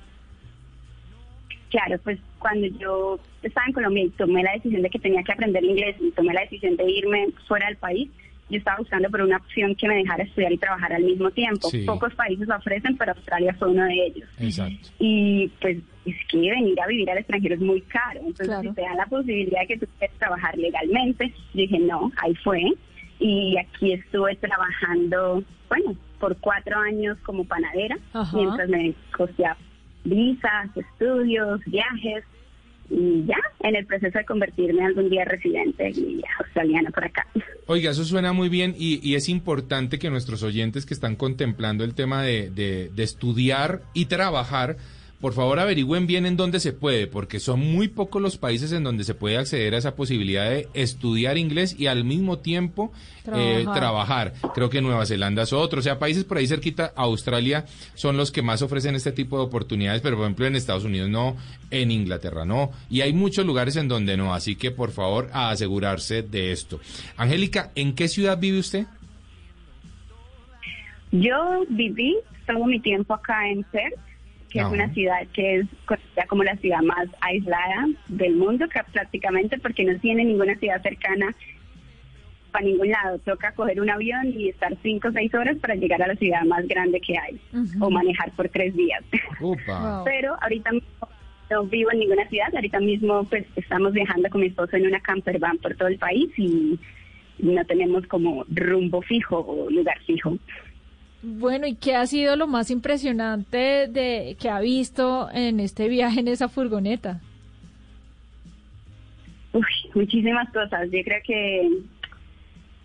Claro, 1.73 1.99
pues 2.05 2.19
cuando 2.39 2.67
yo 2.79 3.19
estaba 3.43 3.67
en 3.67 3.73
Colombia 3.73 4.05
y 4.05 4.11
tomé 4.11 4.43
la 4.43 4.53
decisión 4.53 4.83
de 4.83 4.91
que 4.91 4.99
tenía 4.99 5.23
que 5.23 5.33
aprender 5.33 5.65
inglés 5.65 5.97
y 6.01 6.11
tomé 6.11 6.35
la 6.35 6.43
decisión 6.43 6.77
de 6.77 6.85
irme 6.91 7.29
fuera 7.49 7.67
del 7.67 7.77
país, 7.77 8.11
yo 8.51 8.59
estaba 8.59 8.77
buscando 8.77 9.09
por 9.09 9.23
una 9.23 9.39
opción 9.39 9.75
que 9.75 9.89
me 9.89 9.95
dejara 9.97 10.23
estudiar 10.23 10.53
y 10.53 10.59
trabajar 10.59 10.93
al 10.93 11.03
mismo 11.05 11.31
tiempo. 11.31 11.71
Sí. 11.71 11.85
Pocos 11.87 12.15
países 12.15 12.47
lo 12.47 12.57
ofrecen, 12.57 12.99
pero 12.99 13.13
Australia 13.13 13.55
fue 13.59 13.69
uno 13.71 13.85
de 13.87 14.07
ellos. 14.07 14.29
Exacto. 14.39 14.91
Y 14.99 15.51
pues 15.63 15.79
es 16.05 16.17
que 16.29 16.37
venir 16.39 16.79
a 16.79 16.87
vivir 16.87 17.11
al 17.11 17.17
extranjero 17.19 17.55
es 17.55 17.61
muy 17.63 17.81
caro. 17.81 18.21
Entonces, 18.21 18.49
Claro. 18.49 18.69
si 18.69 18.75
te 18.75 18.83
dan 18.83 18.97
la 18.99 19.07
posibilidad 19.07 19.61
de 19.63 19.67
que 19.69 19.79
tú 19.79 19.87
puedas 19.99 20.15
trabajar 20.19 20.59
legalmente, 20.59 21.29
yo 21.55 21.63
dije, 21.63 21.79
no, 21.79 22.13
ahí 22.23 22.35
fue. 22.45 22.61
Y 23.19 23.57
aquí 23.57 23.95
estuve 23.95 24.37
trabajando, 24.37 25.43
bueno, 25.71 25.97
por 26.21 26.37
cuatro 26.37 26.79
años 26.81 27.17
como 27.23 27.45
panadera, 27.45 27.97
Ajá. 28.13 28.37
mientras 28.37 28.69
me 28.69 28.93
costeaba 29.17 29.57
visas, 30.05 30.71
estudios, 30.77 31.61
viajes. 31.67 32.25
Y 32.91 33.25
ya, 33.25 33.37
en 33.61 33.75
el 33.77 33.87
proceso 33.87 34.19
de 34.19 34.25
convertirme 34.27 34.85
algún 34.85 35.09
día 35.09 35.25
residente 35.25 35.91
y 35.91 36.21
australiana 36.41 36.91
por 36.91 37.05
acá. 37.05 37.27
Oiga, 37.67 37.91
eso 37.93 38.05
suena 38.05 38.35
muy 38.35 38.51
bien 38.51 38.75
y, 38.77 39.01
y 39.09 39.15
es 39.15 39.31
importante 39.31 39.99
que 39.99 40.11
nuestros 40.11 40.43
oyentes 40.43 40.85
que 40.85 40.93
están 40.93 41.17
contemplando 41.17 41.85
el 41.85 41.95
tema 41.95 42.23
de, 42.23 42.51
de- 42.51 42.91
de 42.95 43.03
estudiar 43.03 43.81
y 43.95 44.07
trabajar, 44.07 44.77
por 45.23 45.35
favor 45.35 45.61
averigüen 45.61 46.09
bien 46.09 46.27
en 46.27 46.37
dónde 46.37 46.59
se 46.59 46.73
puede, 46.73 47.07
porque 47.07 47.39
son 47.39 47.61
muy 47.61 47.87
pocos 47.87 48.21
los 48.21 48.39
países 48.39 48.73
en 48.73 48.83
donde 48.83 49.05
se 49.05 49.15
puede 49.15 49.39
acceder 49.39 49.73
a 49.73 49.79
esa 49.79 49.95
posibilidad 49.95 50.51
de 50.51 50.69
estudiar 50.75 51.39
inglés 51.39 51.77
y 51.79 51.87
al 51.87 52.03
mismo 52.03 52.41
tiempo 52.41 52.93
eh, 53.33 53.61
Trabajar. 53.63 54.33
trabajar. 54.33 54.33
Creo 54.53 54.69
que 54.69 54.83
Nueva 54.83 55.07
Zelanda 55.07 55.45
es 55.45 55.53
otro, 55.53 55.79
o 55.79 55.83
sea, 55.83 56.01
países 56.01 56.25
por 56.25 56.39
ahí 56.39 56.49
cerquita, 56.49 56.93
Australia 56.97 57.67
son 57.95 58.17
los 58.17 58.33
que 58.33 58.43
más 58.43 58.63
ofrecen 58.63 58.97
este 58.97 59.13
tipo 59.13 59.39
de 59.39 59.45
oportunidades, 59.45 60.03
pero 60.03 60.17
por 60.17 60.25
ejemplo 60.25 60.45
en 60.45 60.57
Estados 60.57 60.83
Unidos 60.83 61.09
no, 61.09 61.37
en 61.71 61.93
Inglaterra 61.93 62.45
no, 62.45 62.73
y 62.91 63.03
hay 63.03 63.13
muchos 63.13 63.47
lugares 63.47 63.77
en 63.77 63.87
donde 63.87 64.17
no, 64.17 64.35
así 64.35 64.57
que 64.57 64.73
por 64.73 64.91
favor 64.91 65.31
a 65.33 65.51
asegurarse 65.51 66.25
de 66.25 66.51
esto. 66.51 66.81
Angélica, 67.17 67.71
¿en 67.77 67.95
qué 67.95 68.09
ciudad 68.09 68.41
vive 68.41 68.59
usted? 68.59 68.87
Yo 71.13 71.65
viví 71.69 72.17
todo 72.45 72.67
mi 72.67 72.81
tiempo 72.81 73.15
acá 73.15 73.49
en 73.49 73.63
Perth, 73.65 74.01
que 74.53 74.59
es 74.59 74.67
una 74.67 74.93
ciudad 74.93 75.27
que 75.33 75.61
es 75.61 75.67
conocida 75.87 76.27
como 76.29 76.45
la 76.45 76.57
ciudad 76.57 76.83
más 76.83 77.09
aislada 77.21 77.89
del 78.09 78.37
mundo, 78.37 78.69
que 78.69 78.81
prácticamente 78.93 79.59
porque 79.59 79.85
no 79.85 79.99
tiene 79.99 80.25
ninguna 80.25 80.55
ciudad 80.57 80.83
cercana 80.83 81.35
para 82.51 82.67
ningún 82.67 82.91
lado. 82.91 83.19
Toca 83.21 83.53
coger 83.53 83.81
un 83.81 83.89
avión 83.89 84.29
y 84.37 84.51
estar 84.51 84.77
cinco 84.83 85.09
o 85.09 85.13
seis 85.13 85.33
horas 85.35 85.57
para 85.57 85.75
llegar 85.75 86.03
a 86.03 86.09
la 86.09 86.17
ciudad 86.17 86.43
más 86.43 86.69
grande 86.69 87.01
que 87.01 87.17
hay, 87.17 87.41
o 87.81 87.91
manejar 87.91 88.31
por 88.33 88.51
tres 88.51 88.77
días. 88.77 89.03
Upa. 89.41 89.97
Wow. 89.97 90.05
Pero 90.05 90.37
ahorita 90.43 90.73
mismo 90.73 91.09
no 91.51 91.65
vivo 91.65 91.91
en 91.93 92.01
ninguna 92.01 92.29
ciudad, 92.29 92.55
ahorita 92.55 92.81
mismo 92.81 93.25
pues 93.25 93.47
estamos 93.57 93.93
viajando 93.93 94.29
con 94.29 94.43
mi 94.43 94.49
esposo 94.49 94.77
en 94.77 94.87
una 94.87 95.01
camper 95.01 95.39
van 95.39 95.59
por 95.59 95.75
todo 95.77 95.89
el 95.89 95.99
país 95.99 96.31
y 96.37 96.79
no 97.39 97.65
tenemos 97.65 98.07
como 98.07 98.45
rumbo 98.51 99.01
fijo 99.03 99.41
o 99.41 99.71
lugar 99.71 99.99
fijo. 100.07 100.37
Bueno, 101.23 101.67
¿y 101.69 101.77
qué 101.77 101.95
ha 101.95 102.07
sido 102.07 102.35
lo 102.37 102.47
más 102.49 102.71
impresionante 102.71 103.87
de 103.89 104.37
que 104.41 104.49
ha 104.51 104.61
visto 104.61 105.29
en 105.33 105.61
este 105.61 105.89
viaje 105.89 106.21
en 106.21 106.29
esa 106.29 106.49
furgoneta? 106.49 107.21
Uy, 109.53 109.63
muchísimas 109.95 110.51
cosas. 110.53 110.89
Yo 110.91 110.99
creo 111.05 111.21
que 111.25 111.71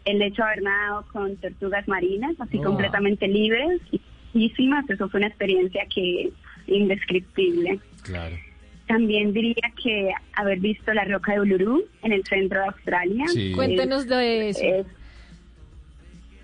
el 0.05 0.21
hecho 0.21 0.43
de 0.43 0.49
haber 0.49 0.63
nadado 0.63 1.05
con 1.11 1.35
tortugas 1.37 1.87
marinas, 1.87 2.35
así 2.39 2.57
Wow. 2.57 2.65
completamente 2.67 3.27
libres, 3.27 3.81
y 3.91 3.99
muchísimas, 4.33 4.89
eso 4.89 5.09
fue 5.09 5.19
una 5.19 5.27
experiencia 5.27 5.85
que 5.93 6.29
indescriptible. 6.67 7.79
Claro. 8.03 8.35
También 8.87 9.33
diría 9.33 9.71
que 9.81 10.11
haber 10.33 10.59
visto 10.59 10.93
la 10.93 11.03
roca 11.05 11.33
de 11.33 11.41
Uluru 11.41 11.83
en 12.03 12.13
el 12.13 12.23
centro 12.25 12.61
de 12.61 12.67
Australia. 12.67 13.25
Sí. 13.27 13.51
Cuéntenos 13.53 14.07
de 14.07 14.49
eso. 14.49 14.63
Es- 14.63 14.85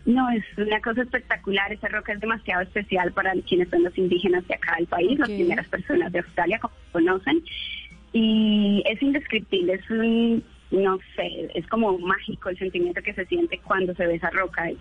no, 0.05 0.29
es 0.31 0.43
una 0.57 0.81
cosa 0.81 1.01
espectacular. 1.01 1.71
Esa 1.71 1.87
roca 1.87 2.13
es 2.13 2.19
demasiado 2.19 2.61
especial 2.61 3.11
para 3.13 3.33
quienes 3.47 3.69
son 3.69 3.83
los 3.83 3.97
indígenas 3.97 4.47
de 4.47 4.55
acá 4.55 4.75
del 4.77 4.87
país, 4.87 5.17
las 5.19 5.29
primeras 5.29 5.67
personas 5.67 6.11
de 6.11 6.19
Australia, 6.19 6.59
como 6.59 6.73
conocen. 6.91 7.43
Y 8.11 8.83
es 8.85 9.01
indescriptible, 9.01 9.73
es 9.73 9.89
un, 9.89 10.43
no 10.71 10.99
sé, 11.15 11.49
es 11.55 11.65
como 11.67 11.97
mágico 11.97 12.49
el 12.49 12.57
sentimiento 12.57 13.01
que 13.01 13.13
se 13.13 13.25
siente 13.25 13.59
cuando 13.59 13.95
se 13.95 14.05
ve 14.05 14.15
esa 14.15 14.29
roca. 14.29 14.69
Es 14.69 14.77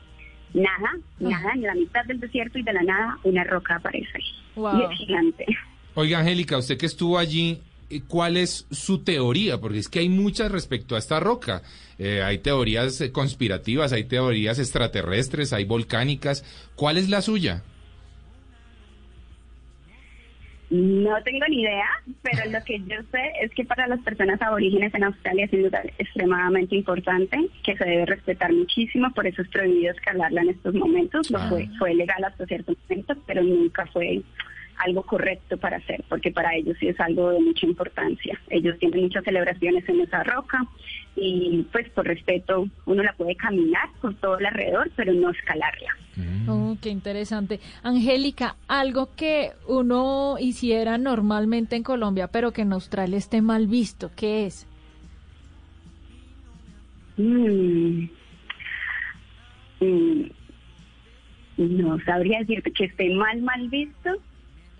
Nada, 0.55 0.99
nada, 1.19 1.53
en 1.55 1.63
la 1.63 1.75
mitad 1.75 2.05
del 2.05 2.21
desierto 2.21 2.59
y 2.59 2.63
de 2.63 2.73
la 2.75 2.83
nada 2.83 3.19
una 3.25 3.43
roca 3.45 3.77
aparece. 3.77 4.19
Wow. 4.55 4.79
Y 4.79 4.83
es 4.83 4.99
gigante. 4.99 5.47
Oiga, 5.95 6.19
Angélica, 6.19 6.59
usted 6.59 6.77
que 6.77 6.87
estuvo 6.87 7.19
allí, 7.19 7.61
¿cuál 8.01 8.37
es 8.37 8.67
su 8.71 9.05
teoría? 9.05 9.59
Porque 9.59 9.79
es 9.79 9.89
que 9.89 10.01
hay 10.01 10.09
muchas 10.09 10.51
respecto 10.51 10.97
a 10.97 10.99
esta 10.99 11.21
roca. 11.21 11.63
Eh, 11.99 12.23
hay 12.23 12.39
teorías 12.39 13.01
eh, 13.01 13.13
conspirativas, 13.13 13.93
hay 13.93 14.05
teorías 14.05 14.59
extraterrestres, 14.59 15.53
hay 15.53 15.65
volcánicas. 15.65 16.45
¿Cuál 16.75 16.97
es 16.97 17.09
la 17.09 17.23
suya? 17.23 17.63
No 20.71 21.23
tengo 21.23 21.45
ni 21.51 21.61
idea, 21.61 21.87
pero 22.23 22.51
lo 22.51 22.65
que 22.65 22.79
yo 22.79 22.97
sé 23.11 23.21
es 23.43 23.51
que 23.53 23.63
para 23.63 23.87
las 23.89 24.01
personas 24.01 24.41
aborígenes 24.41 24.95
en 24.95 25.05
Australia 25.05 25.45
es 25.45 25.53
un 25.53 25.65
lugar 25.65 25.93
extremadamente 25.99 26.75
importante, 26.75 27.37
que 27.63 27.77
se 27.77 27.85
debe 27.85 28.07
respetar 28.07 28.51
muchísimo, 28.55 29.13
por 29.13 29.27
eso 29.27 29.43
es 29.43 29.49
prohibido 29.49 29.93
escalarla 29.93 30.41
en 30.41 30.49
estos 30.49 30.73
momentos. 30.75 31.31
Lo 31.31 31.39
Ah. 31.39 31.49
fue, 31.51 31.69
fue 31.79 31.95
legal 31.95 32.25
hasta 32.25 32.47
cierto 32.47 32.75
momento, 32.89 33.15
pero 33.27 33.43
nunca 33.43 33.85
fue 33.93 34.23
algo 34.85 35.03
correcto 35.03 35.57
para 35.57 35.77
hacer, 35.77 36.03
porque 36.09 36.31
para 36.31 36.55
ellos 36.55 36.77
sí 36.79 36.89
es 36.89 36.99
algo 37.01 37.31
de 37.31 37.41
mucha 37.41 37.67
importancia. 37.67 38.39
Ellos 38.49 38.79
tienen 38.79 39.03
muchas 39.03 39.25
celebraciones 39.25 39.89
en 39.89 40.01
esa 40.01 40.23
roca 40.23 40.65
y 41.17 41.67
pues 41.73 41.89
por 41.91 42.07
respeto 42.07 42.69
uno 42.87 43.03
la 43.03 43.13
puede 43.13 43.37
caminar 43.37 43.89
por 44.01 44.15
todo 44.17 44.39
el 44.39 44.47
alrededor, 44.47 44.91
pero 44.97 45.13
no 45.13 45.31
escalarla. 45.31 45.97
Oh, 46.49 46.77
qué 46.81 46.91
interesante. 46.91 47.61
Angélica, 47.83 48.57
algo 48.69 49.11
que 49.17 49.53
uno 49.67 50.37
hiciera 50.39 50.99
normalmente 50.99 51.77
en 51.77 51.83
Colombia, 51.83 52.29
pero 52.29 52.53
que 52.53 52.63
en 52.63 52.73
Australia 52.73 53.19
esté 53.19 53.41
mal 53.41 53.67
visto, 53.67 54.11
¿qué 54.17 54.47
es? 54.47 54.67
Mm. 57.17 58.09
Mm. 59.81 60.31
No 61.59 61.99
sabría 62.05 62.41
decirte 62.41 62.73
que 62.73 62.85
esté 62.87 63.15
mal, 63.15 63.41
mal 63.43 63.69
visto. 63.69 64.11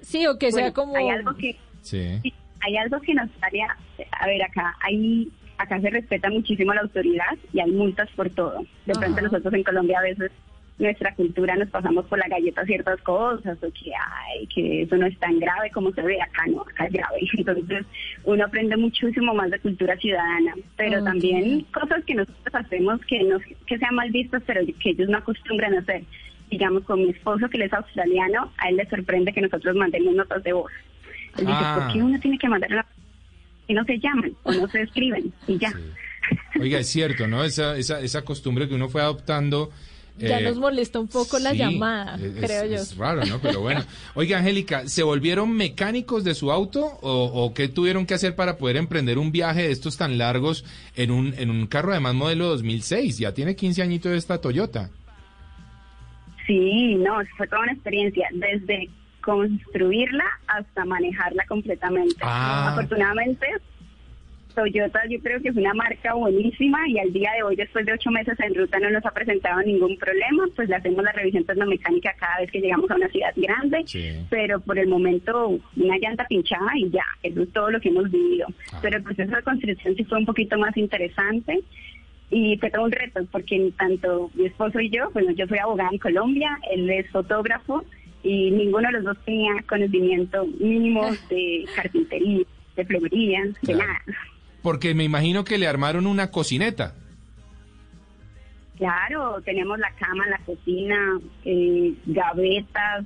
Sí, 0.03 0.27
o 0.27 0.39
que 0.39 0.53
sea 0.53 0.71
Bueno, 0.71 0.75
como... 0.75 0.97
Hay 0.97 1.09
algo 1.09 1.35
que, 1.35 1.57
Sí. 1.81 2.19
sí, 2.23 2.33
hay 2.61 2.77
algo 2.77 3.01
que 3.01 3.13
en 3.13 3.21
Australia, 3.21 3.77
a 4.13 4.27
ver, 4.27 4.43
acá 4.43 4.77
hay, 4.83 5.29
acá 5.59 5.81
se 5.81 5.91
respeta 5.91 6.31
muchísimo 6.31 6.75
la 6.75 6.83
autoridad 6.83 7.37
y 7.53 7.61
hay 7.61 7.71
multas 7.71 8.09
por 8.15 8.29
todo. 8.31 8.61
De 8.87 8.93
pronto 8.95 9.19
Ajá. 9.19 9.23
nosotros 9.23 9.55
en 9.55 9.65
Colombia 9.65 9.99
a 9.99 10.03
veces 10.03 10.31
nuestra 10.79 11.15
cultura 11.15 11.55
nos 11.55 11.69
pasamos 11.69 12.07
por 12.07 12.19
la 12.19 12.27
galleta 12.29 12.65
ciertas 12.65 13.01
cosas 13.03 13.59
o 13.63 13.71
que 13.73 13.93
ay 13.95 14.47
que 14.49 14.83
eso 14.83 14.97
no 14.97 15.07
es 15.07 15.17
tan 15.19 15.39
grave 15.39 15.71
como 15.71 15.93
se 15.93 16.01
ve 16.03 16.21
acá 16.21 16.47
no 16.47 16.63
acá 16.63 16.87
es 16.87 16.93
grave 16.95 17.21
entonces 17.37 17.87
uno 18.25 18.45
aprende 18.45 18.77
muchísimo 18.79 19.35
más 19.35 19.51
de 19.51 19.61
cultura 19.61 19.97
ciudadana 19.99 20.55
pero 20.77 21.05
también 21.05 21.61
cosas 21.73 22.03
que 22.05 22.15
nosotros 22.15 22.55
hacemos 22.55 23.01
que 23.03 23.23
no 23.23 23.39
que 23.67 23.79
sean 23.79 23.95
mal 23.95 24.11
vistas 24.11 24.43
pero 24.47 24.63
que 24.81 24.91
ellos 24.91 25.09
no 25.11 25.19
acostumbran 25.19 25.75
a 25.75 25.81
hacer 25.81 26.03
digamos 26.53 26.85
con 26.85 27.01
mi 27.03 27.11
esposo 27.11 27.49
que 27.49 27.57
él 27.57 27.65
es 27.65 27.73
australiano 27.73 28.53
a 28.59 28.69
él 28.69 28.77
le 28.77 28.89
sorprende 28.89 29.33
que 29.33 29.41
nosotros 29.41 29.75
mandemos 29.75 30.15
notas 30.15 30.43
de 30.45 30.53
voz 30.53 30.71
él 31.39 31.47
dice 31.47 31.53
Ah. 31.61 31.79
¿por 31.83 31.93
qué 31.93 32.03
uno 32.03 32.21
tiene 32.21 32.39
que 32.39 32.49
mandar 32.49 32.71
una 32.73 32.87
y 33.67 33.75
no 33.75 33.85
se 33.85 33.99
llaman 33.99 34.33
o 34.45 34.53
no 34.53 34.69
se 34.69 34.83
escriben 34.83 35.33
y 35.49 35.59
ya 35.59 35.73
Oiga, 36.61 36.79
es 36.79 36.87
cierto, 36.89 37.27
¿no? 37.27 37.43
Esa, 37.43 37.77
esa, 37.77 38.01
esa 38.01 38.23
costumbre 38.23 38.69
que 38.69 38.75
uno 38.75 38.89
fue 38.89 39.03
adoptando. 39.03 39.71
Ya 40.19 40.39
eh, 40.39 40.43
nos 40.45 40.57
molesta 40.59 41.01
un 41.01 41.09
poco 41.09 41.39
la 41.41 41.53
llamada, 41.53 42.15
es- 42.17 42.37
creo 42.39 42.65
yo. 42.67 42.77
Es 42.77 42.97
raro, 42.97 43.25
¿no? 43.27 43.41
Pero 43.41 43.61
bueno. 43.61 43.83
Oiga, 44.15 44.39
Angélica, 44.39 44.87
¿se 44.89 45.03
volvieron 45.03 45.51
mecánicos 45.53 46.23
de 46.23 46.35
su 46.35 46.53
auto 46.53 46.81
o, 47.03 47.25
o 47.25 47.53
qué 47.55 47.67
tuvieron 47.69 48.07
que 48.07 48.15
hacer 48.15 48.37
para 48.37 48.57
poder 48.57 48.77
emprender 48.77 49.19
un 49.19 49.33
viaje 49.33 49.63
de 49.63 49.73
estos 49.73 49.97
tan 49.97 50.17
largos 50.17 50.65
en 50.95 51.11
un, 51.11 51.35
en 51.37 51.51
un 51.51 51.67
carro 51.67 51.91
además 51.91 52.15
modelo 52.15 52.47
2006? 52.49 53.19
Ya 53.19 53.33
tiene 53.35 53.57
15 53.57 53.83
añitos 53.83 54.13
esta 54.13 54.41
Toyota. 54.41 54.91
Sí, 56.53 56.97
no, 56.97 57.19
fue 57.39 57.47
toda 57.47 57.63
una 57.63 57.73
experiencia, 57.73 58.29
desde 58.33 58.91
construirla 59.23 60.25
hasta 60.49 60.85
manejarla 60.85 61.47
completamente. 61.47 62.17
Ah. 62.21 62.73
Afortunadamente, 62.73 63.47
Toyota 64.55 65.01
yo 65.09 65.19
creo 65.21 65.41
que 65.41 65.49
es 65.49 65.57
una 65.57 65.73
marca 65.73 66.13
buenísima 66.13 66.87
y 66.89 66.99
al 66.99 67.11
día 67.11 67.31
de 67.37 67.43
hoy, 67.43 67.57
después 67.57 67.87
de 67.87 67.95
ocho 67.95 68.11
meses 68.11 68.39
en 68.39 68.55
ruta, 68.55 68.79
no 68.81 68.91
nos 68.91 69.07
ha 69.07 69.13
presentado 69.13 69.63
ningún 69.63 69.97
problema. 69.97 70.45
Pues 70.55 70.69
le 70.69 70.77
hacemos 70.77 71.03
la 71.03 71.13
revisión 71.13 71.47
tecnomecánica 71.47 72.13
cada 72.19 72.41
vez 72.41 72.51
que 72.51 72.61
llegamos 72.61 72.91
a 72.91 72.97
una 72.97 73.09
ciudad 73.09 73.33
grande, 73.35 73.87
pero 74.29 74.61
por 74.61 74.79
el 74.79 74.89
momento 74.89 75.59
una 75.77 75.97
llanta 75.97 76.27
pinchada 76.27 76.71
y 76.77 76.91
ya, 76.91 77.05
eso 77.23 77.45
es 77.45 77.53
todo 77.55 77.71
lo 77.71 77.81
que 77.81 77.89
hemos 77.89 78.11
vivido. 78.11 78.47
Pero 78.83 78.99
el 78.99 79.03
proceso 79.03 79.35
de 79.35 79.43
construcción 79.43 79.97
sí 79.97 80.05
fue 80.05 80.19
un 80.19 80.27
poquito 80.27 80.59
más 80.59 80.77
interesante 80.77 81.63
y 82.33 82.57
fue 82.57 82.71
todo 82.71 82.85
un 82.85 82.93
reto 82.93 83.21
porque 83.31 83.73
tanto 83.77 84.31
mi 84.35 84.47
esposo 84.47 84.81
y 84.81 84.89
yo, 84.89 85.11
bueno, 85.11 85.33
yo 85.33 85.47
soy 85.47 85.59
abogada 85.59 85.91
en 85.93 85.99
Colombia, 85.99 86.59
él 86.71 86.89
es 86.89 87.09
fotógrafo 87.11 87.85
y 88.23 88.51
ninguno 88.51 88.89
de 88.89 88.93
los 88.95 89.05
dos 89.05 89.19
tenía 89.27 89.53
conocimiento 89.69 90.47
mínimo 90.59 91.11
de 91.29 91.67
carpintería, 91.77 92.45
de 92.75 92.85
plomería, 92.87 93.41
de 93.61 93.75
nada. 93.75 94.01
Porque 94.63 94.95
me 94.95 95.05
imagino 95.05 95.45
que 95.45 95.59
le 95.59 95.67
armaron 95.67 96.07
una 96.07 96.31
cocineta. 96.31 96.95
Claro, 98.79 99.43
tenemos 99.45 99.79
la 99.79 99.91
cama, 99.97 100.27
la 100.29 100.39
cocina, 100.39 101.21
eh, 101.45 101.93
gavetas, 102.07 103.05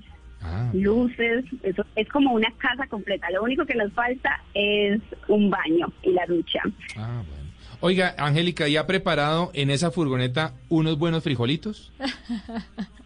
luces, 0.72 1.44
eso 1.64 1.84
es 1.96 2.08
como 2.10 2.32
una 2.32 2.52
casa 2.58 2.86
completa. 2.86 3.28
Lo 3.30 3.42
único 3.42 3.66
que 3.66 3.74
nos 3.74 3.92
falta 3.92 4.40
es 4.54 5.00
un 5.26 5.50
baño 5.50 5.92
y 6.02 6.12
la 6.12 6.24
ducha. 6.26 6.60
Ah, 6.96 7.24
bueno. 7.28 7.45
Oiga, 7.86 8.16
Angélica, 8.18 8.66
¿ya 8.66 8.80
ha 8.80 8.86
preparado 8.88 9.52
en 9.54 9.70
esa 9.70 9.92
furgoneta 9.92 10.54
unos 10.68 10.98
buenos 10.98 11.22
frijolitos? 11.22 11.92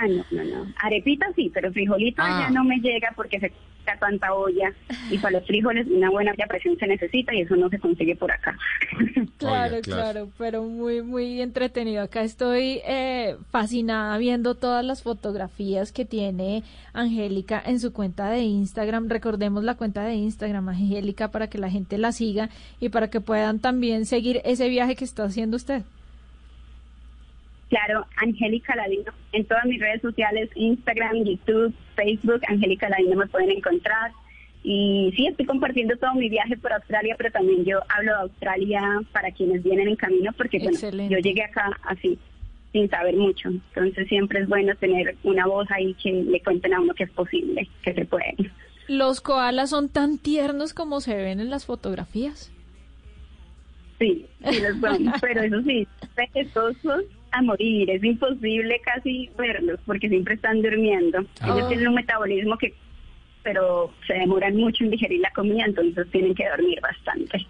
Ah, 0.00 0.06
no, 0.08 0.24
no, 0.30 0.44
no. 0.44 0.72
Arepita 0.82 1.26
sí, 1.34 1.50
pero 1.52 1.72
frijolito 1.72 2.22
Ah. 2.24 2.46
ya 2.46 2.50
no 2.50 2.62
me 2.64 2.76
llega 2.78 3.12
porque 3.16 3.40
se 3.40 3.50
cuesta 3.50 3.96
tanta 3.98 4.32
olla. 4.34 4.72
Y 5.10 5.18
para 5.18 5.38
los 5.38 5.46
frijoles 5.46 5.86
una 5.88 6.10
buena 6.10 6.32
olla 6.32 6.46
presión 6.46 6.76
se 6.78 6.86
necesita 6.86 7.34
y 7.34 7.40
eso 7.40 7.56
no 7.56 7.68
se 7.68 7.78
consigue 7.78 8.14
por 8.16 8.30
acá. 8.30 8.56
Claro, 9.38 9.80
claro, 9.82 9.82
claro. 9.82 10.28
pero 10.36 10.62
muy, 10.64 11.00
muy 11.02 11.40
entretenido. 11.40 12.02
Acá 12.02 12.22
estoy 12.22 12.80
eh, 12.84 13.36
fascinada 13.50 14.18
viendo 14.18 14.56
todas 14.56 14.84
las 14.84 15.02
fotografías 15.04 15.92
que 15.92 16.04
tiene 16.04 16.64
Angélica 16.92 17.62
en 17.64 17.78
su 17.78 17.92
cuenta 17.92 18.30
de 18.30 18.40
Instagram. 18.42 19.08
Recordemos 19.08 19.62
la 19.62 19.76
cuenta 19.76 20.02
de 20.04 20.14
Instagram, 20.14 20.68
Angélica, 20.70 21.28
para 21.30 21.46
que 21.48 21.58
la 21.58 21.70
gente 21.70 21.98
la 21.98 22.10
siga 22.10 22.50
y 22.80 22.88
para 22.88 23.10
que 23.10 23.20
puedan 23.20 23.60
también 23.60 24.06
seguir 24.06 24.40
ese 24.44 24.68
viaje 24.68 24.96
que 24.96 25.04
está 25.04 25.22
haciendo 25.24 25.56
usted. 25.56 25.82
Claro, 27.68 28.06
Angélica 28.16 28.74
Ladino. 28.74 29.12
En 29.32 29.44
todas 29.44 29.66
mis 29.66 29.80
redes 29.80 30.00
sociales, 30.00 30.48
Instagram, 30.54 31.24
YouTube, 31.24 31.74
Facebook, 31.94 32.40
Angélica 32.48 32.88
Ladino 32.88 33.16
me 33.16 33.26
pueden 33.26 33.50
encontrar. 33.50 34.12
Y 34.62 35.12
sí, 35.16 35.26
estoy 35.26 35.46
compartiendo 35.46 35.96
todo 35.96 36.14
mi 36.14 36.28
viaje 36.28 36.56
por 36.56 36.72
Australia, 36.72 37.14
pero 37.16 37.30
también 37.30 37.64
yo 37.64 37.78
hablo 37.88 38.12
de 38.12 38.22
Australia 38.22 38.82
para 39.12 39.30
quienes 39.30 39.62
vienen 39.62 39.88
en 39.88 39.96
camino, 39.96 40.32
porque 40.36 40.58
bueno, 40.58 41.08
yo 41.08 41.18
llegué 41.18 41.44
acá 41.44 41.70
así, 41.84 42.18
sin 42.72 42.88
saber 42.88 43.16
mucho. 43.16 43.50
Entonces 43.50 44.08
siempre 44.08 44.40
es 44.40 44.48
bueno 44.48 44.74
tener 44.76 45.16
una 45.22 45.46
voz 45.46 45.70
ahí 45.70 45.94
que 45.94 46.10
le 46.10 46.40
cuenten 46.42 46.74
a 46.74 46.80
uno 46.80 46.94
que 46.94 47.04
es 47.04 47.10
posible, 47.10 47.68
que 47.82 47.94
se 47.94 48.04
puede. 48.04 48.34
¿Los 48.88 49.20
koalas 49.20 49.70
son 49.70 49.90
tan 49.90 50.18
tiernos 50.18 50.72
como 50.72 51.00
se 51.00 51.14
ven 51.14 51.40
en 51.40 51.50
las 51.50 51.66
fotografías? 51.66 52.50
Sí, 53.98 54.26
sí 54.50 54.60
los 54.60 54.80
son, 54.80 55.12
pero 55.20 55.42
eso 55.42 55.62
sí, 55.62 55.86
perezosos 56.14 57.04
a 57.38 57.42
morir, 57.42 57.90
es 57.90 58.02
imposible 58.04 58.80
casi 58.84 59.30
verlos 59.38 59.80
porque 59.86 60.08
siempre 60.08 60.34
están 60.34 60.62
durmiendo. 60.62 61.24
Ah. 61.40 61.54
Ellos 61.54 61.68
tienen 61.68 61.88
un 61.88 61.94
metabolismo 61.94 62.56
que, 62.58 62.74
pero 63.42 63.92
se 64.06 64.14
demoran 64.14 64.56
mucho 64.56 64.84
en 64.84 64.90
digerir 64.90 65.20
la 65.20 65.30
comida, 65.30 65.64
entonces 65.64 66.06
tienen 66.10 66.34
que 66.34 66.48
dormir 66.48 66.80
bastante. 66.80 67.46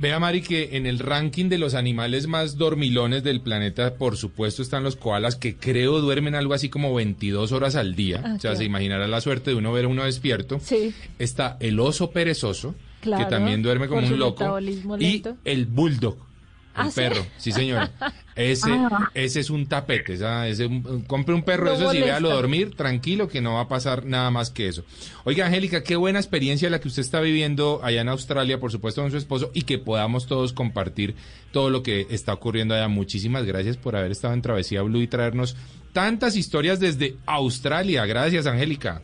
Vea, 0.00 0.18
Mari, 0.18 0.40
que 0.40 0.78
en 0.78 0.86
el 0.86 0.98
ranking 0.98 1.50
de 1.50 1.58
los 1.58 1.74
animales 1.74 2.26
más 2.26 2.56
dormilones 2.56 3.22
del 3.22 3.42
planeta, 3.42 3.96
por 3.96 4.16
supuesto, 4.16 4.62
están 4.62 4.82
los 4.82 4.96
koalas, 4.96 5.36
que 5.36 5.56
creo 5.56 6.00
duermen 6.00 6.34
algo 6.34 6.54
así 6.54 6.70
como 6.70 6.94
22 6.94 7.52
horas 7.52 7.76
al 7.76 7.94
día. 7.94 8.22
Ah, 8.24 8.28
o 8.28 8.30
sea, 8.30 8.38
claro. 8.38 8.56
se 8.56 8.64
imaginará 8.64 9.06
la 9.08 9.20
suerte 9.20 9.50
de 9.50 9.56
uno 9.56 9.74
ver 9.74 9.84
a 9.84 9.88
uno 9.88 10.04
despierto. 10.04 10.58
Sí. 10.58 10.94
Está 11.18 11.58
el 11.60 11.78
oso 11.78 12.12
perezoso, 12.12 12.74
Claro, 13.02 13.24
que 13.24 13.30
también 13.30 13.62
duerme 13.62 13.88
como 13.88 14.06
un 14.06 14.18
loco. 14.18 14.58
Y 14.98 15.22
el 15.44 15.66
bulldog, 15.66 16.16
el 16.74 16.80
Ah, 16.82 16.90
¿sí? 16.90 17.00
perro. 17.00 17.26
Sí, 17.36 17.52
señora. 17.52 17.90
Ese, 18.36 18.70
Ah. 18.72 19.10
ese 19.14 19.40
es 19.40 19.50
un 19.50 19.66
tapete. 19.66 20.16
¿sabe? 20.16 20.50
Ese, 20.50 20.66
un- 20.66 21.02
compre 21.02 21.34
un 21.34 21.42
perro 21.42 21.64
No 21.66 21.70
de 21.72 21.76
esos 21.78 21.94
y 21.94 21.98
véalo 22.00 22.28
molesta. 22.28 22.34
dormir 22.34 22.74
tranquilo, 22.76 23.28
que 23.28 23.40
no 23.40 23.54
va 23.54 23.62
a 23.62 23.68
pasar 23.68 24.06
nada 24.06 24.30
más 24.30 24.50
que 24.50 24.68
eso. 24.68 24.84
Oiga, 25.24 25.46
Angélica, 25.46 25.82
qué 25.82 25.96
buena 25.96 26.18
experiencia 26.20 26.70
la 26.70 26.80
que 26.80 26.88
usted 26.88 27.02
está 27.02 27.20
viviendo 27.20 27.80
allá 27.82 28.00
en 28.00 28.08
Australia, 28.08 28.58
por 28.60 28.70
supuesto, 28.72 29.02
con 29.02 29.10
su 29.10 29.16
esposo, 29.16 29.50
y 29.52 29.62
que 29.62 29.78
podamos 29.78 30.26
todos 30.26 30.52
compartir 30.52 31.16
todo 31.52 31.70
lo 31.70 31.82
que 31.82 32.06
está 32.10 32.32
ocurriendo 32.32 32.74
allá. 32.74 32.88
Muchísimas 32.88 33.44
gracias 33.44 33.76
por 33.76 33.96
haber 33.96 34.12
estado 34.12 34.32
en 34.34 34.42
Travesía 34.42 34.82
Blue 34.82 35.00
y 35.02 35.08
traernos 35.08 35.56
tantas 35.92 36.36
historias 36.36 36.78
desde 36.80 37.16
Australia. 37.26 38.06
Gracias, 38.06 38.46
Angélica. 38.46 39.02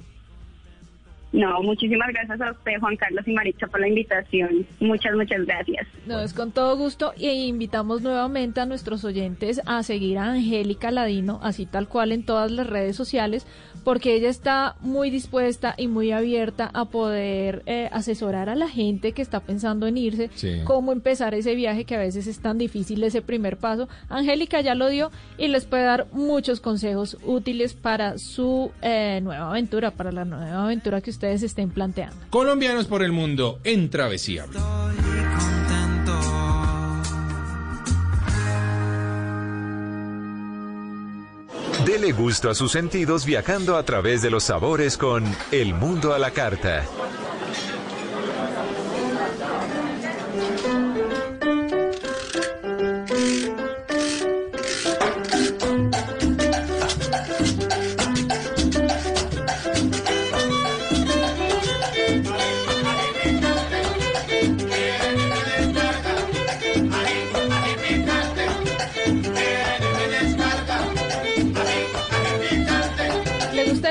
No, 1.37 1.63
muchísimas 1.63 2.09
gracias 2.09 2.41
a 2.41 2.51
usted, 2.53 2.73
Juan 2.81 2.97
Carlos 2.97 3.29
y 3.29 3.33
Maritza, 3.33 3.67
por 3.67 3.79
la 3.81 3.89
invitación. 3.89 4.67
Muchas, 4.81 5.15
muchas 5.15 5.45
gracias. 5.45 5.87
No, 6.07 6.19
es 6.21 6.33
con 6.33 6.51
todo 6.51 6.77
gusto 6.79 7.13
y 7.15 7.29
invitamos 7.47 8.01
nuevamente 8.01 8.61
a 8.61 8.65
nuestros 8.67 9.05
oyentes 9.05 9.61
a 9.67 9.83
seguir 9.83 10.17
a 10.17 10.31
Angélica 10.33 10.91
Ladino, 10.91 11.39
así 11.43 11.67
tal 11.67 11.89
cual 11.89 12.13
en 12.13 12.25
todas 12.25 12.51
las 12.51 12.67
redes 12.67 12.97
sociales, 12.97 13.47
porque 13.85 14.15
ella 14.15 14.31
está 14.31 14.77
muy 14.81 15.11
dispuesta 15.11 15.75
y 15.77 15.89
muy 15.89 16.11
abierta 16.11 16.71
a 16.73 16.87
poder 16.87 17.63
eh, 17.67 17.91
asesorar 17.93 18.49
a 18.49 18.55
la 18.55 18.69
gente 18.69 19.13
que 19.13 19.21
está 19.21 19.41
pensando 19.41 19.87
en 19.87 19.99
irse, 19.99 20.31
Sí. 20.35 20.61
cómo 20.65 20.91
empezar 20.91 21.35
ese 21.35 21.55
viaje 21.55 21.85
que 21.85 21.97
a 21.97 21.99
veces 21.99 22.27
es 22.29 22.41
tan 22.41 22.57
difícil 22.57 23.05
ese 23.05 23.21
primer 23.21 23.59
paso. 23.59 23.89
Angélica 24.09 24.63
ya 24.63 24.75
lo 24.75 24.89
dio 24.89 25.11
y 25.37 25.49
les 25.49 25.67
puede 25.67 25.85
dar 25.85 26.07
muchos 26.13 26.61
consejos 26.61 27.19
útiles 27.25 27.75
para 27.75 28.17
su 28.17 28.73
eh, 28.81 29.21
nueva 29.23 29.51
aventura, 29.51 29.91
para 29.91 30.13
la 30.13 30.25
nueva 30.25 30.65
aventura 30.65 31.03
que 31.03 31.11
ustedes 31.27 31.43
estén 31.43 31.71
planteando. 31.71 32.17
Colombianos 32.31 32.87
por 32.87 33.03
el 33.03 33.13
mundo 33.13 33.59
en 33.65 33.91
Travesía 33.91 34.47
Blue. 34.47 34.61
Dele 41.85 42.13
gusto 42.13 42.51
a 42.51 42.55
sus 42.55 42.73
sentidos 42.73 43.25
viajando 43.25 43.77
a 43.77 43.85
través 43.85 44.21
de 44.23 44.31
los 44.31 44.45
sabores 44.45 44.97
con 44.97 45.25
El 45.53 45.75
Mundo 45.75 46.15
a 46.15 46.19
la 46.19 46.33
Carta. 46.33 46.85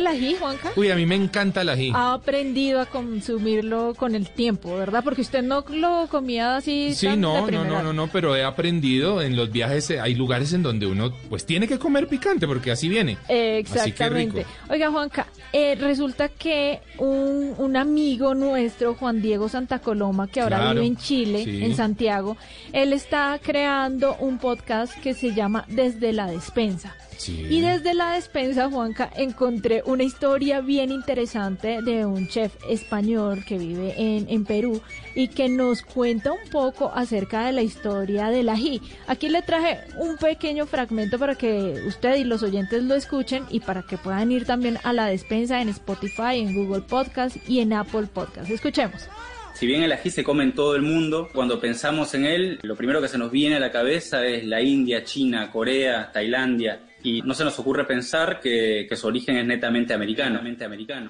El 0.05 0.15
ají, 0.17 0.35
Juanca? 0.39 0.71
Uy, 0.75 0.91
a 0.91 0.95
mí 0.95 1.05
me 1.05 1.15
encanta 1.15 1.61
el 1.61 1.69
ají. 1.69 1.91
ha 1.93 2.13
aprendido 2.13 2.79
a 2.81 2.85
consumirlo 2.85 3.93
con 3.95 4.15
el 4.15 4.29
tiempo, 4.29 4.75
¿verdad? 4.77 5.03
Porque 5.03 5.21
usted 5.21 5.41
no 5.43 5.63
lo 5.69 6.07
comía 6.09 6.55
así. 6.57 6.93
Sí, 6.93 7.05
tan 7.07 7.15
de 7.15 7.21
no, 7.21 7.47
no, 7.51 7.63
no, 7.65 7.83
no, 7.83 7.93
no, 7.93 8.07
pero 8.07 8.35
he 8.35 8.43
aprendido 8.43 9.21
en 9.21 9.35
los 9.35 9.51
viajes, 9.51 9.89
eh, 9.89 9.99
hay 9.99 10.15
lugares 10.15 10.53
en 10.53 10.63
donde 10.63 10.85
uno 10.85 11.11
pues 11.29 11.45
tiene 11.45 11.67
que 11.67 11.79
comer 11.79 12.07
picante 12.07 12.47
porque 12.47 12.71
así 12.71 12.87
viene. 12.89 13.17
Eh, 13.29 13.63
Así 13.65 13.73
que 13.73 13.79
Exactamente. 13.89 14.37
rico. 14.39 14.49
Oiga, 14.69 14.91
Juanca, 14.91 15.27
eh, 15.53 15.75
resulta 15.79 16.29
que 16.29 16.79
un, 16.97 17.53
un 17.57 17.75
amigo 17.77 18.33
nuestro, 18.35 18.93
Juan 18.95 19.21
Diego 19.21 19.49
Santa 19.49 19.79
Coloma, 19.79 20.27
que 20.27 20.41
ahora 20.41 20.57
Claro, 20.57 20.73
vive 20.81 20.85
en 20.87 20.97
Chile, 20.97 21.43
sí. 21.43 21.63
en 21.63 21.75
Santiago, 21.75 22.37
él 22.73 22.93
está 22.93 23.39
creando 23.41 24.15
un 24.19 24.37
podcast 24.37 24.93
que 25.01 25.13
se 25.13 25.33
llama 25.33 25.65
Desde 25.67 26.13
la 26.13 26.27
Despensa. 26.27 26.95
Sí. 27.17 27.45
Y 27.49 27.61
desde 27.61 27.93
la 27.93 28.13
despensa, 28.13 28.69
Juanca, 28.69 29.09
encontré 29.15 29.83
una 29.85 30.03
historia 30.03 30.61
bien 30.61 30.91
interesante 30.91 31.81
de 31.81 32.05
un 32.05 32.27
chef 32.27 32.53
español 32.69 33.43
que 33.45 33.57
vive 33.57 33.93
en, 33.97 34.29
en 34.29 34.45
Perú 34.45 34.81
y 35.15 35.29
que 35.29 35.49
nos 35.49 35.81
cuenta 35.81 36.31
un 36.31 36.49
poco 36.51 36.91
acerca 36.93 37.45
de 37.45 37.53
la 37.53 37.61
historia 37.61 38.27
del 38.27 38.49
ají. 38.49 38.81
Aquí 39.07 39.29
le 39.29 39.41
traje 39.41 39.79
un 39.97 40.17
pequeño 40.17 40.65
fragmento 40.65 41.17
para 41.17 41.35
que 41.35 41.83
usted 41.87 42.15
y 42.15 42.23
los 42.23 42.43
oyentes 42.43 42.83
lo 42.83 42.95
escuchen 42.95 43.45
y 43.49 43.61
para 43.61 43.83
que 43.83 43.97
puedan 43.97 44.31
ir 44.31 44.45
también 44.45 44.77
a 44.83 44.93
la 44.93 45.05
despensa 45.05 45.61
en 45.61 45.69
Spotify, 45.69 46.39
en 46.39 46.53
Google 46.53 46.81
Podcast 46.81 47.37
y 47.47 47.59
en 47.59 47.73
Apple 47.73 48.07
Podcast. 48.13 48.49
Escuchemos. 48.49 49.07
Si 49.55 49.65
bien 49.65 49.83
el 49.83 49.93
ají 49.93 50.09
se 50.09 50.25
come 50.25 50.43
en 50.43 50.53
todo 50.53 50.75
el 50.75 50.81
mundo, 50.81 51.29
cuando 51.33 51.61
pensamos 51.61 52.13
en 52.13 52.25
él, 52.25 52.59
lo 52.61 52.75
primero 52.75 53.01
que 53.01 53.07
se 53.07 53.17
nos 53.17 53.31
viene 53.31 53.55
a 53.55 53.59
la 53.61 53.71
cabeza 53.71 54.25
es 54.25 54.43
la 54.43 54.61
India, 54.61 55.05
China, 55.05 55.49
Corea, 55.49 56.11
Tailandia, 56.11 56.81
y 57.05 57.21
no 57.21 57.35
se 57.35 57.43
nos 57.43 57.57
ocurre 57.59 57.85
pensar 57.85 58.39
que, 58.41 58.87
su 58.95 59.07
origen 59.07 59.37
es 59.37 59.45
netamente 59.45 59.93
americano. 59.93 60.41
netamente. 60.41 61.09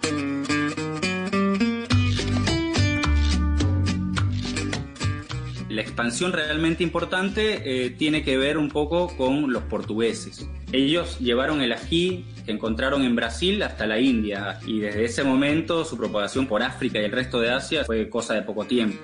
La 5.69 5.81
expansión 5.81 6.33
realmente 6.33 6.83
importante 6.83 7.85
eh, 7.85 7.89
tiene 7.91 8.23
que 8.23 8.37
ver 8.37 8.57
un 8.57 8.69
poco 8.69 9.15
con 9.15 9.51
los 9.51 9.63
portugueses. 9.63 10.47
Ellos 10.71 11.19
llevaron 11.19 11.61
el 11.61 11.71
ají 11.71 12.25
que 12.45 12.51
encontraron 12.51 13.03
en 13.03 13.15
Brasil 13.15 13.61
hasta 13.63 13.85
la 13.85 13.99
India 13.99 14.59
y 14.65 14.79
desde 14.79 15.05
ese 15.05 15.23
momento 15.23 15.85
su 15.85 15.97
propagación 15.97 16.47
por 16.47 16.61
África 16.61 16.99
y 16.99 17.05
el 17.05 17.11
resto 17.11 17.39
de 17.39 17.51
Asia 17.51 17.85
fue 17.85 18.09
cosa 18.09 18.33
de 18.33 18.41
poco 18.41 18.65
tiempo. 18.65 18.97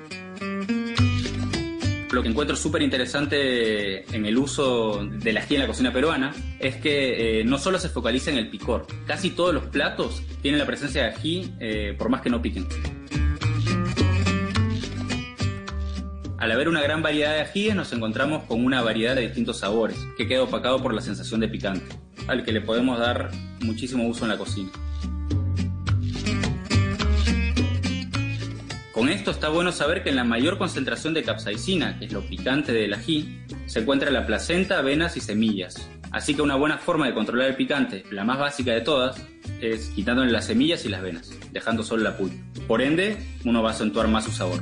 Lo 2.12 2.22
que 2.22 2.28
encuentro 2.28 2.58
súper 2.58 2.82
interesante 2.82 4.04
en 4.14 4.26
el 4.26 4.38
uso 4.38 5.06
del 5.06 5.38
ají 5.38 5.56
en 5.56 5.62
la 5.62 5.68
cocina 5.68 5.94
peruana 5.94 6.34
es 6.60 6.76
que 6.76 7.40
eh, 7.40 7.44
no 7.46 7.58
solo 7.58 7.80
se 7.80 7.88
focaliza 7.88 8.30
en 8.32 8.38
el 8.38 8.50
picor, 8.50 8.86
casi 9.08 9.30
todos 9.30 9.54
los 9.54 9.64
platos 9.68 10.22
tienen 10.42 10.60
la 10.60 10.66
presencia 10.66 11.04
de 11.04 11.10
ají 11.10 11.54
eh, 11.62 11.96
por 11.98 12.10
más 12.10 12.22
que 12.22 12.30
no 12.30 12.42
piquen. 12.42 12.68
Al 16.38 16.52
haber 16.52 16.68
una 16.68 16.82
gran 16.82 17.02
variedad 17.02 17.34
de 17.34 17.42
ajíes 17.42 17.76
nos 17.76 17.94
encontramos 17.94 18.44
con 18.44 18.66
una 18.66 18.82
variedad 18.82 19.16
de 19.16 19.22
distintos 19.22 19.60
sabores 19.60 19.98
que 20.18 20.28
queda 20.28 20.44
opacado 20.44 20.82
por 20.82 20.94
la 20.94 21.00
sensación 21.00 21.40
de 21.40 21.48
picante, 21.48 21.96
al 22.28 22.44
que 22.44 22.52
le 22.52 22.60
podemos 22.60 23.00
dar 23.00 23.32
muchísimo 23.62 24.06
uso 24.06 24.26
en 24.26 24.32
la 24.32 24.38
cocina. 24.38 24.72
Con 28.94 29.08
esto 29.08 29.32
está 29.32 29.48
bueno 29.48 29.72
saber 29.72 30.04
que 30.04 30.10
en 30.10 30.18
la 30.18 30.26
mayor 30.26 30.58
concentración 30.58 31.14
de 31.14 31.24
capsaicina, 31.24 31.98
que 31.98 32.06
es 32.06 32.12
lo 32.12 32.22
picante 32.22 32.74
del 32.74 32.94
ají, 32.94 33.40
se 33.66 33.80
encuentra 33.80 34.12
la 34.12 34.26
placenta, 34.26 34.82
venas 34.82 35.16
y 35.16 35.22
semillas. 35.22 35.90
Así 36.12 36.36
que 36.36 36.42
una 36.42 36.58
buena 36.58 36.78
forma 36.78 37.08
de 37.08 37.14
controlar 37.14 37.48
el 37.48 37.56
picante, 37.56 38.04
la 38.12 38.26
más 38.26 38.38
básica 38.38 38.74
de 38.74 38.82
todas, 38.82 39.16
es 39.62 39.92
quitándole 39.96 40.30
las 40.30 40.46
semillas 40.46 40.84
y 40.84 40.90
las 40.90 41.02
venas, 41.02 41.32
dejando 41.54 41.84
solo 41.84 42.04
la 42.04 42.18
pulpa. 42.18 42.36
Por 42.68 42.82
ende, 42.82 43.18
uno 43.46 43.64
va 43.64 43.70
a 43.70 43.74
acentuar 43.74 44.10
más 44.10 44.26
su 44.26 44.32
sabor. 44.32 44.62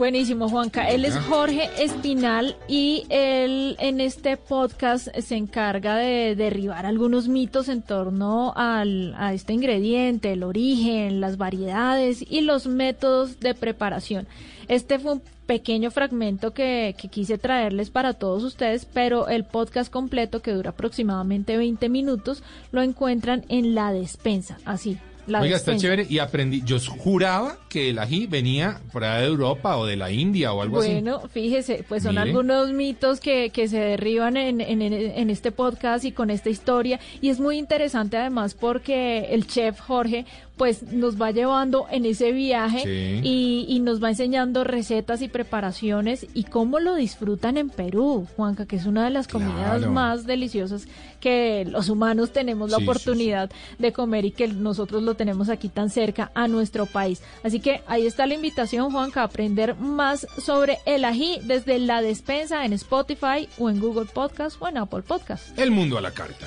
Buenísimo, 0.00 0.48
Juanca. 0.48 0.88
Él 0.88 1.04
es 1.04 1.14
Jorge 1.14 1.68
Espinal 1.78 2.56
y 2.66 3.04
él 3.10 3.76
en 3.80 4.00
este 4.00 4.38
podcast 4.38 5.08
se 5.14 5.36
encarga 5.36 5.94
de 5.96 6.34
derribar 6.36 6.86
algunos 6.86 7.28
mitos 7.28 7.68
en 7.68 7.82
torno 7.82 8.54
al, 8.56 9.14
a 9.18 9.34
este 9.34 9.52
ingrediente, 9.52 10.32
el 10.32 10.42
origen, 10.42 11.20
las 11.20 11.36
variedades 11.36 12.24
y 12.26 12.40
los 12.40 12.66
métodos 12.66 13.40
de 13.40 13.52
preparación. 13.54 14.26
Este 14.68 14.98
fue 14.98 15.12
un 15.12 15.22
pequeño 15.44 15.90
fragmento 15.90 16.54
que, 16.54 16.96
que 16.98 17.08
quise 17.08 17.36
traerles 17.36 17.90
para 17.90 18.14
todos 18.14 18.42
ustedes, 18.42 18.86
pero 18.86 19.28
el 19.28 19.44
podcast 19.44 19.92
completo, 19.92 20.40
que 20.40 20.52
dura 20.52 20.70
aproximadamente 20.70 21.58
20 21.58 21.90
minutos, 21.90 22.42
lo 22.72 22.80
encuentran 22.80 23.44
en 23.50 23.74
la 23.74 23.92
despensa, 23.92 24.56
así, 24.64 24.96
la 25.30 25.40
Oiga, 25.40 25.56
está 25.56 25.76
chévere. 25.76 26.06
Y 26.08 26.18
aprendí, 26.18 26.62
yo 26.64 26.78
juraba 26.80 27.56
que 27.68 27.90
el 27.90 27.98
ají 27.98 28.26
venía 28.26 28.80
por 28.92 29.04
allá 29.04 29.20
de 29.20 29.26
Europa 29.28 29.76
o 29.76 29.86
de 29.86 29.96
la 29.96 30.10
India 30.10 30.52
o 30.52 30.60
algo 30.60 30.78
Bueno, 30.78 31.20
fíjese, 31.32 31.84
pues 31.88 32.02
son 32.02 32.16
Mire. 32.16 32.22
algunos 32.22 32.72
mitos 32.72 33.20
que, 33.20 33.50
que 33.50 33.68
se 33.68 33.78
derriban 33.78 34.36
en, 34.36 34.60
en, 34.60 34.82
en 34.82 35.30
este 35.30 35.52
podcast 35.52 36.04
y 36.04 36.12
con 36.12 36.30
esta 36.30 36.50
historia. 36.50 36.98
Y 37.20 37.28
es 37.28 37.40
muy 37.40 37.58
interesante 37.58 38.16
además 38.16 38.54
porque 38.54 39.28
el 39.30 39.46
chef 39.46 39.78
Jorge 39.80 40.26
pues 40.60 40.82
nos 40.92 41.18
va 41.18 41.30
llevando 41.30 41.86
en 41.90 42.04
ese 42.04 42.32
viaje 42.32 42.80
Sí. 42.84 43.20
y, 43.26 43.64
y 43.66 43.80
nos 43.80 44.02
va 44.04 44.10
enseñando 44.10 44.62
recetas 44.62 45.22
y 45.22 45.28
preparaciones 45.28 46.26
y 46.34 46.44
cómo 46.44 46.80
lo 46.80 46.96
disfrutan 46.96 47.56
en 47.56 47.70
Perú, 47.70 48.26
Juanca, 48.36 48.66
que 48.66 48.76
es 48.76 48.84
una 48.84 49.02
de 49.04 49.10
las 49.10 49.26
comidas 49.26 49.78
Claro. 49.78 49.90
más 49.90 50.26
deliciosas 50.26 50.86
que 51.18 51.64
los 51.66 51.88
humanos 51.88 52.32
tenemos 52.34 52.70
la 52.70 52.76
Sí, 52.76 52.82
sí, 52.84 52.88
oportunidad 52.90 53.50
de 53.78 53.92
comer 53.94 54.26
y 54.26 54.32
que 54.32 54.48
nosotros 54.48 55.02
lo 55.02 55.14
tenemos 55.14 55.48
aquí 55.48 55.70
tan 55.70 55.88
cerca 55.88 56.30
a 56.34 56.46
nuestro 56.46 56.84
país. 56.84 57.22
Así 57.42 57.60
que 57.60 57.80
ahí 57.86 58.06
está 58.06 58.26
la 58.26 58.34
invitación, 58.34 58.90
Juanca, 58.92 59.22
a 59.22 59.24
aprender 59.24 59.76
más 59.76 60.26
sobre 60.36 60.76
el 60.84 61.06
ají 61.06 61.38
desde 61.44 61.78
la 61.78 62.02
despensa 62.02 62.66
en 62.66 62.74
Spotify 62.74 63.48
o 63.58 63.70
en 63.70 63.80
Google 63.80 64.10
Podcast 64.12 64.60
o 64.60 64.68
en 64.68 64.76
Apple 64.76 65.02
Podcast. 65.08 65.58
El 65.58 65.70
mundo 65.70 65.96
a 65.96 66.02
la 66.02 66.10
carta. 66.10 66.46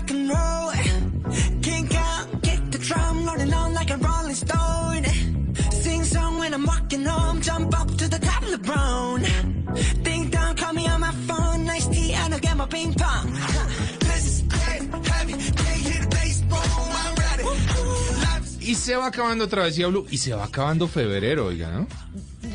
se 18.81 18.95
va 18.95 19.07
acabando 19.07 19.47
Travesía 19.47 19.87
Blue 19.87 20.05
y 20.09 20.17
se 20.17 20.33
va 20.33 20.45
acabando 20.45 20.87
febrero, 20.87 21.47
oiga, 21.47 21.69
¿no? 21.71 21.87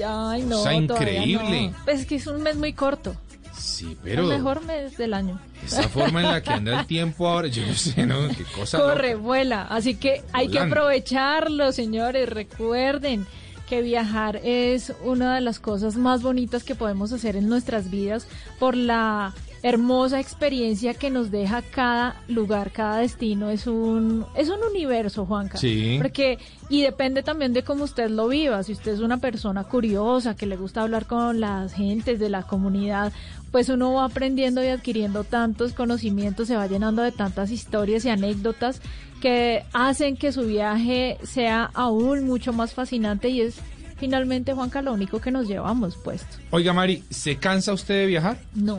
Ay, 0.07 0.43
no, 0.43 0.61
O 0.61 0.63
sea, 0.63 0.75
increíble. 0.75 1.69
no. 1.71 1.77
Pues 1.85 2.01
es 2.01 2.07
que 2.07 2.17
es 2.17 2.27
un 2.27 2.43
mes 2.43 2.57
muy 2.57 2.73
corto. 2.73 3.17
Sí, 3.57 3.87
El 3.93 3.97
pero 4.03 4.25
mejor 4.27 4.63
mes 4.65 4.97
del 4.99 5.15
año. 5.15 5.41
esa 5.65 5.89
forma 5.89 6.21
en 6.23 6.29
la 6.31 6.43
que 6.43 6.51
anda 6.51 6.81
el 6.81 6.87
tiempo 6.87 7.27
ahora, 7.29 7.49
yo 7.49 7.67
no 7.67 7.75
sé, 7.75 8.05
¿no? 8.07 8.29
Qué 8.29 8.45
cosa. 8.55 8.79
Corre, 8.79 9.13
loca. 9.13 9.23
vuela. 9.23 9.63
Así 9.63 9.95
que 9.95 10.23
hay 10.33 10.49
que 10.49 10.59
aprovecharlo, 10.59 11.73
señores. 11.73 12.29
Recuerden 12.29 13.27
que 13.69 13.81
viajar 13.83 14.41
es 14.45 14.93
una 15.05 15.35
de 15.35 15.41
las 15.41 15.59
cosas 15.59 15.97
más 15.97 16.23
bonitas 16.23 16.65
que 16.65 16.75
podemos 16.75 17.13
hacer 17.13 17.35
en 17.37 17.49
nuestras 17.49 17.91
vidas 17.91 18.27
por 18.59 18.77
la 18.77 19.33
hermosa 19.67 20.21
experiencia 20.21 20.95
que 20.95 21.11
nos 21.11 21.33
deja 21.33 21.61
cada 21.61 22.23
lugar, 22.29 22.71
cada 22.71 22.99
destino. 22.99 23.51
Es 23.51 23.67
un, 23.67 24.25
es 24.37 24.49
un 24.49 24.61
universo, 24.63 25.27
Juanca. 25.27 25.59
Sí. 25.59 25.97
Porque, 26.01 26.39
y 26.69 26.83
depende 26.83 27.25
también 27.25 27.53
de 27.53 27.65
cómo 27.65 27.83
usted 27.83 28.09
lo 28.09 28.29
viva. 28.29 28.63
Si 28.63 28.73
usted 28.73 28.93
es 28.93 29.01
una 29.01 29.19
persona 29.19 29.65
curiosa, 29.65 30.37
que 30.37 30.47
le 30.47 30.57
gusta 30.57 30.83
hablar 30.83 31.07
con 31.07 31.41
las 31.41 31.73
gentes 31.73 32.21
de 32.21 32.29
la 32.29 32.45
comunidad, 32.45 33.13
pues 33.51 33.69
uno 33.69 33.95
va 33.95 34.05
aprendiendo 34.05 34.63
y 34.63 34.69
adquiriendo 34.69 35.25
tantos 35.25 35.73
conocimientos, 35.73 36.47
se 36.47 36.57
va 36.57 36.69
llenando 36.69 37.03
de 37.03 37.11
tantas 37.11 37.51
historias 37.51 38.05
y 38.05 38.11
anécdotas 38.11 38.81
que 39.21 39.65
hacen 39.73 40.17
que 40.17 40.31
su 40.31 40.43
viaje 40.43 41.19
sea 41.25 41.71
aún 41.75 42.25
mucho 42.25 42.53
más 42.53 42.73
fascinante 42.73 43.31
y 43.31 43.41
es 43.41 43.57
finalmente, 43.97 44.53
Juanca, 44.53 44.81
lo 44.81 44.93
único 44.93 45.21
que 45.21 45.33
nos 45.33 45.49
llevamos 45.49 45.97
puesto. 45.97 46.37
Oiga, 46.51 46.73
Mari, 46.73 47.03
¿se 47.11 47.37
cansa 47.37 47.73
usted 47.73 47.95
de 47.95 48.07
viajar? 48.07 48.39
No. 48.55 48.79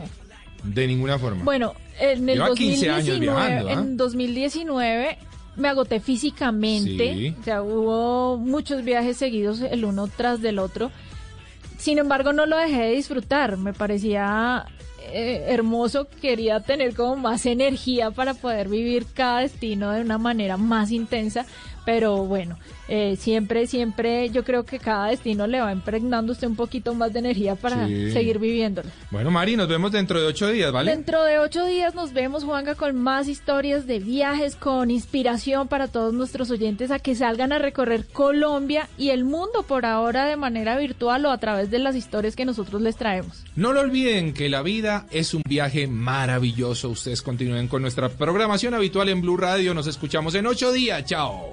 De 0.64 0.86
ninguna 0.86 1.18
forma. 1.18 1.44
Bueno, 1.44 1.74
en 2.00 2.28
el 2.28 2.36
Lleva 2.36 2.54
15 2.54 2.90
años 2.90 3.06
2019, 3.06 3.20
viajando, 3.20 3.68
¿ah? 3.68 3.72
en 3.72 3.96
2019 3.96 5.18
me 5.56 5.68
agoté 5.68 5.98
físicamente, 6.00 7.14
Sí. 7.14 7.34
o 7.40 7.44
sea, 7.44 7.62
hubo 7.62 8.36
muchos 8.38 8.84
viajes 8.84 9.16
seguidos 9.16 9.60
el 9.60 9.84
uno 9.84 10.06
tras 10.08 10.40
del 10.40 10.58
otro. 10.58 10.90
Sin 11.78 11.98
embargo, 11.98 12.32
no 12.32 12.46
lo 12.46 12.56
dejé 12.56 12.82
de 12.82 12.90
disfrutar, 12.92 13.56
me 13.56 13.72
parecía 13.72 14.66
eh, 15.12 15.46
hermoso, 15.48 16.06
quería 16.20 16.60
tener 16.60 16.94
como 16.94 17.16
más 17.16 17.46
energía 17.46 18.10
para 18.10 18.34
poder 18.34 18.68
vivir 18.68 19.06
cada 19.14 19.40
destino 19.40 19.90
de 19.92 20.02
una 20.02 20.18
manera 20.18 20.56
más 20.56 20.90
intensa, 20.90 21.46
pero 21.84 22.24
bueno, 22.24 22.56
eh, 22.88 23.16
siempre, 23.18 23.66
siempre 23.66 24.30
yo 24.30 24.44
creo 24.44 24.64
que 24.64 24.78
cada 24.78 25.08
destino 25.08 25.46
le 25.46 25.60
va 25.60 25.72
impregnando 25.72 26.32
usted 26.32 26.46
un 26.48 26.56
poquito 26.56 26.94
más 26.94 27.12
de 27.12 27.18
energía 27.20 27.54
para 27.54 27.86
Sí. 27.86 28.12
seguir 28.12 28.38
viviéndolo. 28.38 28.88
Bueno, 29.10 29.30
Mari, 29.30 29.56
nos 29.56 29.68
vemos 29.68 29.92
dentro 29.92 30.20
de 30.20 30.26
ocho 30.26 30.48
días, 30.48 30.72
¿vale? 30.72 30.90
Dentro 30.90 31.22
de 31.24 31.38
ocho 31.38 31.64
días 31.66 31.94
nos 31.94 32.12
vemos, 32.12 32.44
Juanga, 32.44 32.74
con 32.74 32.96
más 32.96 33.28
historias 33.28 33.86
de 33.86 33.98
viajes, 33.98 34.56
con 34.56 34.90
inspiración 34.90 35.68
para 35.68 35.88
todos 35.88 36.12
nuestros 36.14 36.50
oyentes 36.50 36.90
a 36.90 36.98
que 36.98 37.14
salgan 37.14 37.52
a 37.52 37.58
recorrer 37.58 38.06
Colombia 38.12 38.88
y 38.98 39.10
el 39.10 39.24
mundo 39.24 39.62
por 39.66 39.84
ahora 39.86 40.26
de 40.26 40.36
manera 40.36 40.76
virtual 40.78 41.24
o 41.26 41.30
a 41.30 41.38
través 41.38 41.70
de 41.70 41.78
las 41.78 41.94
historias 41.96 42.34
que 42.36 42.44
nosotros 42.44 42.80
les 42.82 42.96
traemos. 42.96 43.44
No 43.54 43.72
lo 43.72 43.80
olviden 43.80 44.32
que 44.34 44.48
la 44.48 44.62
vida 44.62 45.06
es 45.10 45.34
un 45.34 45.42
viaje 45.46 45.86
maravilloso. 45.86 46.88
Ustedes 46.88 47.22
continúen 47.22 47.68
con 47.68 47.82
nuestra 47.82 48.08
programación 48.08 48.74
habitual 48.74 49.08
en 49.08 49.20
Blue 49.20 49.36
Radio. 49.36 49.74
Nos 49.74 49.86
escuchamos 49.86 50.34
en 50.34 50.46
ocho 50.46 50.72
días. 50.72 51.04
Chao. 51.04 51.52